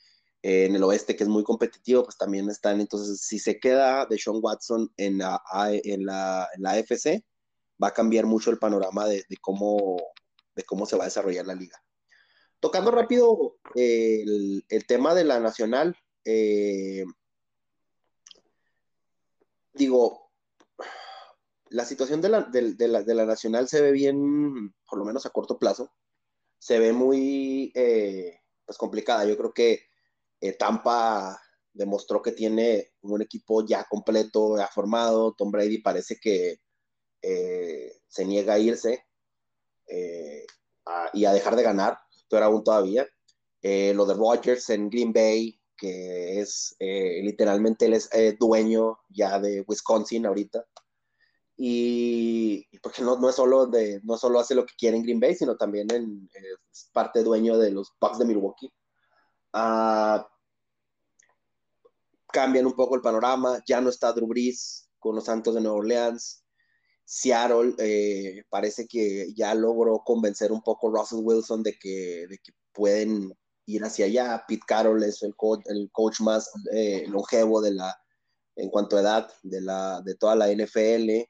eh, 0.44 0.66
en 0.66 0.76
el 0.76 0.84
oeste 0.84 1.16
que 1.16 1.24
es 1.24 1.30
muy 1.30 1.44
competitivo, 1.44 2.04
pues 2.04 2.18
también 2.18 2.50
están, 2.50 2.80
entonces 2.80 3.22
si 3.22 3.40
se 3.40 3.60
queda 3.60 4.06
de 4.06 4.20
Sean 4.20 4.38
Watson 4.42 4.94
en 4.98 5.18
la, 5.18 5.42
en 5.56 6.06
la, 6.06 6.48
en 6.56 6.62
la 6.62 6.72
AFC, 6.74 7.24
va 7.82 7.88
a 7.88 7.94
cambiar 7.94 8.28
mucho 8.28 8.52
el 8.52 8.60
panorama 8.60 9.08
de, 9.08 9.26
de 9.28 9.38
cómo 9.42 9.98
de 10.56 10.64
cómo 10.64 10.86
se 10.86 10.96
va 10.96 11.04
a 11.04 11.08
desarrollar 11.08 11.46
la 11.46 11.56
liga. 11.56 11.82
Tocando 12.60 12.92
rápido 12.92 13.58
eh, 13.76 14.24
el, 14.70 14.88
tema 14.88 15.14
de 15.14 15.26
la 15.26 15.40
nacional, 15.40 15.98
eh, 16.24 17.04
digo, 19.74 20.32
la 21.70 21.86
situación 21.86 22.22
de 22.22 22.30
la, 22.30 23.26
nacional 23.26 23.68
se 23.68 23.82
ve 23.82 23.92
bien, 23.92 24.74
por 24.88 25.00
lo 25.00 25.06
menos 25.06 25.26
a 25.26 25.32
corto 25.32 25.60
plazo, 25.60 25.92
se 26.58 26.80
ve 26.80 26.94
muy 26.94 27.72
eh, 27.76 28.40
pues 28.66 28.78
complicada. 28.78 29.26
Yo 29.26 29.36
creo 29.36 29.54
que 29.54 29.88
Tampa 30.52 31.40
demostró 31.72 32.22
que 32.22 32.34
tiene 32.34 32.92
un 33.02 33.22
equipo 33.22 33.66
ya 33.66 33.86
completo, 33.90 34.58
ya 34.58 34.68
formado. 34.68 35.34
Tom 35.38 35.52
Brady 35.52 35.80
parece 35.80 36.18
que 36.20 36.60
se 37.22 38.26
niega 38.26 38.56
a 38.56 38.60
irse. 38.60 39.06
Eh, 39.88 40.46
y 41.14 41.26
a 41.26 41.34
dejar 41.34 41.56
de 41.56 41.64
ganar, 41.64 41.98
pero 42.30 42.46
aún 42.46 42.64
todavía. 42.64 43.08
Eh, 43.62 43.94
lo 43.94 44.06
de 44.06 44.16
Rogers 44.16 44.70
en 44.70 44.90
Green 44.90 45.14
Bay, 45.14 45.60
que 45.78 46.42
es 46.42 46.76
eh, 46.80 47.22
literalmente 47.24 47.88
es 47.94 48.10
dueño 48.40 49.00
ya 49.10 49.40
de 49.40 49.64
Wisconsin 49.68 50.26
ahorita. 50.26 50.66
Y, 51.56 52.66
porque 52.80 53.04
no, 53.04 53.18
no, 53.18 53.30
es 53.30 53.36
solo 53.36 53.68
de, 53.68 54.02
no 54.04 54.18
solo 54.18 54.40
hace 54.40 54.56
lo 54.56 54.66
que 54.66 54.74
quiere 54.78 54.98
en 54.98 55.04
Green 55.04 55.20
Bay, 55.20 55.36
sino 55.36 55.56
también 55.56 55.88
en, 55.94 56.30
es 56.72 56.90
parte 56.92 57.24
dueño 57.24 57.58
de 57.58 57.72
los 57.72 57.94
Bucks 58.02 58.20
de 58.20 58.26
Milwaukee. 58.26 58.74
Ah, 59.54 60.28
cambian 62.34 62.65
un 62.65 62.74
poco 62.74 62.96
el 62.96 63.02
panorama, 63.02 63.63
ya 63.65 63.80
no 63.80 63.89
está 63.89 64.12
Drew 64.12 64.28
Brees 64.28 64.89
con 65.00 65.15
los 65.15 65.26
Santos 65.26 65.56
de 65.56 65.62
Nueva 65.62 65.78
Orleans, 65.78 66.43
Seattle 67.06 67.76
eh, 67.78 68.43
parece 68.50 68.88
que 68.88 69.34
ya 69.36 69.54
logró 69.54 70.02
convencer 70.06 70.52
un 70.52 70.62
poco 70.62 70.89
a 70.89 71.00
Russell 71.00 71.19
Wilson 71.22 71.62
de 71.62 71.78
que, 71.78 72.26
de 72.30 72.38
que 72.38 72.54
pueden 72.72 73.34
ir 73.65 73.84
hacia 73.84 74.06
allá. 74.06 74.43
Pete 74.48 74.63
Carroll 74.67 75.04
es 75.04 75.22
el, 75.24 75.36
coach, 75.36 75.62
el 75.65 75.89
coach 75.91 76.22
más 76.22 76.50
eh, 76.74 77.06
longevo 77.08 77.62
de 77.62 77.74
la, 77.74 77.96
en 78.56 78.69
cuanto 78.69 78.98
a 78.98 79.02
edad 79.02 79.34
de, 79.43 79.62
la, 79.62 80.02
de 80.02 80.15
toda 80.15 80.36
la 80.36 80.52
NFL. 80.52 81.30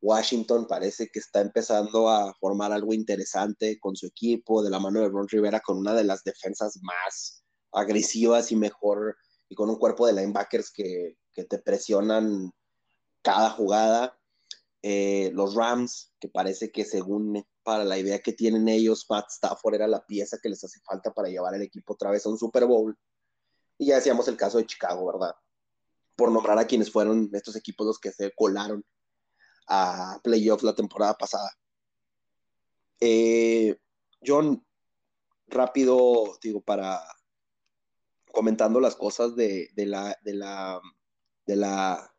Washington 0.00 0.66
parece 0.68 1.08
que 1.12 1.18
está 1.18 1.40
empezando 1.40 2.08
a 2.08 2.32
formar 2.34 2.72
algo 2.72 2.94
interesante 2.94 3.78
con 3.80 3.96
su 3.96 4.06
equipo, 4.06 4.62
de 4.62 4.70
la 4.70 4.78
mano 4.78 5.00
de 5.00 5.08
Ron 5.08 5.26
Rivera, 5.28 5.60
con 5.60 5.78
una 5.78 5.92
de 5.92 6.04
las 6.04 6.22
defensas 6.22 6.78
más 6.82 7.42
agresivas 7.72 8.52
y 8.52 8.56
mejor, 8.56 9.16
y 9.48 9.54
con 9.54 9.70
un 9.70 9.76
cuerpo 9.76 10.06
de 10.06 10.12
linebackers 10.12 10.70
que, 10.70 11.16
que 11.32 11.44
te 11.44 11.58
presionan 11.58 12.52
cada 13.22 13.50
jugada. 13.50 14.18
Eh, 14.82 15.30
los 15.34 15.54
Rams, 15.54 16.12
que 16.20 16.28
parece 16.28 16.70
que 16.70 16.84
según 16.84 17.44
para 17.62 17.84
la 17.84 17.98
idea 17.98 18.20
que 18.20 18.32
tienen 18.32 18.68
ellos, 18.68 19.06
Matt 19.10 19.30
Stafford 19.30 19.74
era 19.74 19.88
la 19.88 20.04
pieza 20.06 20.38
que 20.42 20.48
les 20.48 20.62
hace 20.62 20.80
falta 20.80 21.12
para 21.12 21.28
llevar 21.28 21.54
el 21.54 21.62
equipo 21.62 21.94
otra 21.94 22.10
vez 22.10 22.24
a 22.24 22.28
un 22.28 22.38
Super 22.38 22.64
Bowl. 22.66 22.96
Y 23.76 23.86
ya 23.86 23.96
decíamos 23.96 24.28
el 24.28 24.36
caso 24.36 24.58
de 24.58 24.66
Chicago, 24.66 25.06
¿verdad? 25.06 25.34
Por 26.16 26.30
nombrar 26.32 26.58
a 26.58 26.66
quienes 26.66 26.90
fueron 26.90 27.28
estos 27.32 27.56
equipos 27.56 27.86
los 27.86 27.98
que 27.98 28.12
se 28.12 28.32
colaron 28.34 28.84
a 29.68 30.18
playoffs 30.22 30.62
la 30.62 30.74
temporada 30.74 31.14
pasada. 31.14 31.50
Eh, 33.00 33.76
John, 34.24 34.64
rápido, 35.46 36.38
digo, 36.42 36.60
para 36.60 37.00
comentando 38.38 38.78
las 38.78 38.94
cosas 38.94 39.34
de, 39.34 39.68
la, 39.74 40.16
de, 40.22 40.32
la, 40.32 40.80
de 41.44 41.56
la 41.56 42.14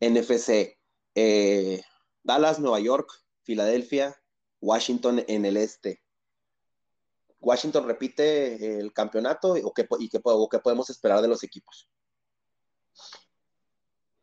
NFC. 0.00 0.76
Eh, 1.14 1.80
Dallas, 2.24 2.58
Nueva 2.58 2.80
York, 2.80 3.08
Filadelfia, 3.44 4.20
Washington 4.60 5.24
en 5.28 5.44
el 5.44 5.58
este. 5.58 6.02
¿Washington 7.38 7.86
repite 7.86 8.80
el 8.80 8.92
campeonato 8.92 9.52
o 9.62 9.72
qué, 9.72 9.86
y 10.00 10.08
qué, 10.08 10.18
podemos 10.18 10.90
esperar 10.90 11.22
de 11.22 11.28
los 11.28 11.44
equipos? 11.44 11.88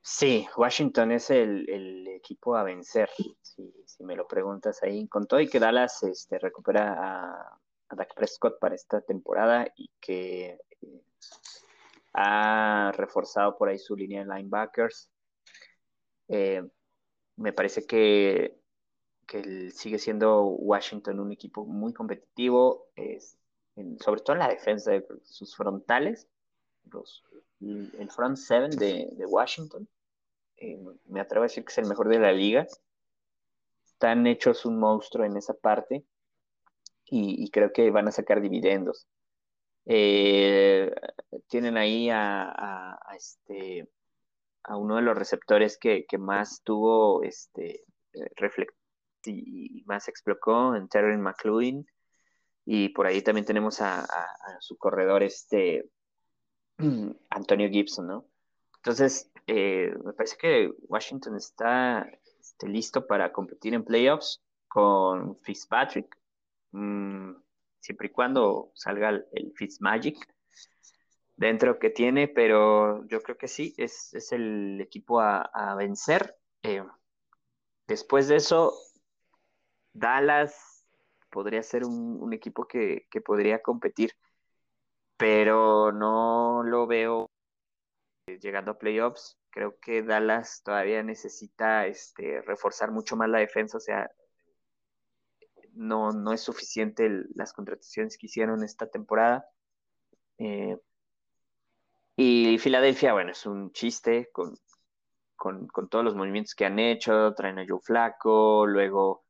Sí, 0.02 0.46
Washington 0.58 1.14
es 1.14 1.30
el, 1.30 2.10
equipo 2.10 2.58
a 2.58 2.64
vencer, 2.64 3.10
si, 3.42 4.04
me 4.04 4.18
lo 4.18 4.28
preguntas 4.28 4.84
ahí. 4.84 5.08
Con 5.08 5.28
todo 5.28 5.40
y 5.40 5.48
que 5.48 5.60
Dallas 5.62 6.04
este, 6.04 6.40
recupera 6.40 6.92
a, 6.92 7.60
a 7.88 7.96
Dak 7.96 8.14
Prescott 8.16 8.60
para 8.60 8.76
esta 8.76 9.00
temporada 9.00 9.66
y 9.78 9.90
que 10.02 10.60
ha 12.14 12.92
reforzado 12.96 13.58
por 13.58 13.70
ahí 13.70 13.78
su 13.78 13.96
línea 13.96 14.24
de 14.24 14.36
linebackers. 14.36 15.10
Eh, 16.28 16.64
me 17.38 17.54
parece 17.54 17.86
que, 17.86 18.58
sigue 19.74 20.00
siendo 20.00 20.44
Washington 20.44 21.20
un 21.20 21.32
equipo 21.32 21.66
muy 21.66 21.94
competitivo, 21.94 22.88
es, 22.96 23.38
sobre 24.04 24.22
todo 24.22 24.36
en 24.36 24.40
la 24.40 24.50
defensa 24.50 24.92
de 24.92 25.06
sus 25.24 25.56
frontales, 25.56 26.28
el 27.62 28.12
front 28.12 28.38
seven 28.38 28.72
de, 28.72 29.26
Washington. 29.28 29.88
Eh, 30.58 30.78
me 31.06 31.22
atrevo 31.22 31.44
a 31.44 31.48
decir 31.48 31.64
que 31.64 31.72
es 31.72 31.78
el 31.78 31.86
mejor 31.86 32.10
de 32.10 32.20
la 32.20 32.32
liga. 32.32 32.68
Están 33.86 34.26
hechos 34.28 34.66
un 34.66 34.80
monstruo 34.80 35.26
en 35.26 35.38
esa 35.38 35.54
parte 35.54 36.04
y 37.12 37.50
creo 37.50 37.72
que 37.72 37.90
van 37.92 38.08
a 38.08 38.12
sacar 38.12 38.40
dividendos. 38.42 39.08
Eh, 39.92 40.94
tienen 41.48 41.76
ahí 41.76 42.12
a, 42.12 42.96
este, 43.18 43.90
a 44.64 44.78
uno 44.78 44.98
de 44.98 45.02
los 45.02 45.18
receptores 45.18 45.80
que, 45.80 46.06
más 46.20 46.62
tuvo 46.64 47.24
este, 47.24 47.86
eh, 48.14 48.68
y 49.26 49.84
más 49.88 50.08
explotó 50.08 50.76
en 50.76 50.88
Terry 50.90 51.18
McLuhan. 51.18 51.88
Y 52.66 52.90
por 52.90 53.08
ahí 53.08 53.24
también 53.24 53.48
tenemos 53.48 53.82
a, 53.82 54.06
su 54.60 54.78
corredor, 54.78 55.24
este 55.24 55.90
Antonio 57.32 57.68
Gibson, 57.68 58.08
¿no? 58.08 58.26
Entonces, 58.76 59.32
eh, 59.48 59.92
me 60.06 60.14
parece 60.14 60.38
que 60.38 60.72
Washington 60.88 61.36
está 61.36 62.08
este, 62.40 62.68
listo 62.68 63.08
para 63.08 63.32
competir 63.32 63.74
en 63.74 63.84
playoffs 63.84 64.40
con 64.68 65.36
Fitzpatrick. 65.38 66.16
Mm, 66.74 67.32
siempre 67.80 68.08
y 68.08 68.12
cuando 68.12 68.72
salga 68.76 69.10
el, 69.10 69.54
Fitzmagic 69.56 70.18
dentro 71.36 71.80
que 71.80 71.90
tiene, 71.90 72.28
pero 72.28 73.06
yo 73.08 73.22
creo 73.22 73.38
que 73.38 73.48
sí, 73.48 73.74
es, 73.78 74.14
el 74.32 74.82
equipo 74.82 75.22
a, 75.22 75.76
vencer. 75.78 76.38
Eh, 76.64 76.84
después 77.88 78.28
de 78.28 78.38
eso, 78.38 78.74
Dallas 79.94 80.86
podría 81.30 81.64
ser 81.64 81.86
un, 81.86 82.34
equipo 82.34 82.68
que, 82.68 83.08
podría 83.24 83.62
competir, 83.62 84.12
pero 85.18 85.92
no 85.92 86.64
lo 86.64 86.88
veo 86.88 87.30
llegando 88.42 88.72
a 88.72 88.78
playoffs. 88.78 89.38
Creo 89.52 89.80
que 89.80 90.04
Dallas 90.04 90.62
todavía 90.64 91.04
necesita 91.04 91.88
este, 91.88 92.42
reforzar 92.42 92.92
mucho 92.92 93.16
más 93.16 93.30
la 93.30 93.40
defensa, 93.40 93.78
o 93.78 93.82
sea, 93.82 94.12
no, 95.80 96.12
no 96.12 96.34
es 96.34 96.42
suficiente 96.42 97.10
las 97.36 97.54
contrataciones 97.54 98.18
que 98.18 98.28
hicieron 98.28 98.64
esta 98.64 98.88
temporada. 98.88 99.46
Eh, 100.38 100.78
y 102.18 102.58
Filadelfia, 102.60 103.14
bueno, 103.14 103.32
es 103.32 103.46
un 103.46 103.72
chiste 103.72 104.30
con, 104.34 104.58
todos 105.90 106.04
los 106.04 106.16
movimientos 106.16 106.54
que 106.54 106.66
han 106.66 106.80
hecho, 106.80 107.34
traen 107.34 107.60
a 107.60 107.66
Joe 107.68 107.80
Flaco, 107.82 108.68
luego 108.68 109.24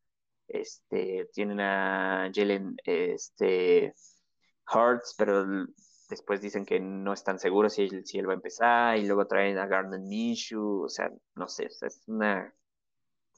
este, 0.48 1.30
tienen 1.34 1.60
a 1.62 2.32
Jalen 2.34 2.76
este, 2.84 3.94
Hurts, 4.74 5.16
pero 5.18 5.46
después 6.10 6.42
dicen 6.42 6.66
que 6.66 6.80
no 6.80 7.14
están 7.14 7.38
seguros 7.40 7.74
si 7.74 7.88
si 8.06 8.18
él 8.18 8.28
va 8.28 8.34
a 8.34 8.36
empezar, 8.36 8.98
y 8.98 9.06
luego 9.06 9.28
traen 9.28 9.60
a 9.60 9.68
Gardner 9.68 10.00
Minshew, 10.00 10.86
o 10.86 10.90
sea, 10.90 11.12
no 11.36 11.48
sé, 11.48 11.66
es 11.66 12.04
una 12.08 12.52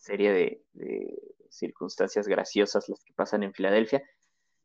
serie 0.01 0.31
de, 0.31 1.21
circunstancias 1.49 2.27
graciosas 2.29 2.87
las 2.87 3.03
que 3.03 3.13
pasan 3.13 3.43
en 3.43 3.53
Filadelfia. 3.53 4.01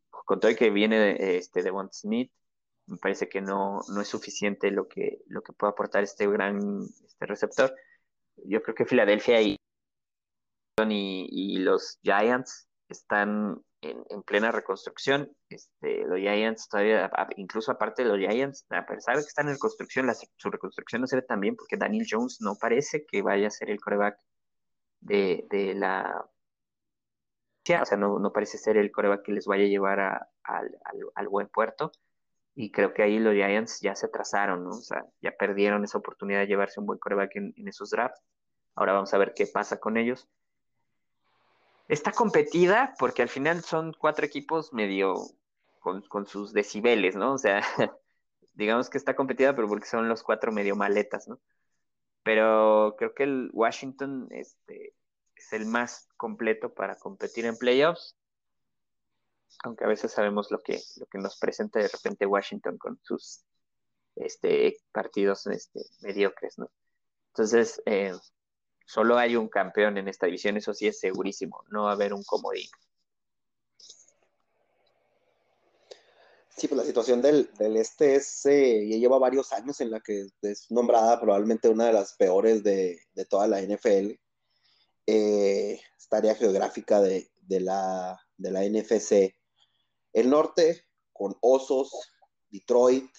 Con 0.09 0.39
todo 0.39 0.49
el 0.49 0.57
que 0.57 0.69
viene 0.69 0.99
de, 0.99 1.37
este, 1.37 1.61
Devon 1.61 1.89
Smith, 1.91 2.31
me 2.87 2.97
parece 2.97 3.27
que 3.27 3.41
no, 3.41 3.81
no 3.89 4.01
es 4.01 4.07
suficiente 4.07 4.71
lo 4.71 4.87
que, 4.87 5.21
lo 5.27 5.41
que 5.41 5.53
puede 5.53 5.71
aportar 5.71 6.03
este 6.03 6.27
gran 6.27 6.81
este 7.05 7.25
receptor. 7.25 7.75
Yo 8.45 8.61
creo 8.61 8.75
que 8.75 8.85
Filadelfia 8.85 9.41
y, 9.41 9.57
y, 10.79 11.57
los 11.59 11.99
Giants 12.01 12.69
están 12.87 13.61
en, 13.81 14.23
plena 14.23 14.51
reconstrucción. 14.51 15.29
Este, 15.49 16.05
los 16.05 16.19
Giants 16.19 16.69
todavía, 16.69 17.11
incluso 17.35 17.71
aparte 17.71 18.03
de 18.03 18.09
los 18.09 18.19
Giants, 18.19 18.65
a 18.69 18.85
pesar 18.85 19.15
que 19.15 19.21
están 19.21 19.47
en 19.47 19.55
reconstrucción, 19.55 20.09
su 20.37 20.49
reconstrucción 20.49 21.01
no 21.01 21.07
se 21.07 21.17
ve 21.17 21.21
tan 21.23 21.41
bien 21.41 21.55
porque 21.55 21.77
Daniel 21.77 22.07
Jones 22.09 22.37
no 22.39 22.55
parece 22.55 23.05
que 23.05 23.21
vaya 23.21 23.47
a 23.47 23.51
ser 23.51 23.69
el 23.69 23.81
coreback 23.81 24.17
de, 25.01 25.73
la... 25.75 26.25
O 27.81 27.85
sea, 27.85 27.97
no, 27.97 28.31
parece 28.31 28.57
ser 28.57 28.77
el 28.77 28.91
coreback 28.91 29.23
que 29.23 29.33
les 29.33 29.45
vaya 29.45 29.65
a 29.65 29.67
llevar 29.67 30.29
al, 30.43 31.27
buen 31.29 31.47
puerto. 31.47 31.91
Y 32.55 32.71
creo 32.71 32.93
que 32.93 33.03
ahí 33.03 33.19
los 33.19 33.33
Giants 33.33 33.81
ya 33.81 33.93
se 33.93 34.07
atrasaron, 34.07 34.63
¿no? 34.63 34.69
O 34.69 34.81
sea, 34.81 35.05
ya 35.21 35.31
perdieron 35.31 35.83
esa 35.83 35.97
oportunidad 35.97 36.39
de 36.39 36.47
llevarse 36.47 36.79
un 36.79 36.87
buen 36.87 36.97
coreback 36.97 37.35
en, 37.35 37.53
esos 37.67 37.91
drafts. 37.91 38.21
Ahora 38.73 38.93
vamos 38.93 39.13
a 39.13 39.17
ver 39.17 39.33
qué 39.35 39.45
pasa 39.45 39.79
con 39.79 39.97
ellos. 39.97 40.27
Está 41.87 42.11
competida 42.11 42.95
porque 42.97 43.21
al 43.21 43.29
final 43.29 43.61
son 43.61 43.93
cuatro 43.93 44.25
equipos 44.25 44.73
medio 44.73 45.15
con, 45.79 46.01
con, 46.03 46.25
sus 46.25 46.51
decibeles, 46.53 47.15
¿no? 47.15 47.33
O 47.33 47.37
sea, 47.37 47.61
digamos 48.53 48.89
que 48.89 48.97
está 48.97 49.15
competida, 49.15 49.55
pero 49.55 49.67
porque 49.67 49.85
son 49.85 50.09
los 50.09 50.23
cuatro 50.23 50.51
medio 50.51 50.75
maletas, 50.75 51.27
¿no? 51.27 51.39
Pero 52.27 52.95
creo 52.97 53.13
que 53.13 53.23
el 53.23 53.49
Washington 53.53 54.27
este, 54.31 54.93
es 55.33 55.53
el 55.53 55.65
más 55.65 56.09
completo 56.17 56.73
para 56.73 56.97
competir 56.97 57.45
en 57.45 57.55
playoffs. 57.55 58.17
Aunque 59.63 59.85
a 59.85 59.87
veces 59.87 60.11
sabemos 60.11 60.51
lo 60.51 60.59
que, 60.59 60.77
lo 60.97 61.05
que 61.05 61.19
nos 61.19 61.39
presenta 61.39 61.79
de 61.79 61.87
repente 61.87 62.25
Washington 62.25 62.77
con 62.77 62.99
sus 63.01 63.45
este, 64.17 64.75
partidos 64.91 65.47
este, 65.47 65.79
mediocres, 66.01 66.57
¿no? 66.57 66.69
Entonces, 67.29 67.81
eh, 67.85 68.11
solo 68.85 69.17
hay 69.17 69.37
un 69.37 69.47
campeón 69.47 69.97
en 69.97 70.09
esta 70.09 70.25
división, 70.25 70.57
eso 70.57 70.73
sí 70.73 70.85
es 70.85 70.99
segurísimo, 70.99 71.63
no 71.69 71.83
va 71.83 71.91
a 71.91 71.93
haber 71.93 72.13
un 72.13 72.25
comodín. 72.25 72.67
Sí, 76.57 76.67
pues 76.67 76.77
la 76.79 76.85
situación 76.85 77.21
del, 77.21 77.51
este 77.59 78.15
es, 78.15 78.43
eh, 78.47 78.87
ya 78.89 78.97
lleva 78.97 79.19
varios 79.19 79.53
años 79.53 79.79
en 79.79 79.91
la 79.91 79.99
que 79.99 80.25
es 80.41 80.71
nombrada 80.71 81.21
probablemente 81.21 81.69
una 81.69 81.85
de 81.85 81.93
las 81.93 82.15
peores 82.15 82.63
de, 82.63 82.99
toda 83.29 83.47
la 83.47 83.61
NFL. 83.61 84.19
Eh, 85.05 85.79
esta 85.95 86.17
área 86.17 86.33
geográfica 86.33 86.99
de, 86.99 87.29
la, 87.47 88.19
de 88.37 88.51
la 88.51 88.63
NFC. 88.63 89.35
El 90.13 90.31
norte, 90.31 90.83
con 91.13 91.37
Osos, 91.41 91.91
Detroit, 92.49 93.11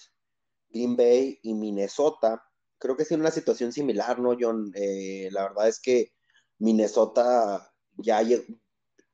Green 0.67 0.97
Bay 0.97 1.39
y 1.41 1.53
Minnesota, 1.53 2.43
creo 2.77 2.97
que 2.97 3.03
es 3.03 3.11
una 3.11 3.31
situación 3.31 3.71
similar, 3.71 4.19
¿no, 4.19 4.35
John? 4.37 4.69
Eh, 4.75 5.29
la 5.31 5.43
verdad 5.43 5.69
es 5.69 5.79
que 5.79 6.11
Minnesota 6.57 7.71
ya 7.95 8.21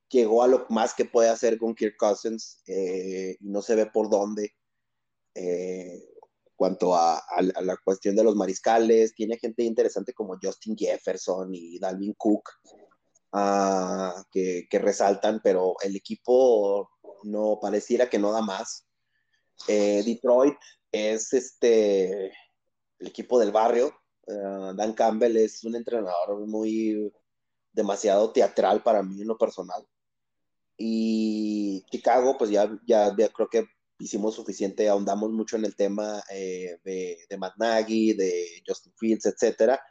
llegó 0.09 0.43
a 0.43 0.47
lo 0.47 0.65
más 0.69 0.93
que 0.93 1.05
puede 1.05 1.29
hacer 1.29 1.57
con 1.57 1.75
Kirk 1.75 1.95
Cousins 1.97 2.61
eh, 2.67 3.37
y 3.39 3.49
no 3.49 3.61
se 3.61 3.75
ve 3.75 3.85
por 3.87 4.09
dónde. 4.09 4.53
Eh, 5.33 6.01
cuanto 6.55 6.95
a, 6.95 7.21
la 7.61 7.77
cuestión 7.83 8.15
de 8.15 8.23
los 8.23 8.35
mariscales, 8.35 9.13
tiene 9.13 9.37
gente 9.37 9.63
interesante 9.63 10.13
como 10.13 10.37
Justin 10.41 10.75
Jefferson 10.77 11.53
y 11.53 11.77
Dalvin 11.79 12.13
Cook 12.17 12.49
ah, 13.33 14.23
que, 14.31 14.67
resaltan, 14.71 15.41
pero 15.43 15.75
el 15.81 15.95
equipo 15.95 16.89
no 17.23 17.59
pareciera 17.61 18.09
que 18.09 18.19
no 18.19 18.31
da 18.31 18.41
más. 18.41 18.87
Eh, 19.67 20.01
Detroit 20.05 20.57
es 20.91 21.33
este 21.33 22.27
el 22.99 23.07
equipo 23.07 23.39
del 23.39 23.51
barrio. 23.51 23.93
Dan 24.27 24.93
Campbell 24.93 25.37
es 25.37 25.63
un 25.63 25.75
entrenador 25.75 26.47
muy 26.47 27.13
demasiado 27.71 28.31
teatral 28.31 28.81
para 28.81 29.03
mí 29.03 29.21
en 29.21 29.27
lo 29.27 29.37
personal. 29.37 29.85
Y 30.77 31.85
Chicago, 31.89 32.37
pues 32.37 32.49
ya, 32.51 32.69
ya, 32.85 33.15
creo 33.33 33.49
que 33.49 33.67
hicimos 33.99 34.35
suficiente, 34.35 34.89
ahondamos 34.89 35.31
mucho 35.31 35.55
en 35.55 35.65
el 35.65 35.75
tema 35.75 36.21
eh, 36.29 36.77
de, 36.83 37.17
de 37.29 37.37
Matt 37.37 37.55
Nagy, 37.57 38.13
de 38.13 38.61
Justin 38.67 38.93
Fields, 38.97 39.25
etcétera. 39.25 39.81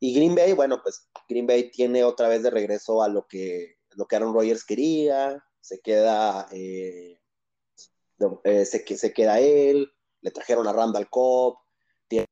Y 0.00 0.14
Green 0.14 0.34
Bay, 0.34 0.54
bueno, 0.54 0.80
pues 0.82 1.08
Green 1.28 1.46
Bay 1.46 1.70
tiene 1.70 2.04
otra 2.04 2.28
vez 2.28 2.42
de 2.42 2.50
regreso 2.50 3.02
a 3.02 3.08
lo 3.08 3.26
que, 3.26 3.76
lo 3.90 4.06
que 4.06 4.16
Aaron 4.16 4.32
Rodgers 4.34 4.64
quería, 4.64 5.44
se 5.60 5.80
queda, 5.80 6.48
eh, 6.52 7.20
eh, 8.44 8.64
se, 8.64 9.12
queda 9.12 9.40
él, 9.40 9.92
le 10.22 10.30
trajeron 10.30 10.66
a 10.66 10.72
Randall 10.72 11.10
Cobb, 11.10 11.58
tiene 12.08 12.26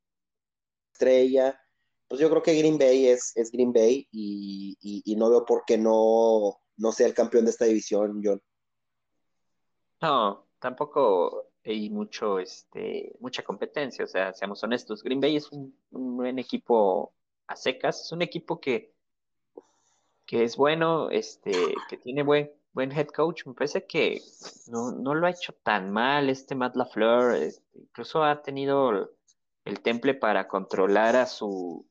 estrella, 0.93 1.61
pues 2.09 2.21
yo 2.21 2.31
creo 2.31 2.43
que 2.43 2.57
Green 2.57 2.79
Bay 2.79 3.07
es, 3.07 3.37
es 3.37 3.51
Green 3.51 3.73
Bay 3.73 4.09
y, 4.11 5.15
no 5.17 5.31
veo 5.31 5.45
por 5.45 5.65
qué 5.67 5.77
no, 5.77 6.59
no 6.79 6.93
sea 6.93 7.07
el 7.07 7.15
campeón 7.15 7.45
de 7.45 7.51
esta 7.51 7.67
división, 7.67 8.21
John. 8.25 8.41
No, 10.01 10.47
tampoco 10.59 11.51
hay 11.65 11.91
mucho, 11.91 12.39
este, 12.39 13.15
mucha 13.21 13.43
competencia, 13.43 14.05
o 14.05 14.09
sea, 14.09 14.33
seamos 14.33 14.63
honestos, 14.63 15.03
Green 15.03 15.21
Bay 15.21 15.37
es 15.37 15.51
un, 15.53 15.77
buen 15.91 16.39
equipo 16.39 17.13
a 17.47 17.57
secas, 17.57 18.03
es 18.03 18.13
un 18.13 18.23
equipo 18.23 18.61
que, 18.61 18.95
que 20.25 20.45
es 20.45 20.57
bueno, 20.57 21.11
este, 21.11 21.53
que 21.89 21.97
tiene 21.99 22.23
buen, 22.23 22.51
buen 22.73 22.93
head 22.93 23.09
coach, 23.09 23.45
me 23.47 23.55
parece 23.55 23.87
que 23.87 24.23
no, 24.69 24.93
no 24.93 25.15
lo 25.15 25.27
ha 25.27 25.31
hecho 25.31 25.53
tan 25.63 25.91
mal 25.91 26.31
este 26.31 26.55
Matt 26.55 26.77
LaFleur, 26.77 27.35
este, 27.35 27.81
incluso 27.81 28.23
ha 28.23 28.41
tenido 28.41 29.11
el 29.65 29.81
temple 29.81 30.15
para 30.15 30.49
controlar 30.49 31.17
a 31.17 31.27
su 31.27 31.87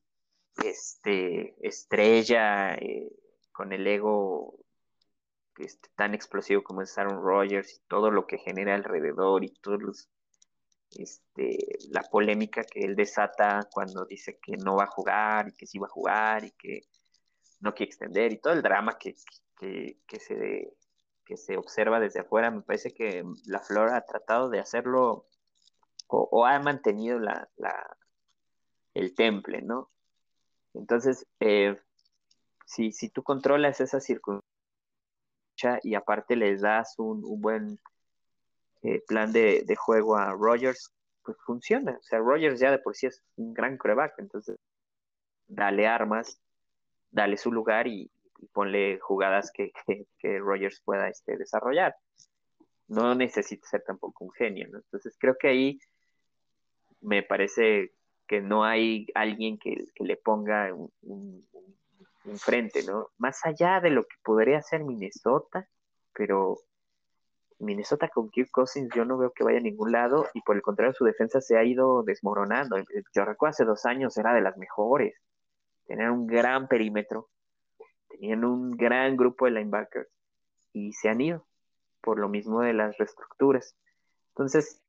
este, 0.63 1.55
estrella 1.61 2.75
eh, 2.75 3.11
con 3.51 3.73
el 3.73 3.85
ego 3.85 4.55
tan 5.95 6.13
explosivo 6.13 6.63
como 6.63 6.81
es 6.81 6.97
Aaron 6.97 7.21
Rodgers 7.21 7.73
y 7.73 7.87
todo 7.87 8.11
lo 8.11 8.27
que 8.27 8.37
genera 8.37 8.75
alrededor 8.75 9.43
y 9.43 9.49
todos 9.49 9.81
los 9.81 10.09
este, 10.91 11.57
la 11.91 12.01
polémica 12.03 12.63
que 12.63 12.79
él 12.79 12.95
desata 12.95 13.67
cuando 13.71 14.05
dice 14.05 14.39
que 14.41 14.55
no 14.57 14.77
va 14.77 14.85
a 14.85 14.91
jugar 14.91 15.49
y 15.49 15.53
que 15.53 15.67
sí 15.67 15.79
va 15.79 15.87
a 15.87 15.91
jugar 15.91 16.45
y 16.45 16.51
que 16.51 16.81
no 17.59 17.73
quiere 17.73 17.89
extender 17.89 18.31
y 18.31 18.39
todo 18.39 18.53
el 18.53 18.61
drama 18.61 18.97
que, 18.97 19.15
se, 19.15 19.97
que 21.25 21.37
se 21.37 21.57
observa 21.57 21.99
desde 21.99 22.21
afuera, 22.21 22.51
me 22.51 22.61
parece 22.61 22.93
que 22.93 23.23
la 23.45 23.59
Flor 23.59 23.93
ha 23.93 24.05
tratado 24.05 24.49
de 24.49 24.59
hacerlo 24.59 25.27
o, 26.07 26.45
ha 26.45 26.57
mantenido 26.59 27.19
la, 27.19 27.49
el 28.93 29.13
temple, 29.13 29.61
¿no? 29.61 29.91
Entonces, 30.73 31.27
eh, 31.41 31.77
si, 32.65 32.93
si 32.93 33.09
tú 33.09 33.23
controlas 33.23 33.81
esa 33.81 33.99
circunstancia 33.99 34.56
y 35.83 35.95
aparte 35.95 36.35
les 36.35 36.61
das 36.61 36.95
un, 36.97 37.21
buen 37.41 37.79
eh, 38.83 39.01
plan 39.07 39.31
de, 39.31 39.75
juego 39.75 40.15
a 40.17 40.33
Rogers, 40.33 40.91
pues 41.23 41.37
funciona. 41.45 41.97
O 41.99 42.03
sea, 42.03 42.19
Rogers 42.19 42.59
ya 42.59 42.71
de 42.71 42.79
por 42.79 42.95
sí 42.95 43.07
es 43.07 43.23
un 43.35 43.53
gran 43.53 43.77
coreback, 43.77 44.19
entonces 44.19 44.57
dale 45.47 45.87
armas, 45.87 46.39
dale 47.11 47.37
su 47.37 47.51
lugar 47.51 47.87
y, 47.87 48.09
ponle 48.53 48.99
jugadas 48.99 49.51
que, 49.51 49.71
que, 50.19 50.39
Rogers 50.39 50.81
pueda 50.81 51.09
este, 51.09 51.37
desarrollar. 51.37 51.95
No 52.87 53.15
necesita 53.15 53.67
ser 53.67 53.83
tampoco 53.83 54.25
un 54.25 54.31
genio, 54.31 54.67
¿no? 54.69 54.77
Entonces 54.77 55.15
creo 55.19 55.35
que 55.37 55.47
ahí 55.47 55.79
me 57.01 57.23
parece 57.23 57.91
que 58.27 58.41
no 58.41 58.63
hay 58.63 59.07
alguien 59.15 59.57
que, 59.57 59.85
le 59.99 60.17
ponga 60.17 60.73
un, 60.73 61.47
frente, 62.37 62.83
¿no? 62.83 63.09
Más 63.17 63.45
allá 63.45 63.79
de 63.79 63.89
lo 63.89 64.03
que 64.03 64.15
podría 64.23 64.59
hacer 64.59 64.83
Minnesota, 64.83 65.67
pero 66.13 66.57
Minnesota 67.59 68.09
con 68.09 68.29
Kirk 68.29 68.49
Cousins 68.51 68.89
yo 68.93 69.05
no 69.05 69.17
veo 69.17 69.31
que 69.31 69.43
vaya 69.43 69.57
a 69.57 69.61
ningún 69.61 69.91
lado 69.91 70.27
y 70.33 70.41
por 70.41 70.55
el 70.55 70.61
contrario 70.61 70.93
su 70.93 71.05
defensa 71.05 71.41
se 71.41 71.57
ha 71.57 71.63
ido 71.63 72.03
desmoronando. 72.03 72.77
Yo 73.13 73.25
recuerdo 73.25 73.51
hace 73.51 73.65
dos 73.65 73.85
años 73.85 74.17
era 74.17 74.33
de 74.33 74.41
las 74.41 74.57
mejores. 74.57 75.15
Tenían 75.85 76.11
un 76.11 76.27
gran 76.27 76.67
perímetro, 76.67 77.29
tenían 78.09 78.43
un 78.43 78.71
gran 78.71 79.15
grupo 79.15 79.45
de 79.45 79.51
linebackers 79.51 80.09
y 80.73 80.93
se 80.93 81.09
han 81.09 81.21
ido 81.21 81.45
por 82.01 82.19
lo 82.19 82.29
mismo 82.29 82.61
de 82.61 82.73
las 82.73 82.97
reestructuras. 82.97 83.75
Entonces, 84.29 84.81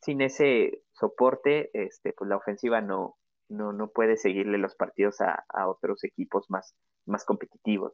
sin 0.00 0.20
ese 0.20 0.82
soporte, 0.92 1.70
este, 1.72 2.12
pues 2.12 2.28
la 2.28 2.36
ofensiva 2.36 2.80
no, 2.80 3.16
no, 3.48 3.72
no 3.72 3.88
puede 3.88 4.16
seguirle 4.16 4.58
los 4.58 4.74
partidos 4.74 5.20
a, 5.20 5.44
otros 5.68 6.04
equipos 6.04 6.50
más, 6.50 6.74
más 7.06 7.24
competitivos, 7.24 7.92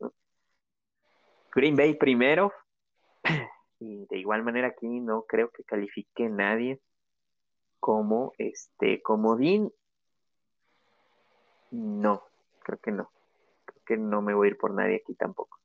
Green 1.52 1.74
Bay 1.74 1.94
primero, 1.94 2.52
y 3.80 4.06
de 4.06 4.18
igual 4.18 4.44
manera 4.44 4.68
aquí 4.68 5.00
no 5.00 5.22
creo 5.22 5.50
que 5.50 5.64
califique 5.64 6.28
nadie 6.28 6.80
como 7.80 8.32
este 8.38 9.02
comodín. 9.02 9.72
No, 11.70 12.22
creo 12.62 12.78
que 12.78 12.92
no. 12.92 13.10
Creo 13.64 13.82
que 13.86 13.96
no 13.96 14.22
me 14.22 14.34
voy 14.34 14.48
a 14.48 14.50
ir 14.50 14.58
por 14.58 14.72
nadie 14.74 14.96
aquí 14.96 15.14
tampoco. 15.14 15.58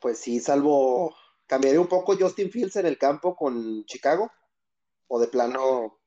Pues 0.00 0.18
sí, 0.18 0.40
salvo 0.40 1.14
cambiaré 1.46 1.78
un 1.78 1.86
poco 1.86 2.16
Justin 2.18 2.50
Fields 2.50 2.76
en 2.76 2.86
el 2.86 2.98
campo 2.98 3.36
con 3.36 3.84
Chicago 3.84 4.30
o 5.06 5.20
de 5.20 5.28
plano 5.28 5.98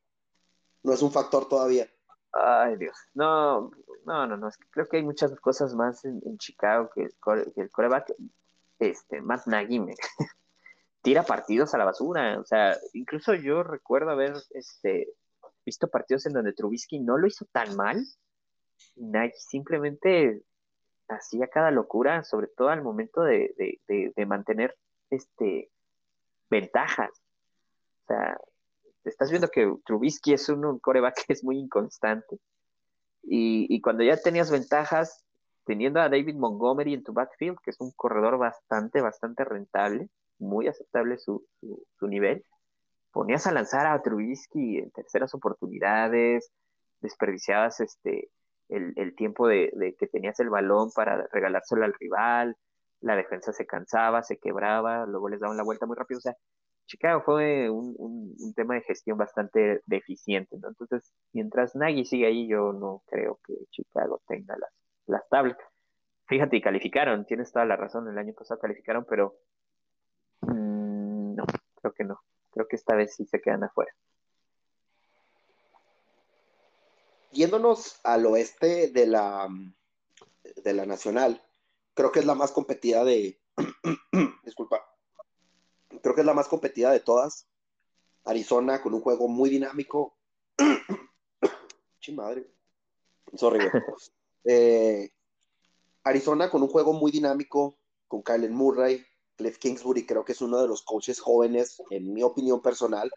no 0.86 0.92
es 0.92 1.02
un 1.02 1.10
factor 1.10 1.48
todavía. 1.48 1.88
Ay, 2.32 2.76
Dios. 2.76 2.96
No, 3.12 3.72
no, 4.04 4.26
no, 4.26 4.36
no. 4.36 4.48
creo 4.70 4.86
que 4.86 4.98
hay 4.98 5.02
muchas 5.02 5.34
cosas 5.40 5.74
más 5.74 6.04
en, 6.04 6.38
Chicago 6.38 6.90
que 6.94 7.08
el, 7.56 7.70
coreback. 7.70 8.14
Este, 8.78 9.20
Matt 9.20 9.46
Nagy 9.46 9.80
tira 11.02 11.24
partidos 11.24 11.74
a 11.74 11.78
la 11.78 11.86
basura. 11.86 12.38
O 12.38 12.44
sea, 12.44 12.76
incluso 12.92 13.34
yo 13.34 13.64
recuerdo 13.64 14.10
haber 14.10 14.34
este, 14.50 15.08
visto 15.64 15.88
partidos 15.88 16.24
en 16.26 16.34
donde 16.34 16.52
Trubisky 16.52 17.00
no 17.00 17.18
lo 17.18 17.26
hizo 17.26 17.46
tan 17.46 17.74
mal. 17.74 18.00
Nagy 18.94 19.32
simplemente 19.38 20.42
hacía 21.08 21.48
cada 21.48 21.72
locura, 21.72 22.22
sobre 22.22 22.46
todo 22.46 22.68
al 22.68 22.82
momento 22.82 23.22
de, 23.22 23.80
de 23.88 24.26
mantener 24.26 24.76
este, 25.10 25.70
ventajas. 26.48 27.10
Estás 29.06 29.30
viendo 29.30 29.48
que 29.48 29.72
Trubisky 29.84 30.32
es 30.32 30.48
un, 30.48 30.78
coreback 30.80 31.26
que 31.26 31.32
es 31.32 31.44
muy 31.44 31.58
inconstante. 31.58 32.38
Y, 33.22 33.80
cuando 33.80 34.04
ya 34.04 34.16
tenías 34.16 34.50
ventajas, 34.50 35.24
teniendo 35.64 36.00
a 36.00 36.08
David 36.08 36.36
Montgomery 36.36 36.94
en 36.94 37.02
tu 37.02 37.12
backfield, 37.12 37.58
que 37.60 37.70
es 37.70 37.80
un 37.80 37.90
corredor 37.92 38.38
bastante, 38.38 39.00
bastante 39.00 39.44
rentable, 39.44 40.08
muy 40.38 40.68
aceptable 40.68 41.18
su, 41.18 41.44
su, 41.98 42.06
nivel, 42.06 42.44
ponías 43.10 43.46
a 43.46 43.52
lanzar 43.52 43.86
a 43.86 44.00
Trubisky 44.00 44.78
en 44.78 44.90
terceras 44.92 45.34
oportunidades, 45.34 46.52
desperdiciabas 47.00 47.80
este, 47.80 48.30
el, 48.68 49.14
tiempo 49.16 49.48
de, 49.48 49.70
de, 49.74 49.94
que 49.96 50.06
tenías 50.06 50.38
el 50.38 50.50
balón 50.50 50.90
para 50.94 51.26
regalárselo 51.32 51.84
al 51.84 51.94
rival, 51.94 52.56
la 53.00 53.16
defensa 53.16 53.52
se 53.52 53.66
cansaba, 53.66 54.22
se 54.22 54.38
quebraba, 54.38 55.06
luego 55.06 55.28
les 55.28 55.40
daban 55.40 55.56
la 55.56 55.64
vuelta 55.64 55.86
muy 55.86 55.96
rápido, 55.96 56.18
o 56.18 56.22
sea, 56.22 56.36
Chicago 56.86 57.22
fue 57.24 57.68
un, 57.68 58.54
tema 58.54 58.74
de 58.74 58.82
gestión 58.82 59.18
bastante 59.18 59.82
deficiente, 59.86 60.56
¿no? 60.58 60.68
Entonces, 60.68 61.12
mientras 61.32 61.74
Nagy 61.74 62.04
sigue 62.04 62.26
ahí, 62.26 62.48
yo 62.48 62.72
no 62.72 63.02
creo 63.06 63.40
que 63.46 63.54
Chicago 63.70 64.22
tenga 64.26 64.56
las, 64.56 64.70
las 65.06 65.28
tablas. 65.28 65.58
Fíjate, 66.26 66.60
calificaron, 66.60 67.26
tienes 67.26 67.52
toda 67.52 67.64
la 67.64 67.76
razón, 67.76 68.08
el 68.08 68.18
año 68.18 68.32
pasado 68.32 68.60
calificaron, 68.60 69.04
pero 69.08 69.36
mm, 70.42 71.34
no, 71.34 71.44
creo 71.74 71.92
que 71.92 72.04
no. 72.04 72.20
Creo 72.50 72.66
que 72.66 72.76
esta 72.76 72.94
vez 72.94 73.14
sí 73.14 73.26
se 73.26 73.40
quedan 73.40 73.64
afuera. 73.64 73.92
Yéndonos 77.32 78.00
al 78.02 78.24
oeste 78.26 78.90
de 78.92 79.06
la, 79.06 79.48
de 80.64 80.72
la 80.72 80.86
Nacional, 80.86 81.42
creo 81.94 82.10
que 82.10 82.20
es 82.20 82.26
la 82.26 82.34
más 82.34 82.52
competida 82.52 83.04
de, 83.04 83.38
disculpa, 84.44 84.82
creo 86.02 86.14
que 86.14 86.20
es 86.20 86.26
la 86.26 86.34
más 86.34 86.48
competida 86.48 86.90
de 86.90 87.00
todas. 87.00 87.46
Arizona 88.24 88.82
con 88.82 88.94
un 88.94 89.00
juego 89.00 89.28
muy 89.28 89.50
dinámico. 89.50 90.16
madre. 92.14 92.48
Sorry, 93.34 93.58
eh, 94.44 95.10
Arizona 96.04 96.50
con 96.50 96.62
un 96.62 96.68
juego 96.68 96.92
muy 96.92 97.10
dinámico, 97.10 97.78
con 98.06 98.22
Kylen 98.22 98.54
Murray, 98.54 99.04
Cliff 99.36 99.58
Kingsbury, 99.58 100.06
creo 100.06 100.24
que 100.24 100.32
es 100.32 100.40
uno 100.40 100.58
de 100.60 100.68
los 100.68 100.82
coaches 100.82 101.20
jóvenes, 101.20 101.82
en 101.90 102.12
mi 102.12 102.22
opinión 102.22 102.62
personal, 102.62 103.10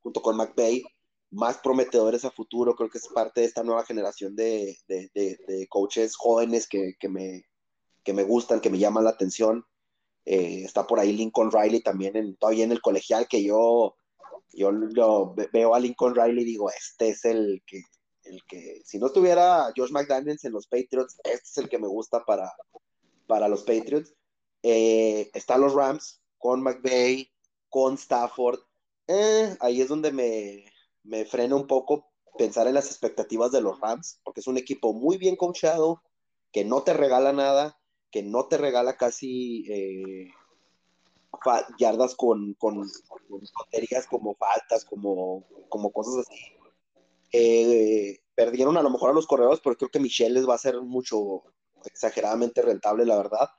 junto 0.00 0.22
con 0.22 0.36
McVay, 0.36 0.84
más 1.30 1.58
prometedores 1.58 2.24
a 2.24 2.30
futuro. 2.30 2.76
Creo 2.76 2.88
que 2.88 2.98
es 2.98 3.08
parte 3.08 3.40
de 3.40 3.46
esta 3.46 3.64
nueva 3.64 3.84
generación 3.84 4.36
de, 4.36 4.78
coaches 5.68 6.16
jóvenes 6.16 6.68
que, 6.68 6.96
me, 7.08 7.44
que 8.04 8.12
me 8.12 8.22
gustan, 8.22 8.60
que 8.60 8.70
me 8.70 8.78
llaman 8.78 9.04
la 9.04 9.10
atención. 9.10 9.64
Eh, 10.26 10.64
está 10.64 10.86
por 10.86 10.98
ahí 10.98 11.12
Lincoln 11.12 11.52
Riley 11.52 11.80
también 11.80 12.16
en, 12.16 12.36
todavía 12.36 12.64
en 12.64 12.72
el 12.72 12.82
colegial 12.82 13.28
que 13.28 13.44
yo, 13.44 13.96
yo 14.52 15.34
veo 15.52 15.74
a 15.74 15.78
Lincoln 15.78 16.16
Riley 16.16 16.42
y 16.42 16.46
digo, 16.46 16.68
este 16.70 17.10
es 17.10 17.24
el 17.24 17.62
que, 17.64 17.82
el 18.24 18.42
que, 18.48 18.82
si 18.84 18.98
no 18.98 19.06
estuviera 19.06 19.72
Josh 19.76 19.92
McDaniels 19.92 20.44
en 20.44 20.52
los 20.52 20.66
Patriots, 20.66 21.16
este 21.22 21.48
es 21.48 21.58
el 21.58 21.68
que 21.68 21.78
me 21.78 21.86
gusta 21.86 22.24
para, 22.24 22.52
para 23.28 23.46
los 23.46 23.62
Patriots. 23.62 24.12
Eh, 24.64 25.30
están 25.32 25.60
los 25.60 25.74
Rams 25.74 26.20
con 26.38 26.60
McVay, 26.60 27.30
con 27.68 27.94
Stafford. 27.94 28.58
Eh, 29.06 29.56
ahí 29.60 29.80
es 29.80 29.86
donde 29.86 30.10
me, 30.10 30.64
me 31.04 31.24
frena 31.24 31.54
un 31.54 31.68
poco 31.68 32.10
pensar 32.36 32.66
en 32.66 32.74
las 32.74 32.86
expectativas 32.86 33.52
de 33.52 33.60
los 33.60 33.80
Rams, 33.80 34.20
porque 34.24 34.40
es 34.40 34.48
un 34.48 34.58
equipo 34.58 34.92
muy 34.92 35.18
bien 35.18 35.36
coachado, 35.36 36.02
que 36.52 36.64
no 36.64 36.82
te 36.82 36.94
regala 36.94 37.32
nada, 37.32 37.78
que 38.16 38.22
no 38.22 38.46
te 38.46 38.56
regala 38.56 38.96
casi 38.96 39.66
eh, 39.70 40.32
yardas 41.78 42.14
con, 42.14 42.54
con, 42.54 42.82
como 44.08 44.34
faltas, 44.36 44.86
como, 44.86 45.46
como 45.68 45.92
cosas 45.92 46.26
así. 46.26 46.40
Eh, 47.30 48.20
perdieron 48.34 48.78
a 48.78 48.82
lo 48.82 48.88
mejor 48.88 49.10
a 49.10 49.12
los 49.12 49.26
corredores, 49.26 49.60
pero 49.62 49.76
creo 49.76 49.90
que 49.90 50.00
Michelle 50.00 50.32
les 50.32 50.48
va 50.48 50.54
a 50.54 50.58
ser 50.58 50.80
mucho 50.80 51.42
exageradamente 51.84 52.62
rentable, 52.62 53.04
la 53.04 53.18
verdad. 53.18 53.50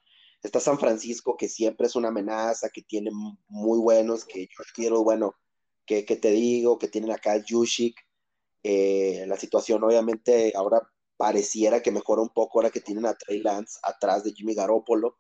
Está 0.42 0.60
San 0.60 0.80
Francisco, 0.80 1.38
que 1.38 1.50
siempre 1.50 1.86
es 1.86 1.96
una 1.96 2.08
amenaza, 2.08 2.70
que 2.70 2.82
tiene 2.82 3.12
muy 3.50 3.78
buenos, 3.78 4.26
que 4.26 4.48
yo 4.48 4.64
quiero, 4.74 5.04
bueno, 5.04 5.36
que, 5.86 6.02
te 6.02 6.32
digo, 6.32 6.80
que 6.80 6.88
tienen 6.88 7.12
acá 7.12 7.38
Yushik. 7.38 7.96
Eh, 8.64 9.24
la 9.28 9.38
situación 9.38 9.84
obviamente 9.84 10.52
ahora 10.56 10.82
pareciera 11.18 11.82
que 11.82 11.92
mejora 11.92 12.22
un 12.22 12.30
poco 12.30 12.60
ahora 12.60 12.70
que 12.70 12.80
tienen 12.80 13.06
a 13.06 13.16
Trey 13.16 13.42
Lance 13.42 13.80
atrás 13.84 14.24
de 14.24 14.32
Jimmy 14.32 14.54
Garoppolo. 14.54 15.18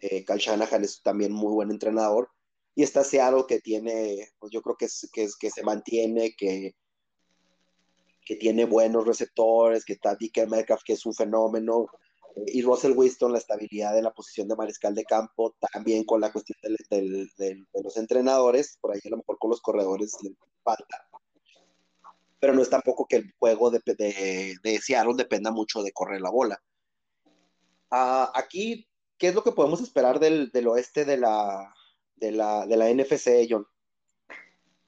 Eh, 0.00 0.24
Cal 0.24 0.38
Shanahan 0.38 0.82
es 0.82 1.02
también 1.02 1.32
muy 1.32 1.52
buen 1.52 1.70
entrenador. 1.70 2.30
Y 2.74 2.82
está 2.82 3.04
Seattle 3.04 3.44
que 3.46 3.60
tiene, 3.60 4.28
pues 4.40 4.50
yo 4.52 4.60
creo 4.62 4.76
que, 4.76 4.86
es, 4.86 5.08
que, 5.12 5.22
es, 5.22 5.36
que 5.36 5.50
se 5.50 5.62
mantiene, 5.62 6.34
que, 6.36 6.74
tiene 8.40 8.64
buenos 8.64 9.06
receptores, 9.06 9.84
que 9.84 9.92
está 9.92 10.16
DK 10.16 10.48
Metcalf, 10.48 10.82
que 10.84 10.94
es 10.94 11.06
un 11.06 11.14
fenómeno, 11.14 11.86
y 12.46 12.62
Russell 12.62 12.96
Winston, 12.96 13.32
la 13.32 13.38
estabilidad 13.38 13.94
de 13.94 14.02
la 14.02 14.12
posición 14.12 14.48
de 14.48 14.56
mariscal 14.56 14.94
de 14.94 15.04
campo, 15.04 15.54
también 15.72 16.04
con 16.04 16.20
la 16.20 16.32
cuestión 16.32 16.58
de 16.62 17.82
los 17.82 17.96
entrenadores, 17.96 18.76
por 18.80 18.92
ahí 18.92 19.00
a 19.04 19.10
lo 19.10 19.18
mejor 19.18 19.38
con 19.38 19.50
los 19.50 19.60
corredores 19.60 20.16
le 20.22 20.34
falta. 20.64 21.06
Pero 22.44 22.52
no 22.52 22.60
es 22.60 22.68
tampoco 22.68 23.06
que 23.06 23.16
el 23.16 23.32
juego 23.38 23.70
de, 23.70 23.80
de, 24.62 24.78
Seattle 24.78 25.14
dependa 25.16 25.50
mucho 25.50 25.82
de 25.82 25.92
correr 25.92 26.20
la 26.20 26.28
bola. 26.28 26.62
Ah, 27.90 28.30
aquí, 28.34 28.86
¿qué 29.16 29.28
es 29.28 29.34
lo 29.34 29.42
que 29.42 29.52
podemos 29.52 29.80
esperar 29.80 30.20
del, 30.20 30.50
oeste 30.68 31.06
de 31.06 31.16
la, 31.16 31.74
de 32.16 32.32
la, 32.32 32.66
de 32.66 32.76
la 32.76 32.90
NFC, 32.90 33.46
John? 33.48 33.66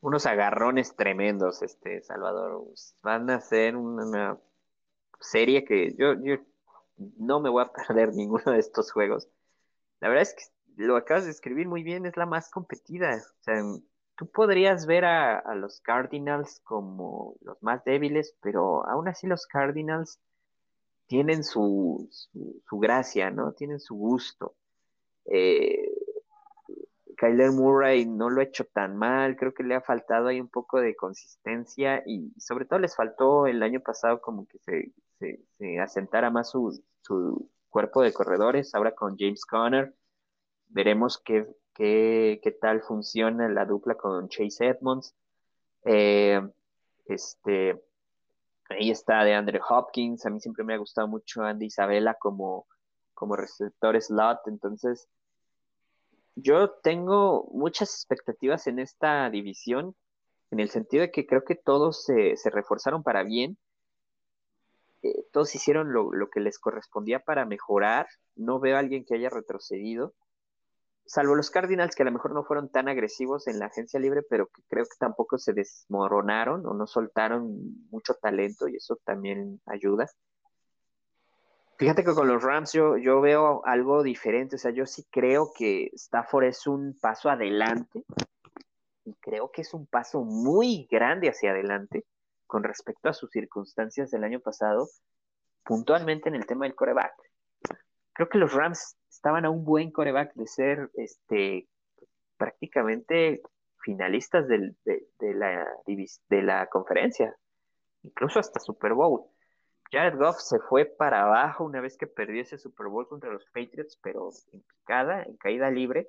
Unos 0.02 0.26
agarrones 0.26 0.96
tremendos, 0.96 1.62
este, 1.62 2.02
Salvador. 2.02 2.62
Van 3.02 3.30
a 3.30 3.40
ser 3.40 3.74
una 3.74 4.38
serie 5.18 5.64
que 5.64 5.94
yo, 5.98 6.12
yo 6.22 6.36
no 7.16 7.40
me 7.40 7.48
voy 7.48 7.64
a 7.64 7.72
perder 7.72 8.12
ninguno 8.12 8.52
de 8.52 8.58
estos 8.58 8.92
juegos. 8.92 9.30
La 10.00 10.10
verdad 10.10 10.24
es 10.24 10.34
que 10.34 10.44
lo 10.84 10.96
acabas 10.96 11.24
de 11.24 11.30
escribir 11.30 11.68
muy 11.68 11.82
bien, 11.82 12.04
es 12.04 12.18
la 12.18 12.26
más 12.26 12.50
competida. 12.50 13.16
O 13.16 13.42
sea, 13.42 13.62
tú 14.16 14.26
podrías 14.26 14.86
ver 14.86 15.04
a, 15.04 15.54
los 15.54 15.80
Cardinals 15.80 16.60
como 16.64 17.36
los 17.42 17.62
más 17.62 17.84
débiles, 17.84 18.34
pero 18.40 18.86
aún 18.88 19.08
así 19.08 19.26
los 19.26 19.46
Cardinals 19.46 20.18
tienen 21.06 21.44
su, 21.44 22.08
su, 22.10 22.78
gracia, 22.78 23.30
¿no? 23.30 23.52
Tienen 23.52 23.78
su 23.78 23.94
gusto. 23.94 24.56
Eh, 25.26 25.92
Kyler 27.16 27.52
Murray 27.52 28.06
no 28.06 28.28
lo 28.28 28.40
ha 28.40 28.44
hecho 28.44 28.64
tan 28.64 28.96
mal, 28.96 29.36
creo 29.36 29.54
que 29.54 29.62
le 29.62 29.74
ha 29.74 29.80
faltado 29.80 30.28
ahí 30.28 30.40
un 30.40 30.48
poco 30.48 30.80
de 30.80 30.96
consistencia 30.96 32.02
y 32.06 32.32
sobre 32.38 32.66
todo 32.66 32.78
les 32.78 32.94
faltó 32.94 33.46
el 33.46 33.62
año 33.62 33.80
pasado 33.80 34.20
como 34.20 34.46
que 34.46 34.58
se, 34.58 34.92
se, 35.58 35.78
asentara 35.78 36.30
más 36.30 36.50
su, 36.50 36.82
su, 37.00 37.50
cuerpo 37.70 38.02
de 38.02 38.12
corredores, 38.12 38.74
ahora 38.74 38.94
con 38.94 39.16
James 39.18 39.44
Conner, 39.44 39.94
veremos 40.68 41.20
qué, 41.22 41.46
qué, 41.76 42.40
qué 42.42 42.52
tal 42.52 42.82
funciona 42.82 43.48
la 43.48 43.66
dupla 43.66 43.94
con 43.96 44.28
Chase 44.28 44.66
Edmonds. 44.66 45.14
Eh, 45.84 46.40
este, 47.06 47.80
ahí 48.68 48.90
está 48.90 49.22
de 49.24 49.34
Andrew 49.34 49.62
Hopkins, 49.68 50.24
a 50.26 50.30
mí 50.30 50.40
siempre 50.40 50.64
me 50.64 50.74
ha 50.74 50.78
gustado 50.78 51.06
mucho 51.06 51.42
Andy 51.42 51.66
Isabella 51.66 52.16
como, 52.18 52.66
como 53.14 53.36
receptor 53.36 54.00
slot, 54.00 54.40
entonces 54.46 55.08
yo 56.34 56.70
tengo 56.82 57.48
muchas 57.52 57.94
expectativas 57.94 58.66
en 58.66 58.78
esta 58.78 59.30
división, 59.30 59.94
en 60.50 60.60
el 60.60 60.70
sentido 60.70 61.02
de 61.02 61.10
que 61.10 61.26
creo 61.26 61.44
que 61.44 61.54
todos 61.54 62.04
se, 62.04 62.36
se 62.36 62.50
reforzaron 62.50 63.02
para 63.02 63.22
bien, 63.22 63.56
eh, 65.02 65.24
todos 65.32 65.54
hicieron 65.54 65.92
lo, 65.92 66.12
lo, 66.12 66.30
que 66.30 66.40
les 66.40 66.58
correspondía 66.58 67.20
para 67.20 67.44
mejorar, 67.44 68.08
no 68.34 68.58
veo 68.58 68.76
a 68.76 68.80
alguien 68.80 69.04
que 69.04 69.14
haya 69.14 69.30
retrocedido, 69.30 70.14
salvo 71.06 71.34
los 71.34 71.50
Cardinals 71.50 71.94
que 71.94 72.02
a 72.02 72.06
lo 72.06 72.12
mejor 72.12 72.32
no 72.32 72.44
fueron 72.44 72.68
tan 72.68 72.88
agresivos 72.88 73.46
en 73.46 73.58
la 73.58 73.66
agencia 73.66 74.00
libre, 74.00 74.22
pero 74.28 74.48
que 74.48 74.62
creo 74.68 74.84
que 74.84 74.96
tampoco 74.98 75.38
se 75.38 75.52
desmoronaron 75.52 76.66
o 76.66 76.74
no 76.74 76.86
soltaron 76.86 77.86
mucho 77.90 78.14
talento 78.14 78.68
y 78.68 78.76
eso 78.76 78.98
también 79.04 79.60
ayuda. 79.66 80.08
Fíjate 81.78 82.04
que 82.04 82.14
con 82.14 82.26
los 82.26 82.42
Rams 82.42 82.72
yo, 82.72 82.96
yo 82.96 83.20
veo 83.20 83.64
algo 83.66 84.02
diferente, 84.02 84.56
o 84.56 84.58
sea, 84.58 84.70
yo 84.70 84.86
sí 84.86 85.06
creo 85.10 85.52
que 85.54 85.90
Stafford 85.92 86.44
es 86.44 86.66
un 86.66 86.98
paso 86.98 87.28
adelante 87.28 88.02
y 89.04 89.14
creo 89.20 89.50
que 89.50 89.60
es 89.60 89.74
un 89.74 89.86
paso 89.86 90.24
muy 90.24 90.88
grande 90.90 91.28
hacia 91.28 91.50
adelante 91.50 92.04
con 92.46 92.64
respecto 92.64 93.08
a 93.08 93.12
sus 93.12 93.30
circunstancias 93.30 94.10
del 94.10 94.24
año 94.24 94.40
pasado, 94.40 94.88
puntualmente 95.64 96.28
en 96.28 96.36
el 96.36 96.46
tema 96.46 96.64
del 96.64 96.74
coreback. 96.74 97.12
Creo 98.14 98.28
que 98.30 98.38
los 98.38 98.54
Rams 98.54 98.95
estaban 99.16 99.44
a 99.44 99.50
un 99.50 99.64
buen 99.64 99.90
coreback 99.90 100.34
de 100.34 100.46
ser 100.46 100.90
este, 100.94 101.66
prácticamente 102.36 103.40
finalistas 103.80 104.46
de, 104.46 104.74
la, 105.34 105.66
de 105.86 106.42
la 106.42 106.66
conferencia, 106.66 107.34
incluso 108.02 108.40
hasta 108.40 108.60
Super 108.60 108.92
Bowl. 108.92 109.24
Jared 109.90 110.18
Goff 110.18 110.38
se 110.40 110.58
fue 110.58 110.84
para 110.84 111.22
abajo 111.22 111.64
una 111.64 111.80
vez 111.80 111.96
que 111.96 112.06
perdió 112.06 112.42
ese 112.42 112.58
Super 112.58 112.88
Bowl 112.88 113.08
contra 113.08 113.30
los 113.30 113.44
Patriots, 113.46 113.98
pero 114.02 114.30
en 114.52 114.62
picada, 114.62 115.22
en 115.22 115.36
caída 115.36 115.70
libre. 115.70 116.08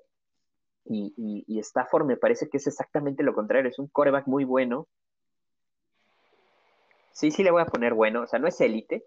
Y, 0.89 1.13
y, 1.47 1.59
Stafford 1.59 2.05
me 2.05 2.15
parece 2.15 2.49
que 2.49 2.57
es 2.57 2.67
exactamente 2.67 3.21
lo 3.21 3.33
contrario, 3.33 3.69
es 3.69 3.77
un 3.77 3.87
coreback 3.87 4.25
muy 4.25 4.45
bueno. 4.45 4.87
Sí, 7.11 7.29
sí 7.29 7.43
le 7.43 7.51
voy 7.51 7.61
a 7.61 7.65
poner 7.65 7.93
bueno, 7.93 8.21
o 8.21 8.27
sea, 8.27 8.39
no 8.39 8.47
es 8.47 8.59
élite, 8.61 9.05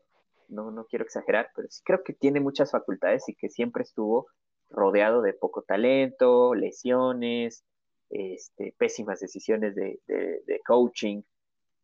no, 0.50 0.70
no 0.70 0.84
quiero 0.86 1.04
exagerar, 1.04 1.50
pero 1.54 1.68
sí 1.70 1.82
creo 1.84 2.02
que 2.02 2.12
tiene 2.12 2.40
muchas 2.40 2.70
facultades 2.70 3.28
y 3.28 3.34
que 3.34 3.48
siempre 3.48 3.82
estuvo 3.82 4.26
rodeado 4.68 5.22
de 5.22 5.32
poco 5.32 5.62
talento, 5.62 6.54
lesiones, 6.54 7.64
este, 8.10 8.74
pésimas 8.78 9.20
decisiones 9.20 9.74
de, 9.74 10.00
de 10.06 10.60
coaching. 10.66 11.22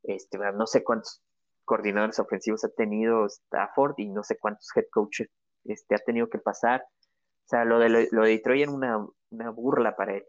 Este, 0.03 0.39
no 0.39 0.67
sé 0.67 0.85
cuántos 0.85 1.23
coordinadores 1.67 2.19
ofensivos 2.19 2.65
ha 2.65 2.69
tenido 2.71 3.27
Stafford 3.27 3.95
y 3.99 4.09
no 4.09 4.23
sé 4.23 4.39
cuántos 4.39 4.69
head 4.75 4.87
coaches 4.91 5.29
este, 5.65 5.97
ha 5.97 5.99
tenido 5.99 6.31
que 6.31 6.39
pasar. 6.39 6.83
O 6.83 7.49
sea, 7.49 7.65
lo 7.65 7.79
de, 7.79 8.09
lo, 8.11 8.23
de 8.23 8.31
Detroit 8.31 8.63
era 8.63 8.71
una, 8.71 9.51
burla 9.51 9.95
para 9.95 10.17
él. 10.17 10.25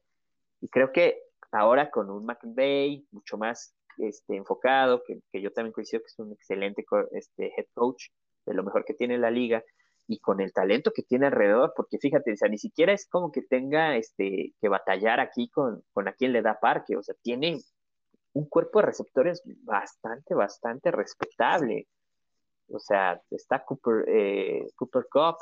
Y 0.62 0.68
creo 0.68 0.92
que 0.92 1.20
ahora 1.52 1.90
con 1.90 2.10
un 2.10 2.26
McVay 2.26 3.08
mucho 3.12 3.38
más 3.38 3.74
este, 3.98 4.36
enfocado, 4.36 5.04
que, 5.06 5.42
yo 5.42 5.52
también 5.54 5.74
coincido 5.74 6.02
que 6.02 6.08
es 6.08 6.20
un 6.20 6.34
excelente 6.34 6.84
este, 7.12 7.54
head 7.56 7.68
coach, 7.74 8.08
de 8.48 8.56
lo 8.56 8.64
mejor 8.64 8.86
que 8.86 8.94
tiene 8.94 9.18
la 9.18 9.30
liga, 9.30 9.64
y 10.08 10.20
con 10.20 10.40
el 10.40 10.54
talento 10.54 10.92
que 10.92 11.04
tiene 11.04 11.28
alrededor, 11.28 11.74
porque 11.76 11.98
fíjate, 12.00 12.32
o 12.32 12.38
sea, 12.38 12.48
ni 12.48 12.58
siquiera 12.58 12.94
es 12.94 13.08
como 13.10 13.32
que 13.32 13.42
tenga 13.42 13.98
este, 13.98 14.54
que 14.60 14.70
batallar 14.70 15.20
aquí 15.20 15.50
con, 15.50 15.84
con 15.94 16.08
a 16.08 16.14
quien 16.14 16.32
le 16.32 16.42
da 16.42 16.60
parque, 16.60 16.96
o 16.96 17.04
sea, 17.04 17.14
tiene 17.22 17.60
un 18.34 18.48
cuerpo 18.48 18.80
de 18.80 18.86
receptores 18.86 19.42
bastante, 19.64 20.34
bastante 20.34 20.92
respetable. 20.92 21.88
O 22.70 22.80
sea, 22.80 23.22
está 23.32 23.64
Cooper, 23.66 24.06
eh, 24.08 24.68
Cooper 24.76 25.08
Cup, 25.10 25.38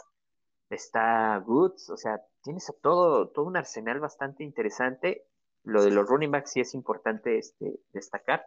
está 0.69 1.43
Woods, 1.45 1.89
o 1.89 1.97
sea, 1.97 2.21
tienes 2.41 2.69
a 2.69 2.73
todo, 2.81 3.29
todo 3.29 3.45
un 3.45 3.57
arsenal 3.57 3.99
bastante 3.99 4.43
interesante. 4.43 5.25
Lo 5.63 5.83
de 5.83 5.91
los 5.91 6.07
running 6.07 6.31
backs 6.31 6.51
sí 6.51 6.61
es 6.61 6.73
importante 6.73 7.37
este, 7.37 7.79
destacar, 7.91 8.45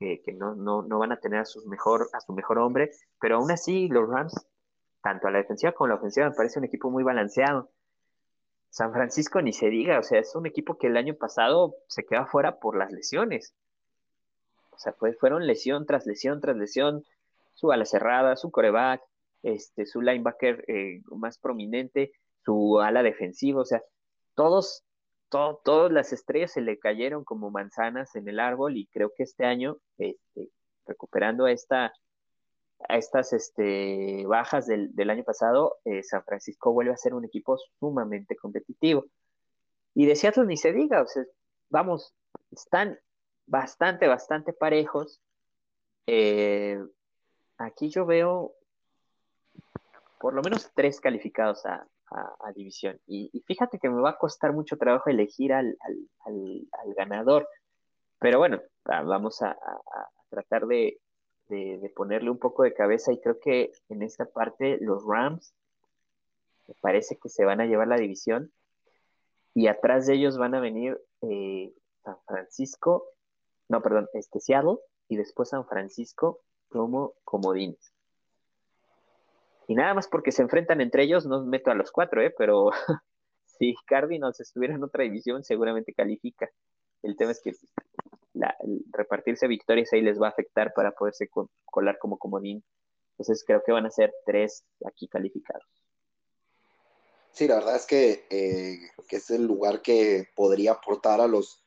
que, 0.00 0.32
no, 0.32 0.54
no, 0.54 0.82
no, 0.82 0.98
van 0.98 1.12
a 1.12 1.20
tener 1.20 1.40
a, 1.40 1.44
sus 1.44 1.66
mejor, 1.66 2.08
a 2.14 2.20
su 2.20 2.32
mejor 2.32 2.58
hombre, 2.58 2.90
pero 3.20 3.36
aún 3.36 3.50
así 3.50 3.88
los 3.88 4.08
Rams, 4.08 4.34
tanto 5.02 5.28
a 5.28 5.30
la 5.30 5.38
defensiva 5.38 5.72
como 5.72 5.86
a 5.86 5.88
la 5.90 5.94
ofensiva, 5.96 6.28
me 6.28 6.34
parece 6.34 6.58
un 6.58 6.64
equipo 6.64 6.90
muy 6.90 7.04
balanceado. 7.04 7.70
San 8.70 8.92
Francisco 8.92 9.42
ni 9.42 9.52
se 9.52 9.68
diga, 9.68 9.98
o 9.98 10.02
sea, 10.02 10.20
es 10.20 10.34
un 10.34 10.46
equipo 10.46 10.78
que 10.78 10.86
el 10.86 10.96
año 10.96 11.14
pasado 11.14 11.74
se 11.88 12.06
queda 12.06 12.26
fuera 12.26 12.60
por 12.60 12.78
las 12.78 12.92
lesiones. 12.92 13.54
O 14.70 14.78
sea, 14.78 14.94
fueron 15.18 15.46
lesión 15.46 15.84
tras 15.84 16.06
lesión 16.06 16.40
tras 16.40 16.56
lesión, 16.56 17.04
su 17.52 17.70
ala 17.70 17.84
cerrada, 17.84 18.36
su 18.36 18.50
coreback, 18.50 19.02
este, 19.42 19.84
su 19.84 20.00
linebacker 20.00 20.64
eh, 20.68 21.02
más 21.10 21.36
prominente, 21.36 22.12
su 22.44 22.80
ala 22.80 23.02
defensiva, 23.02 23.60
o 23.60 23.66
sea, 23.66 23.82
todos, 24.34 24.82
todas 25.30 25.92
las 25.92 26.12
estrellas 26.12 26.52
se 26.52 26.60
le 26.60 26.78
cayeron 26.78 27.24
como 27.24 27.50
manzanas 27.50 28.14
en 28.16 28.28
el 28.28 28.40
árbol 28.40 28.76
y 28.76 28.86
creo 28.88 29.12
que 29.16 29.22
este 29.22 29.46
año, 29.46 29.78
este, 29.96 30.50
recuperando 30.86 31.46
esta 31.46 31.92
a 32.88 32.96
estas 32.96 33.32
este, 33.32 34.24
bajas 34.26 34.66
del, 34.66 35.10
año 35.10 35.22
pasado, 35.22 35.76
eh, 35.84 36.02
San 36.02 36.24
Francisco 36.24 36.72
vuelve 36.72 36.92
a 36.92 36.96
ser 36.96 37.14
un 37.14 37.24
equipo 37.24 37.58
sumamente 37.78 38.36
competitivo. 38.36 39.04
Y 39.94 40.06
de 40.06 40.16
Seattle 40.16 40.46
ni 40.46 40.56
se 40.56 40.72
diga, 40.72 41.02
o 41.02 41.06
sea, 41.06 41.24
vamos, 41.68 42.14
están 42.50 42.98
bastante, 43.46 44.08
bastante 44.08 44.52
parejos. 44.52 45.20
Eh, 46.06 46.82
aquí 47.58 47.90
yo 47.90 48.06
veo 48.06 48.54
por 50.18 50.34
lo 50.34 50.42
menos 50.42 50.70
tres 50.74 51.00
calificados 51.00 51.64
a, 51.66 51.86
división. 52.54 53.00
Y, 53.06 53.42
fíjate 53.46 53.78
que 53.78 53.88
me 53.88 54.00
va 54.00 54.10
a 54.10 54.18
costar 54.18 54.52
mucho 54.52 54.76
trabajo 54.76 55.10
elegir 55.10 55.52
al, 55.52 55.76
ganador. 56.96 57.48
Pero 58.18 58.38
bueno, 58.38 58.60
vamos 58.84 59.40
a 59.42 59.56
tratar 60.30 60.66
de, 60.66 60.98
de, 61.50 61.92
ponerle 61.94 62.30
un 62.30 62.38
poco 62.38 62.62
de 62.62 62.72
cabeza 62.72 63.12
y 63.12 63.20
creo 63.20 63.38
que 63.40 63.72
en 63.88 64.02
esta 64.02 64.24
parte 64.24 64.78
los 64.80 65.04
Rams 65.04 65.52
me 66.68 66.74
parece 66.80 67.18
que 67.18 67.28
se 67.28 67.44
van 67.44 67.60
a 67.60 67.66
llevar 67.66 67.88
la 67.88 67.96
división 67.96 68.52
y 69.54 69.66
atrás 69.66 70.06
de 70.06 70.14
ellos 70.14 70.38
van 70.38 70.54
a 70.54 70.60
venir 70.60 71.00
eh, 71.22 71.74
San 72.04 72.16
Francisco, 72.26 73.04
no, 73.68 73.82
perdón, 73.82 74.08
este 74.14 74.40
Seattle 74.40 74.78
y 75.08 75.16
después 75.16 75.50
San 75.50 75.66
Francisco 75.66 76.40
como 76.68 77.14
comodines. 77.24 77.92
Y 79.70 79.76
nada 79.76 79.94
más 79.94 80.08
porque 80.08 80.32
se 80.32 80.42
enfrentan 80.42 80.80
entre 80.80 81.04
ellos, 81.04 81.26
no 81.26 81.44
meto 81.44 81.70
a 81.70 81.76
los 81.76 81.92
cuatro, 81.92 82.20
¿eh? 82.20 82.34
pero 82.36 82.70
si 83.46 83.76
Cardinals 83.86 84.40
estuviera 84.40 84.74
en 84.74 84.82
otra 84.82 85.04
división, 85.04 85.44
seguramente 85.44 85.94
califica. 85.94 86.50
El 87.04 87.16
tema 87.16 87.30
es 87.30 87.40
que 87.40 87.54
repartirse 88.90 89.46
victorias 89.46 89.92
ahí 89.92 90.00
les 90.00 90.20
va 90.20 90.26
a 90.26 90.30
afectar 90.30 90.72
para 90.74 90.90
poderse 90.90 91.30
colar 91.66 91.98
como 92.00 92.18
comodín. 92.18 92.64
Entonces 93.12 93.44
creo 93.46 93.62
que 93.64 93.70
van 93.70 93.86
a 93.86 93.92
ser 93.92 94.12
tres 94.26 94.64
aquí 94.84 95.06
calificados. 95.06 95.68
Sí, 97.30 97.46
la 97.46 97.54
verdad 97.54 97.76
es 97.76 97.86
que, 97.86 98.26
eh, 98.28 98.76
que, 99.06 99.18
es 99.18 99.30
el 99.30 99.46
lugar 99.46 99.82
que 99.82 100.30
podría 100.34 100.72
aportar 100.72 101.20
a 101.20 101.28
los, 101.28 101.62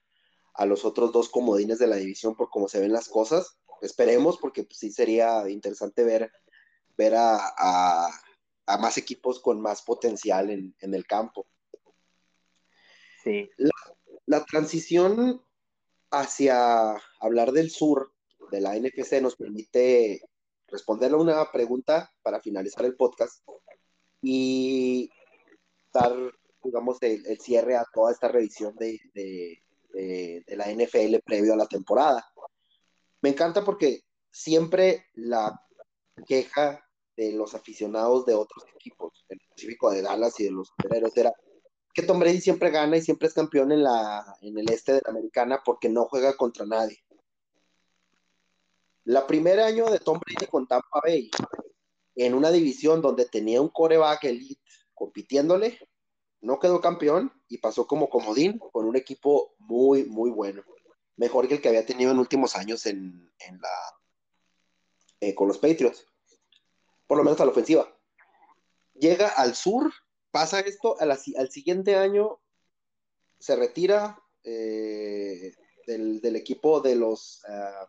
a 0.55 0.65
los 0.65 0.83
otros 0.83 1.13
dos 1.13 1.29
comodines 1.29 1.79
de 1.79 1.87
la 1.87 1.95
división 1.95 2.35
por 2.35 2.49
cómo 2.49 2.67
se 2.67 2.81
ven 2.81 2.91
las 2.91 3.07
cosas. 3.07 3.57
Esperemos, 3.79 4.39
porque 4.39 4.65
pues, 4.65 4.77
sí 4.77 4.91
sería 4.91 5.49
interesante 5.49 6.03
ver, 6.03 6.29
ver 6.97 7.13
a, 7.15 8.09
más 8.79 8.97
equipos 8.97 9.39
con 9.39 9.61
más 9.61 9.81
potencial 9.81 10.49
en, 10.49 10.75
el 10.79 11.05
campo. 11.05 11.45
Sí. 13.23 13.49
La, 13.57 13.71
la, 14.25 14.45
transición 14.45 15.41
hacia 16.11 16.95
hablar 17.19 17.51
del 17.51 17.69
sur 17.69 18.13
de 18.51 18.61
la 18.61 18.75
NFC 18.77 19.21
nos 19.21 19.35
permite 19.35 20.21
responderle 20.67 21.17
a 21.17 21.21
una 21.21 21.51
pregunta 21.51 22.11
para 22.21 22.41
finalizar 22.41 22.85
el 22.85 22.95
podcast 22.95 23.43
y 24.21 25.09
dar, 25.93 26.13
digamos, 26.63 26.97
el, 27.01 27.39
cierre 27.39 27.75
a 27.75 27.85
toda 27.93 28.11
esta 28.11 28.27
revisión 28.27 28.75
de, 28.75 28.99
de, 29.13 30.43
la 30.47 30.71
NFL 30.71 31.19
previo 31.23 31.53
a 31.53 31.57
la 31.57 31.67
temporada. 31.67 32.25
Me 33.21 33.29
encanta 33.29 33.63
porque 33.63 34.01
siempre 34.31 35.05
la 35.13 35.53
queja 36.25 36.83
de 37.15 37.31
los 37.33 37.53
aficionados 37.53 38.25
de 38.25 38.33
otros 38.33 38.63
equipos, 38.75 39.25
en 39.29 39.39
específico 39.39 39.91
de 39.91 40.01
Dallas 40.01 40.39
y 40.39 40.45
de 40.45 40.51
los 40.51 40.67
superhéroes, 40.69 41.15
era 41.17 41.33
que 41.93 42.03
Tom 42.03 42.19
Brady 42.19 42.41
siempre 42.41 42.71
gana 42.71 42.97
y 42.97 43.01
siempre 43.01 43.27
es 43.27 43.33
campeón 43.33 43.71
en, 43.71 43.83
la, 43.83 44.37
en 44.41 44.57
el 44.57 44.69
este 44.71 44.93
de 44.93 45.01
la 45.05 45.11
americana 45.11 45.61
porque 45.63 45.89
no 45.89 46.05
juega 46.05 46.35
contra 46.35 46.65
nadie. 46.65 46.97
La 49.05 49.27
primer 49.27 49.59
año 49.59 49.89
de 49.89 49.99
Tom 49.99 50.19
Brady 50.19 50.49
con 50.49 50.67
Tampa 50.67 51.01
Bay, 51.03 51.29
en 52.15 52.33
una 52.33 52.51
división 52.51 53.01
donde 53.01 53.25
tenía 53.25 53.61
un 53.61 53.69
coreback 53.69 54.23
elite 54.23 54.61
compitiéndole, 54.93 55.77
no 56.41 56.59
quedó 56.59 56.81
campeón 56.81 57.31
y 57.47 57.59
pasó 57.59 57.85
como 57.85 58.09
comodín 58.09 58.59
con 58.59 58.85
un 58.85 58.95
equipo 58.95 59.55
muy, 59.59 60.05
muy 60.05 60.29
bueno. 60.29 60.63
Mejor 61.15 61.47
que 61.47 61.55
el 61.55 61.61
que 61.61 61.69
había 61.69 61.85
tenido 61.85 62.11
en 62.11 62.19
últimos 62.19 62.55
años 62.55 62.85
en, 62.85 63.31
la, 63.39 63.69
eh, 65.19 65.35
con 65.35 65.47
los 65.47 65.57
Patriots. 65.57 66.05
Por 67.13 67.19
lo 67.19 67.25
menos 67.25 67.39
a 67.41 67.45
la 67.45 67.51
ofensiva. 67.51 67.87
Llega 68.95 69.27
al 69.27 69.53
sur 69.53 69.93
pasa 70.31 70.61
esto, 70.61 70.97
al, 70.99 71.15
siguiente 71.51 71.95
año 71.95 72.39
se 73.37 73.55
retira 73.55 74.19
eh, 74.43 75.53
del, 75.85 76.35
equipo 76.35 76.81
de 76.81 76.95
los, 76.95 77.45
ah, 77.47 77.85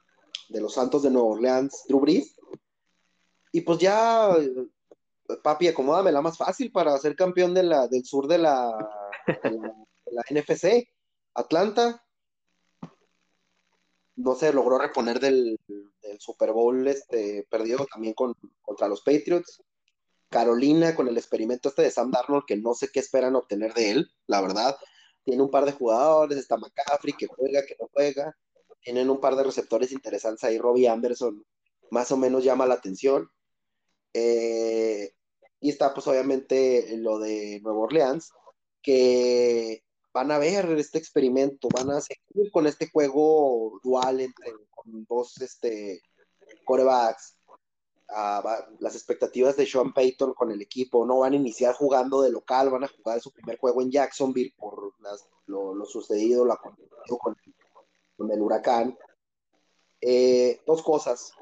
de 0.51 0.61
los 0.61 0.75
Santos 0.75 1.05
de 1.05 1.11
Nueva 1.11 1.29
Orleans, 1.29 1.85
Drew 1.89 2.01
Brees, 2.01 2.37
y 3.51 3.62
pues 3.62 3.79
ya, 3.79 4.29
papi, 5.43 5.68
acomódame 5.68 6.12
la 6.12 6.20
más 6.20 6.37
fácil 6.37 6.70
para 6.70 6.99
ser 6.99 7.16
campeón 7.16 7.55
de 7.55 7.62
la, 7.62 7.89
del 7.89 8.05
sur 8.05 8.29
de 8.29 8.37
la, 8.37 8.77
la, 10.05 10.22
NFC, 10.29 10.87
Atlanta, 11.33 12.04
no 14.17 14.35
se 14.35 14.53
logró 14.53 14.79
reponer 14.79 15.21
del, 15.21 15.59
Super 16.19 16.53
Bowl 16.53 16.87
este, 16.87 17.47
perdido 17.51 17.87
también 17.87 18.15
con, 18.15 18.35
contra 18.62 18.89
los 18.89 19.03
Patriots. 19.03 19.62
Carolina 20.29 20.97
con 20.97 21.07
el 21.09 21.17
experimento 21.17 21.69
este 21.69 21.83
de 21.83 21.91
Sam 21.91 22.11
Darnold, 22.11 22.45
que 22.47 22.57
no 22.57 22.75
sé 22.75 22.89
qué 22.93 23.01
esperan 23.01 23.37
obtener 23.37 23.73
de 23.75 23.91
él, 23.91 24.11
la 24.27 24.41
verdad. 24.41 24.77
Tiene 25.25 25.43
un 25.43 25.51
par 25.51 25.65
de 25.65 25.73
jugadores, 25.73 26.39
está 26.39 26.57
McCaffrey, 26.57 27.15
que 27.15 27.27
juega, 27.27 27.65
que 27.65 27.77
no 27.81 27.89
juega. 27.93 28.37
Tienen 28.81 29.11
un 29.11 29.21
par 29.21 29.37
de 29.37 29.45
receptores 29.45 29.93
interesantes 29.93 30.45
ahí. 30.45 30.59
Robbie 30.59 30.89
Anderson 30.89 31.45
más 31.91 32.11
o 32.11 32.17
menos 32.17 32.43
llama 32.45 32.67
la 32.67 32.75
atención. 32.75 33.31
Eh, 34.12 35.12
y 35.61 35.71
está 35.71 35.95
pues 35.95 36.07
obviamente 36.09 36.97
lo 36.99 37.19
de 37.19 37.61
Nueva 37.62 37.79
Orleans, 37.79 38.33
que 38.83 39.84
van 40.15 40.31
a 40.31 40.39
ver 40.39 40.71
este 40.79 40.99
experimento, 40.99 41.69
van 41.75 41.91
a 41.91 42.01
seguir 42.01 42.51
con 42.53 42.67
este 42.67 42.89
juego 42.89 43.81
dual 43.83 44.21
entre 44.21 44.53
dos 45.09 45.41
este, 45.41 46.01
corebacks 46.65 47.37
las 48.79 48.95
expectativas 48.95 49.57
de 49.57 49.67
Sean 49.67 49.93
Payton 49.93 50.35
con 50.35 50.51
el 50.53 50.62
equipo. 50.62 51.05
No 51.05 51.21
van 51.21 51.33
a 51.33 51.37
iniciar 51.37 51.75
jugando 51.75 52.23
de 52.23 52.31
local, 52.31 52.71
van 52.71 52.85
a 52.85 52.89
jugar 52.89 53.21
su 53.21 53.33
primer 53.33 53.59
juego 53.59 53.83
en 53.83 53.91
Jacksonville 53.91 54.55
por 54.57 54.95
lo, 55.47 55.85
sucedido, 55.85 56.47
con, 57.19 57.37
con, 58.17 58.31
el 58.31 58.41
huracán. 58.41 58.97
Eh, 60.01 60.61
dos 60.67 60.83
cosas. 60.83 61.33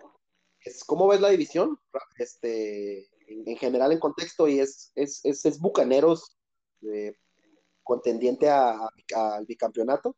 Es, 0.61 0.85
¿Cómo 0.85 1.09
ves 1.09 1.21
la 1.21 1.31
división? 1.31 1.79
Este, 2.17 3.11
en, 3.27 3.57
general, 3.57 3.93
en 3.93 3.99
contexto, 3.99 4.49
y 4.49 4.61
es, 4.61 4.93
es, 4.95 5.21
es, 5.25 5.61
Bucaneros 5.61 6.39
eh, 6.83 7.17
contendiente 7.83 8.49
al 8.51 9.47
bicampeonato. 9.47 10.15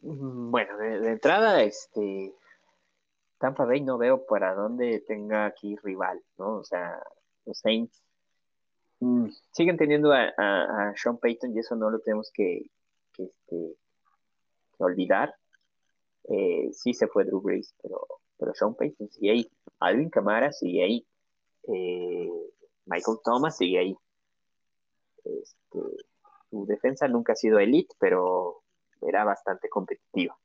Mm, 0.00 0.50
bueno, 0.50 0.76
de, 0.78 1.10
entrada, 1.10 1.62
este, 1.62 2.32
Tampa 3.38 3.64
Bay 3.64 3.80
no 3.80 3.98
veo 3.98 4.24
para 4.24 4.54
dónde 4.54 5.00
tenga 5.00 5.46
aquí 5.46 5.76
rival, 5.82 6.22
¿no? 6.38 6.58
O 6.58 6.64
sea, 6.64 7.02
los 7.44 7.58
Saints 7.58 8.02
mm, 9.00 9.28
siguen 9.52 9.76
teniendo 9.76 10.12
a, 10.12 10.92
Sean 10.96 11.18
Payton 11.18 11.54
y 11.54 11.58
eso 11.60 11.74
no 11.76 11.90
lo 11.90 11.98
tenemos 12.00 12.30
que, 12.32 12.70
este, 13.18 13.76
olvidar. 14.78 15.34
Eh, 16.28 16.70
sí 16.72 16.92
se 16.94 17.06
fue 17.08 17.24
Drew 17.24 17.40
Brees, 17.40 17.74
pero, 17.82 18.06
pero 18.38 18.54
Sean 18.54 18.74
Payton 18.74 19.10
sigue 19.10 19.30
ahí. 19.32 19.50
Alvin 19.80 20.10
Kamara 20.10 20.52
sigue 20.52 20.84
ahí. 20.84 21.06
Eh, 21.68 22.30
Michael 22.86 23.18
Thomas 23.24 23.56
sigue 23.56 23.78
ahí. 23.78 23.96
Este, 25.42 25.80
su 26.50 26.66
defensa 26.66 27.08
nunca 27.08 27.32
ha 27.32 27.36
sido 27.36 27.58
elite, 27.58 27.94
pero 27.98 28.62
era 29.00 29.24
bastante 29.24 29.68
competitiva. 29.68 30.36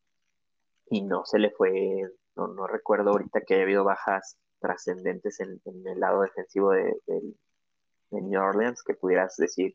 Y 0.90 1.04
no 1.04 1.26
se 1.26 1.40
le 1.40 1.52
fue 1.52 2.12
no, 2.36 2.68
recuerdo 2.68 3.12
ahorita 3.12 3.42
que 3.42 3.56
haya 3.56 3.64
habido 3.64 3.84
bajas 3.84 4.38
trascendentes 4.60 5.40
en, 5.40 5.60
el 5.66 6.00
lado 6.00 6.22
defensivo 6.22 6.72
de, 6.72 6.96
New 8.12 8.42
Orleans 8.42 8.84
que 8.84 8.94
pudieras 8.94 9.38
decir, 9.38 9.74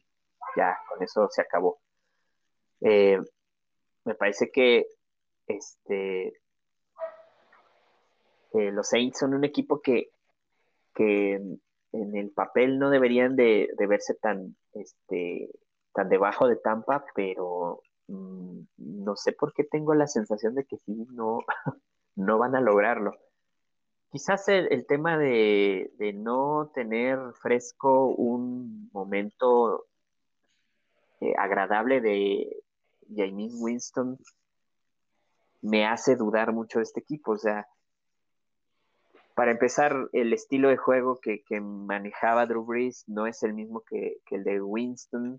ya, 0.56 0.76
con 0.88 1.02
eso 1.02 1.26
se 1.30 1.40
acabó. 1.40 1.78
Eh, 2.82 3.18
me 4.04 4.14
parece 4.14 4.50
que 4.50 4.86
este, 5.46 6.38
los 8.52 8.88
Saints 8.88 9.18
son 9.18 9.34
un 9.34 9.44
equipo 9.44 9.80
que, 9.80 10.10
en 11.92 12.16
el 12.16 12.30
papel 12.30 12.78
no 12.78 12.90
deberían 12.90 13.36
de, 13.36 13.68
verse 13.78 14.14
tan, 14.14 14.56
este, 14.72 15.50
tan 15.92 16.08
debajo 16.08 16.48
de 16.48 16.56
Tampa, 16.56 17.04
pero 17.14 17.80
mm, 18.08 18.60
no 18.76 19.16
sé 19.16 19.32
por 19.32 19.52
qué 19.52 19.64
tengo 19.64 19.94
la 19.94 20.06
sensación 20.06 20.54
de 20.54 20.64
que 20.64 20.76
sí, 20.78 21.06
no, 21.12 21.38
no 22.16 22.38
van 22.38 22.54
a 22.54 22.60
lograrlo. 22.60 23.12
Quizás 24.10 24.48
el, 24.48 24.86
tema 24.86 25.18
de, 25.18 25.90
no 26.14 26.70
tener 26.74 27.18
fresco 27.42 28.06
un 28.06 28.88
momento 28.92 29.86
eh, 31.20 31.34
agradable 31.36 32.00
de 32.00 32.62
James 33.14 33.52
Winston 33.58 34.18
me 35.62 35.86
hace 35.86 36.16
dudar 36.16 36.52
mucho 36.52 36.78
de 36.78 36.84
este 36.84 37.00
equipo. 37.00 37.32
O 37.32 37.38
sea, 37.38 37.66
para 39.36 39.50
empezar, 39.50 40.08
el 40.14 40.32
estilo 40.32 40.70
de 40.70 40.78
juego 40.78 41.20
que, 41.20 41.42
manejaba 41.60 42.46
Drew 42.46 42.64
Brees 42.64 43.04
no 43.06 43.26
es 43.26 43.42
el 43.42 43.52
mismo 43.52 43.82
que, 43.82 44.16
el 44.30 44.44
de 44.44 44.62
Winston, 44.62 45.38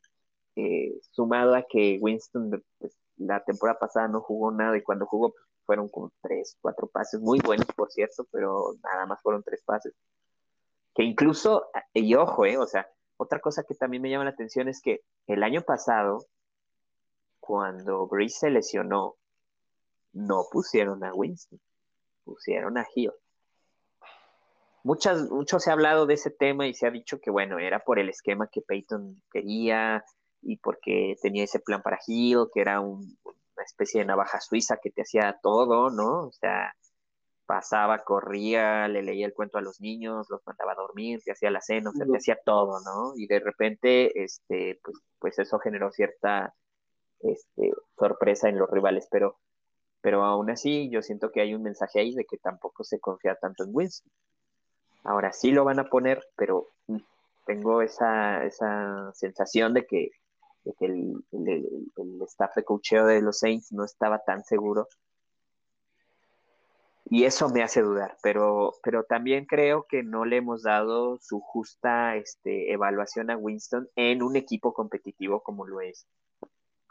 eh, 0.56 0.94
sumado 1.10 1.56
a 1.56 1.64
que 1.64 1.98
Winston 2.00 2.64
pues, 2.78 2.96
la 3.18 3.44
temporada 3.44 3.80
pasada 3.80 4.08
no 4.08 4.22
jugó 4.22 4.52
nada 4.52 4.78
y 4.78 4.84
cuando 4.84 5.08
jugó 5.08 5.32
pues, 5.32 5.44
fueron 5.66 5.90
como 5.90 6.12
tres, 6.22 6.56
cuatro 6.62 6.88
pases, 6.88 7.22
muy 7.22 7.40
buenos 7.40 7.66
por 7.76 7.92
cierto, 7.92 8.28
pero 8.32 8.76
nada 8.84 9.08
más 9.08 9.20
fueron 9.24 9.42
tres 9.42 9.64
pases. 9.66 9.96
Que 10.94 11.02
incluso, 11.02 11.66
y 11.92 12.14
ojo, 12.14 12.46
eh, 12.46 12.60
o 12.60 12.68
sea, 12.68 12.88
otra 13.18 13.40
cosa 13.40 13.64
que 13.64 13.74
también 13.74 14.04
me 14.04 14.12
llama 14.12 14.26
la 14.26 14.30
atención 14.30 14.68
es 14.68 14.80
que 14.80 15.02
el 15.26 15.42
año 15.42 15.64
pasado, 15.64 16.24
cuando 17.40 18.06
Breeze 18.06 18.38
se 18.42 18.52
lesionó, 18.52 19.16
no 20.14 20.46
pusieron 20.52 21.04
a 21.04 21.16
Winston. 21.16 21.60
pusieron 22.24 22.78
a 22.78 22.86
Hill. 22.94 23.12
Muchas, 24.84 25.30
mucho 25.30 25.60
se 25.60 25.70
ha 25.70 25.74
hablado 25.74 26.06
de 26.06 26.14
ese 26.14 26.32
tema 26.32 26.68
y 26.68 26.74
se 26.74 26.88
ha 26.88 26.92
dicho 26.92 27.20
que, 27.20 27.30
bueno, 27.30 27.60
era 27.60 27.80
por 27.80 28.00
el 28.00 28.10
esquema 28.10 28.48
que 28.48 28.62
Peyton 28.62 29.22
quería 29.32 30.04
y 30.42 30.58
porque 30.58 31.16
tenía 31.22 31.44
ese 31.44 31.60
plan 31.60 31.82
para 31.82 32.00
Hill, 32.06 32.48
que 32.54 32.62
era 32.62 32.80
una 32.80 33.06
especie 33.66 34.02
de 34.02 34.06
navaja 34.08 34.40
suiza 34.40 34.78
que 34.82 34.92
te 34.92 35.02
hacía 35.02 35.38
todo, 35.42 35.90
¿no? 35.90 36.28
O 36.28 36.32
sea, 36.32 36.74
pasaba, 37.48 38.04
corría, 38.04 38.88
le 38.88 39.02
leía 39.02 39.26
el 39.26 39.34
cuento 39.34 39.58
a 39.58 39.62
los 39.62 39.82
niños, 39.82 40.28
los 40.30 40.46
mandaba 40.46 40.74
a 40.74 40.76
dormir, 40.76 41.22
te 41.24 41.32
hacía 41.32 41.50
la 41.50 41.62
cena, 41.62 41.90
o 41.90 41.94
sea, 41.94 42.06
te 42.06 42.18
hacía 42.18 42.38
todo, 42.46 42.80
¿no? 42.82 43.14
Y 43.16 43.26
de 43.26 43.40
repente, 43.40 44.24
este, 44.24 44.80
pues, 44.84 44.98
pues 45.18 45.40
eso 45.40 45.58
generó 45.60 45.92
cierta 45.92 46.54
este, 47.22 47.72
sorpresa 47.98 48.50
en 48.50 48.60
los 48.60 48.70
rivales, 48.70 49.08
pero, 49.10 49.40
pero 50.02 50.24
aún 50.24 50.50
así 50.52 50.90
yo 50.92 51.02
siento 51.02 51.32
que 51.32 51.42
hay 51.42 51.56
un 51.56 51.64
mensaje 51.64 52.02
ahí 52.02 52.14
de 52.14 52.26
que 52.26 52.38
tampoco 52.38 52.84
se 52.84 53.00
confía 53.00 53.36
tanto 53.36 53.64
en 53.64 53.72
Winston. 53.74 54.12
Ahora 55.08 55.32
sí 55.32 55.52
lo 55.52 55.64
van 55.64 55.80
a 55.80 55.86
poner, 55.86 56.22
pero 56.36 56.68
mm, 56.88 56.98
tengo 57.46 57.82
esa, 57.82 58.44
esa 58.44 59.10
sensación 59.14 59.74
de 59.74 59.86
que, 59.86 60.12
el, 60.82 61.24
el, 61.32 62.22
staff 62.24 62.54
de 62.58 62.66
cocheo 62.66 63.06
de 63.06 63.22
los 63.22 63.40
Saints 63.40 63.72
no 63.72 63.86
estaba 63.86 64.20
tan 64.20 64.44
seguro. 64.44 64.90
Y 67.06 67.24
eso 67.24 67.48
me 67.48 67.64
hace 67.64 67.82
dudar, 67.82 68.18
pero, 68.22 68.74
pero 68.84 69.06
también 69.06 69.46
creo 69.46 69.86
que 69.88 70.04
no 70.04 70.26
le 70.26 70.38
hemos 70.38 70.64
dado 70.64 71.20
su 71.22 71.40
justa 71.40 72.18
este, 72.18 72.74
evaluación 72.74 73.32
a 73.32 73.38
Winston 73.38 73.88
en 73.96 74.22
un 74.22 74.36
equipo 74.36 74.74
competitivo 74.74 75.42
como 75.42 75.66
lo 75.66 75.80
es 75.80 76.06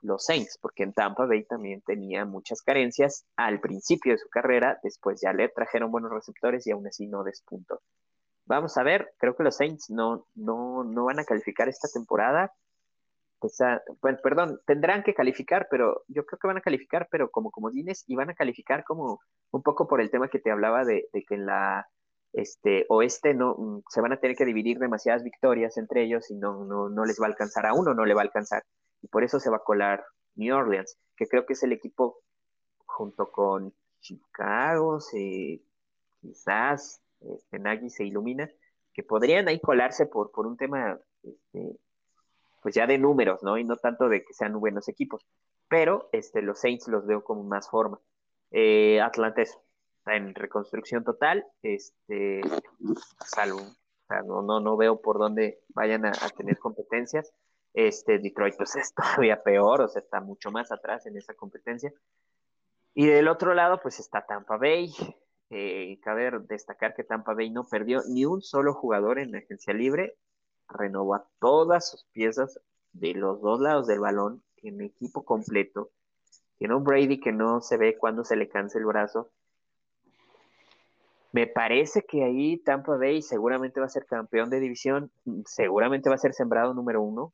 los 0.01 0.25
Saints, 0.25 0.59
porque 0.63 0.85
en 0.85 0.95
Tampa 0.95 1.27
Bay 1.27 1.45
también 1.45 1.83
tenía 1.83 2.25
muchas 2.25 2.63
carencias 2.63 3.27
al 3.37 3.61
principio 3.61 4.13
de 4.13 4.19
su 4.19 4.29
carrera, 4.31 4.79
después 4.83 5.21
ya 5.21 5.35
le 5.35 5.51
trajeron 5.51 5.91
buenos 5.91 6.13
receptores 6.13 6.67
y 6.67 6.71
aún 6.71 6.87
así 6.87 7.07
no 7.07 7.25
despuntó. 7.25 7.83
Vamos 8.47 8.77
a 8.79 8.85
ver, 8.85 9.13
creo 9.19 9.37
que 9.37 9.43
los 9.43 9.57
Saints 9.57 9.91
no, 9.91 10.27
no, 10.35 10.85
no 10.85 11.05
van 11.05 11.19
a 11.19 11.25
calificar 11.25 11.69
esta 11.69 11.89
temporada. 11.93 12.53
O 13.41 13.49
sea, 13.49 13.83
pues, 14.01 14.21
perdón, 14.23 14.61
tendrán 14.67 15.03
que 15.03 15.15
calificar, 15.15 15.67
pero 15.71 16.05
yo 16.09 16.25
creo 16.25 16.39
que 16.39 16.47
van 16.47 16.57
a 16.57 16.63
calificar, 16.63 17.09
pero 17.11 17.31
como 17.31 17.51
comodines, 17.51 18.05
y 18.07 18.15
van 18.15 18.31
a 18.31 18.35
calificar 18.35 18.85
como 18.85 19.21
un 19.51 19.63
poco 19.63 19.89
por 19.89 20.01
el 20.01 20.11
tema 20.11 20.29
que 20.29 20.39
te 20.39 20.51
hablaba 20.51 20.85
de, 20.85 21.09
que 21.13 21.35
en 21.35 21.47
la 21.47 21.87
este, 22.33 22.87
oeste 22.89 23.35
no 23.35 23.83
se 23.89 24.01
van 24.01 24.13
a 24.13 24.21
tener 24.21 24.37
que 24.37 24.45
dividir 24.45 24.79
demasiadas 24.79 25.25
victorias 25.25 25.77
entre 25.77 26.05
ellos 26.05 26.31
y 26.31 26.37
no, 26.37 26.65
no, 26.65 26.89
no 26.89 27.05
les 27.05 27.21
va 27.21 27.27
a 27.27 27.29
alcanzar 27.29 27.67
a 27.67 27.75
uno, 27.75 27.95
no 27.95 28.05
le 28.05 28.15
va 28.15 28.23
a 28.23 28.25
alcanzar. 28.25 28.63
Y 29.03 29.09
por 29.09 29.25
eso 29.25 29.41
se 29.41 29.51
va 29.51 29.57
a 29.59 29.65
colar 29.65 30.05
New 30.37 30.55
Orleans, 30.55 30.97
que 31.17 31.27
creo 31.27 31.47
que 31.47 31.55
es 31.55 31.63
el 31.63 31.73
equipo 31.73 32.21
junto 32.85 33.31
con 33.31 33.75
Chicago, 34.01 34.99
quizás 36.21 37.01
este, 37.21 37.59
Nagy 37.59 37.91
se 37.91 38.05
ilumina, 38.05 38.51
que 38.93 39.03
podrían 39.03 39.49
ahí 39.49 39.61
colarse 39.61 40.07
por, 40.07 40.31
por 40.31 40.47
un 40.47 40.57
tema, 40.57 40.99
este, 41.23 41.77
pues 42.63 42.75
ya 42.75 42.87
de 42.87 42.99
números, 42.99 43.43
¿no? 43.43 43.59
Y 43.59 43.65
no 43.65 43.77
tanto 43.77 44.09
de 44.09 44.25
que 44.25 44.33
sean 44.33 44.59
buenos 44.59 44.89
equipos. 44.89 45.25
Pero 45.69 46.09
este, 46.13 46.43
los 46.43 46.61
Saints 46.61 46.89
los 46.89 47.07
veo 47.07 47.23
como 47.23 47.43
más 47.43 47.69
forma. 47.69 48.01
Eh, 48.51 49.01
Atlanta 49.01 49.43
está 49.43 50.17
en 50.17 50.35
reconstrucción 50.35 51.05
total, 51.05 51.45
este, 51.63 52.41
salvo, 53.27 53.61
no, 54.25 54.43
no, 54.43 54.61
no 54.61 54.77
veo 54.77 55.01
por 55.01 55.19
dónde 55.19 55.61
vayan 55.69 56.07
a, 56.07 56.13
tener 56.37 56.59
competencias. 56.59 57.33
Este, 57.75 58.19
Detroit 58.19 58.57
pues 58.57 58.77
es 58.77 58.95
todavía 58.95 59.43
peor, 59.43 59.83
o 59.83 59.89
sea, 59.89 60.01
está 60.01 60.21
mucho 60.21 60.51
más 60.51 60.73
atrás 60.73 61.07
en 61.07 61.17
esa 61.17 61.35
competencia. 61.35 61.93
Y 62.95 63.07
del 63.07 63.29
otro 63.29 63.53
lado, 63.53 63.81
pues 63.83 64.01
está 64.01 64.25
Tampa 64.25 64.57
Bay, 64.57 64.91
eh, 65.51 65.99
cabe 66.03 66.31
destacar 66.49 66.95
que 66.95 67.05
Tampa 67.05 67.35
Bay 67.35 67.51
no 67.51 67.65
perdió 67.65 68.03
ni 68.09 68.25
un 68.25 68.43
solo 68.43 68.75
jugador 68.75 69.19
en 69.19 69.33
la 69.33 69.39
agencia 69.39 69.73
libre, 69.73 70.17
renovó 70.69 71.23
todas 71.39 71.91
sus 71.91 72.05
piezas 72.13 72.61
de 72.93 73.15
los 73.15 73.41
dos 73.41 73.61
lados 73.61 73.87
del 73.87 74.01
balón, 74.01 74.43
tiene 74.57 74.87
equipo 74.87 75.25
completo, 75.25 75.91
tiene 76.59 76.75
un 76.75 76.85
Brady 76.85 77.21
que 77.21 77.33
no 77.33 77.61
se 77.61 77.77
ve 77.77 77.97
cuando 77.97 78.25
se 78.25 78.37
le 78.37 78.49
cansa 78.49 78.79
el 78.79 78.87
brazo. 78.87 79.31
Me 81.33 81.47
parece 81.47 82.03
que 82.03 82.25
ahí 82.25 82.57
Tampa 82.59 82.97
Bay 82.97 83.21
seguramente 83.21 83.79
va 83.79 83.87
a 83.87 83.91
ser 83.91 84.07
campeón 84.07 84.49
de 84.49 84.59
división, 84.59 85.11
seguramente 85.45 86.09
va 86.09 86.15
a 86.15 86.19
ser 86.19 86.33
sembrado 86.33 86.73
número 86.73 87.03
uno. 87.03 87.33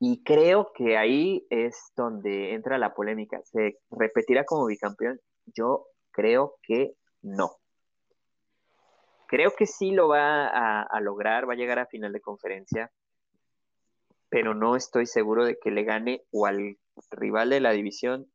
Y 0.00 0.22
creo 0.24 0.72
que 0.74 0.98
ahí 0.98 1.46
es 1.48 1.92
donde 1.96 2.54
entra 2.54 2.76
la 2.76 2.92
polémica. 2.92 3.40
¿Se 3.44 3.78
repetirá 3.90 4.44
como 4.44 4.66
bicampeón? 4.66 5.20
Yo 5.54 5.86
Creo 6.16 6.56
que 6.62 6.94
no. 7.20 7.58
Creo 9.26 9.50
que 9.54 9.66
sí 9.66 9.90
lo 9.90 10.08
va 10.08 10.46
a, 10.46 11.00
lograr, 11.02 11.46
va 11.46 11.52
a 11.52 11.56
llegar 11.56 11.78
a 11.78 11.84
final 11.84 12.10
de 12.14 12.22
conferencia, 12.22 12.90
pero 14.30 14.54
no 14.54 14.76
estoy 14.76 15.04
seguro 15.04 15.44
de 15.44 15.58
que 15.58 15.70
le 15.70 15.84
gane 15.84 16.22
o 16.30 16.46
al 16.46 16.78
rival 17.10 17.50
de 17.50 17.60
la 17.60 17.72
división, 17.72 18.32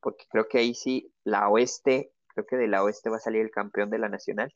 porque 0.00 0.24
creo 0.30 0.48
que 0.48 0.56
ahí 0.56 0.74
sí, 0.74 1.12
la 1.22 1.50
oeste, 1.50 2.12
creo 2.28 2.46
que 2.46 2.56
de 2.56 2.66
la 2.66 2.82
oeste 2.82 3.10
va 3.10 3.16
a 3.16 3.20
salir 3.20 3.42
el 3.42 3.50
campeón 3.50 3.90
de 3.90 3.98
la 3.98 4.08
nacional. 4.08 4.54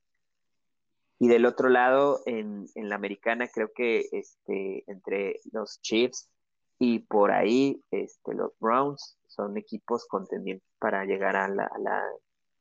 Y 1.18 1.28
del 1.28 1.44
otro 1.44 1.68
lado, 1.68 2.20
en, 2.24 2.68
la 2.74 2.94
americana, 2.94 3.48
creo 3.48 3.70
que 3.74 4.08
este, 4.12 4.90
entre 4.90 5.40
los 5.52 5.78
Chiefs 5.82 6.30
y 6.78 7.00
por 7.00 7.32
ahí 7.32 7.82
este, 7.90 8.34
los 8.34 8.58
Browns 8.58 9.18
son 9.26 9.58
equipos 9.58 10.06
contendientes 10.06 10.66
para 10.78 11.04
llegar 11.04 11.36
a 11.36 11.48
la, 11.48 11.70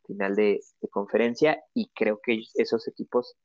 final 0.06 0.36
de, 0.36 0.60
conferencia 0.90 1.64
y 1.74 1.90
creo 1.96 2.20
que 2.22 2.44
esos 2.56 2.88
equipos 2.88 3.36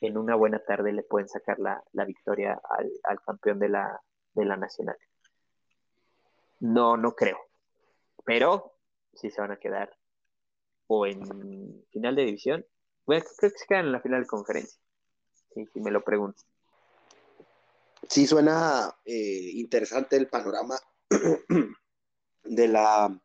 en 0.00 0.18
una 0.18 0.34
buena 0.34 0.58
tarde 0.58 0.92
le 0.92 1.02
pueden 1.02 1.28
sacar 1.28 1.58
la, 1.58 1.82
victoria 2.04 2.60
al, 3.04 3.20
campeón 3.22 3.58
de 3.58 3.68
la, 3.68 4.00
de 4.34 4.44
la 4.44 4.56
nacional. 4.56 4.96
No, 6.60 6.96
no 6.96 7.14
creo. 7.14 7.38
Pero 8.24 8.74
si 9.14 9.30
se 9.30 9.40
van 9.40 9.52
a 9.52 9.56
quedar 9.56 9.96
o 10.86 11.06
en 11.06 11.84
final 11.90 12.14
de 12.16 12.24
división, 12.24 12.66
bueno, 13.06 13.24
creo 13.38 13.52
que 13.52 13.58
se 13.58 13.66
quedan 13.66 13.86
en 13.86 13.92
la 13.92 14.00
final 14.00 14.22
de 14.22 14.26
conferencia. 14.26 14.80
si 15.54 15.80
me 15.80 15.90
lo 15.90 16.02
pregunto. 16.02 16.42
Sí, 18.08 18.26
suena 18.26 18.94
eh, 19.04 19.50
interesante 19.54 20.16
el 20.16 20.28
panorama 20.28 20.78
de 22.44 22.68
la 22.68 23.18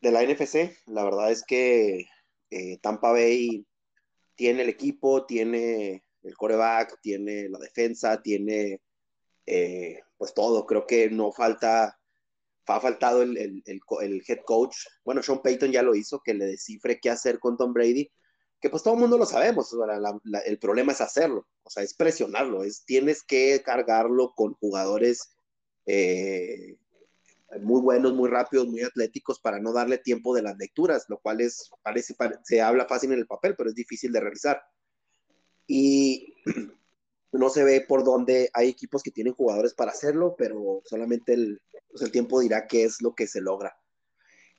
de 0.00 0.12
la 0.12 0.22
NFC, 0.22 0.76
la 0.86 1.04
verdad 1.04 1.30
es 1.30 1.44
que 1.44 2.06
eh, 2.50 2.78
Tampa 2.80 3.12
Bay 3.12 3.66
tiene 4.34 4.62
el 4.62 4.68
equipo, 4.68 5.26
tiene 5.26 6.04
el 6.22 6.36
coreback, 6.36 7.00
tiene 7.00 7.48
la 7.48 7.58
defensa, 7.58 8.22
tiene 8.22 8.80
eh, 9.46 10.00
pues 10.16 10.34
todo. 10.34 10.66
Creo 10.66 10.86
que 10.86 11.10
no 11.10 11.32
falta, 11.32 11.98
ha 12.66 12.80
faltado 12.80 13.22
el, 13.22 13.62
head 13.66 14.40
coach. 14.44 14.76
Bueno, 15.04 15.22
Sean 15.22 15.42
Payton 15.42 15.72
ya 15.72 15.82
lo 15.82 15.94
hizo, 15.94 16.20
que 16.22 16.34
le 16.34 16.46
descifre 16.46 17.00
qué 17.00 17.10
hacer 17.10 17.38
con 17.38 17.56
Tom 17.56 17.72
Brady, 17.72 18.10
que 18.60 18.70
pues 18.70 18.82
todo 18.82 18.94
el 18.94 19.00
mundo 19.00 19.18
lo 19.18 19.26
sabemos. 19.26 19.74
el 20.44 20.58
problema 20.58 20.92
es 20.92 21.00
hacerlo, 21.00 21.46
o 21.62 21.70
sea, 21.70 21.82
es 21.82 21.94
presionarlo, 21.94 22.62
es 22.62 22.84
tienes 22.84 23.22
que 23.22 23.62
cargarlo 23.64 24.32
con 24.34 24.54
jugadores 24.54 25.30
eh, 25.86 26.76
muy 27.60 27.80
buenos, 27.80 28.12
muy 28.14 28.28
rápidos, 28.28 28.66
muy 28.68 28.82
atléticos 28.82 29.40
para 29.40 29.58
no 29.58 29.72
darle 29.72 29.98
tiempo 29.98 30.34
de 30.34 30.42
las 30.42 30.56
lecturas, 30.58 31.06
lo 31.08 31.18
cual 31.18 31.40
es, 31.40 31.70
parece, 31.82 32.14
se 32.44 32.60
habla 32.60 32.86
fácil 32.86 33.12
en 33.12 33.18
el 33.18 33.26
papel, 33.26 33.54
pero 33.56 33.70
es 33.70 33.74
difícil 33.74 34.12
de 34.12 34.20
realizar. 34.20 34.62
Y 35.66 36.34
no 37.32 37.48
se 37.48 37.64
ve 37.64 37.80
por 37.80 38.04
dónde 38.04 38.50
hay 38.52 38.68
equipos 38.68 39.02
que 39.02 39.10
tienen 39.10 39.34
jugadores 39.34 39.74
para 39.74 39.92
hacerlo, 39.92 40.34
pero 40.36 40.82
solamente 40.84 41.32
el, 41.32 41.60
pues 41.90 42.02
el 42.02 42.10
tiempo 42.10 42.40
dirá 42.40 42.66
qué 42.66 42.84
es 42.84 43.00
lo 43.00 43.14
que 43.14 43.26
se 43.26 43.40
logra. 43.40 43.76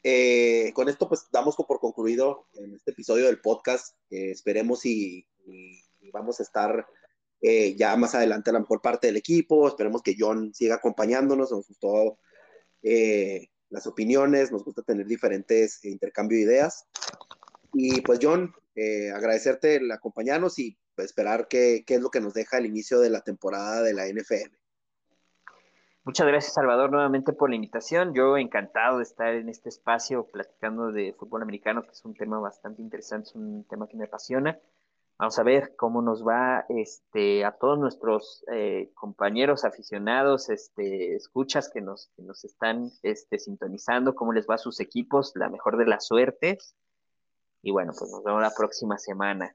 Eh, 0.02 0.72
con 0.74 0.88
esto 0.88 1.10
pues 1.10 1.28
damos 1.32 1.56
por 1.56 1.80
concluido 1.80 2.48
en 2.54 2.74
este 2.74 2.92
episodio 2.92 3.26
del 3.26 3.42
podcast. 3.42 3.96
esperemos 4.10 4.86
y, 4.86 5.26
vamos 6.12 6.40
a 6.40 6.44
estar 6.44 6.88
eh, 7.42 7.76
ya 7.76 7.96
más 7.96 8.16
adelante 8.16 8.50
a 8.50 8.54
la 8.54 8.60
mejor 8.60 8.82
parte 8.82 9.08
del 9.08 9.18
equipo. 9.18 9.68
Esperemos 9.68 10.02
que 10.02 10.16
John 10.18 10.54
siga 10.54 10.76
acompañándonos. 10.76 11.52
Nos 11.52 11.68
gustó 11.68 12.18
eh, 12.84 13.48
las 13.70 13.88
opiniones, 13.88 14.52
nos 14.52 14.64
gusta 14.64 14.82
tener 14.82 15.06
diferentes 15.06 15.84
eh, 15.84 15.90
intercambio 15.90 16.38
de 16.38 16.44
ideas. 16.44 16.88
Y 17.74 18.02
pues 18.02 18.20
John, 18.22 18.54
eh, 18.76 19.12
agradecerte 19.12 19.76
el 19.76 19.92
acompañarnos 19.92 20.58
y 20.60 20.78
esperar 20.98 21.48
qué, 21.48 21.84
qué 21.86 21.96
es 21.96 22.02
lo 22.02 22.10
que 22.10 22.20
nos 22.20 22.34
deja 22.34 22.58
el 22.58 22.66
inicio 22.66 23.00
de 23.00 23.10
la 23.10 23.22
temporada 23.22 23.82
de 23.82 23.94
la 23.94 24.08
NFL. 24.08 24.60
Muchas 26.04 26.26
gracias, 26.26 26.54
Salvador, 26.54 26.92
nuevamente 26.92 27.34
por 27.34 27.50
la 27.50 27.56
invitación. 27.56 28.14
Yo 28.16 28.38
encantado 28.38 28.98
de 28.98 29.04
estar 29.04 29.34
en 29.36 29.48
este 29.48 29.70
espacio 29.70 30.26
platicando 30.26 30.92
de 30.92 31.14
fútbol 31.14 31.44
americano, 31.44 31.84
que 31.84 31.92
es 31.92 32.04
un 32.04 32.16
tema 32.16 32.40
bastante 32.40 32.82
interesante, 32.82 33.30
es 33.30 33.36
un 33.36 33.64
tema 33.66 33.88
que 33.88 33.96
me 33.96 34.06
apasiona. 34.06 34.58
Vamos 35.20 35.38
a 35.38 35.44
ver 35.44 35.76
cómo 35.76 36.02
nos 36.02 36.26
va 36.26 36.66
este, 36.70 37.44
a 37.44 37.52
todos 37.52 37.78
nuestros 37.78 38.46
eh, 38.54 38.90
compañeros 38.94 39.66
aficionados, 39.66 40.50
este, 40.50 41.14
escuchas 41.14 41.70
que 41.70 41.82
nos, 41.82 42.10
nos 42.16 42.46
están 42.46 42.90
este, 43.04 43.38
sintonizando, 43.38 44.16
cómo 44.16 44.32
les 44.32 44.48
va 44.50 44.56
a 44.56 44.58
sus 44.58 44.80
equipos, 44.80 45.34
la 45.36 45.50
mejor 45.50 45.76
de 45.76 45.88
las 45.88 46.08
suertes. 46.08 46.74
Y 47.62 47.72
bueno, 47.72 47.92
pues 48.00 48.10
nos 48.10 48.24
vemos 48.24 48.42
la 48.42 48.54
próxima 48.56 48.98
semana. 48.98 49.54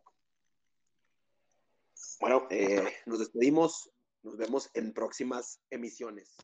Bueno, 2.20 2.46
eh, 2.50 2.84
nos 3.06 3.20
despedimos. 3.20 3.90
Nos 4.22 4.36
vemos 4.36 4.70
en 4.74 4.92
próximas 4.92 5.60
emisiones. 5.70 6.36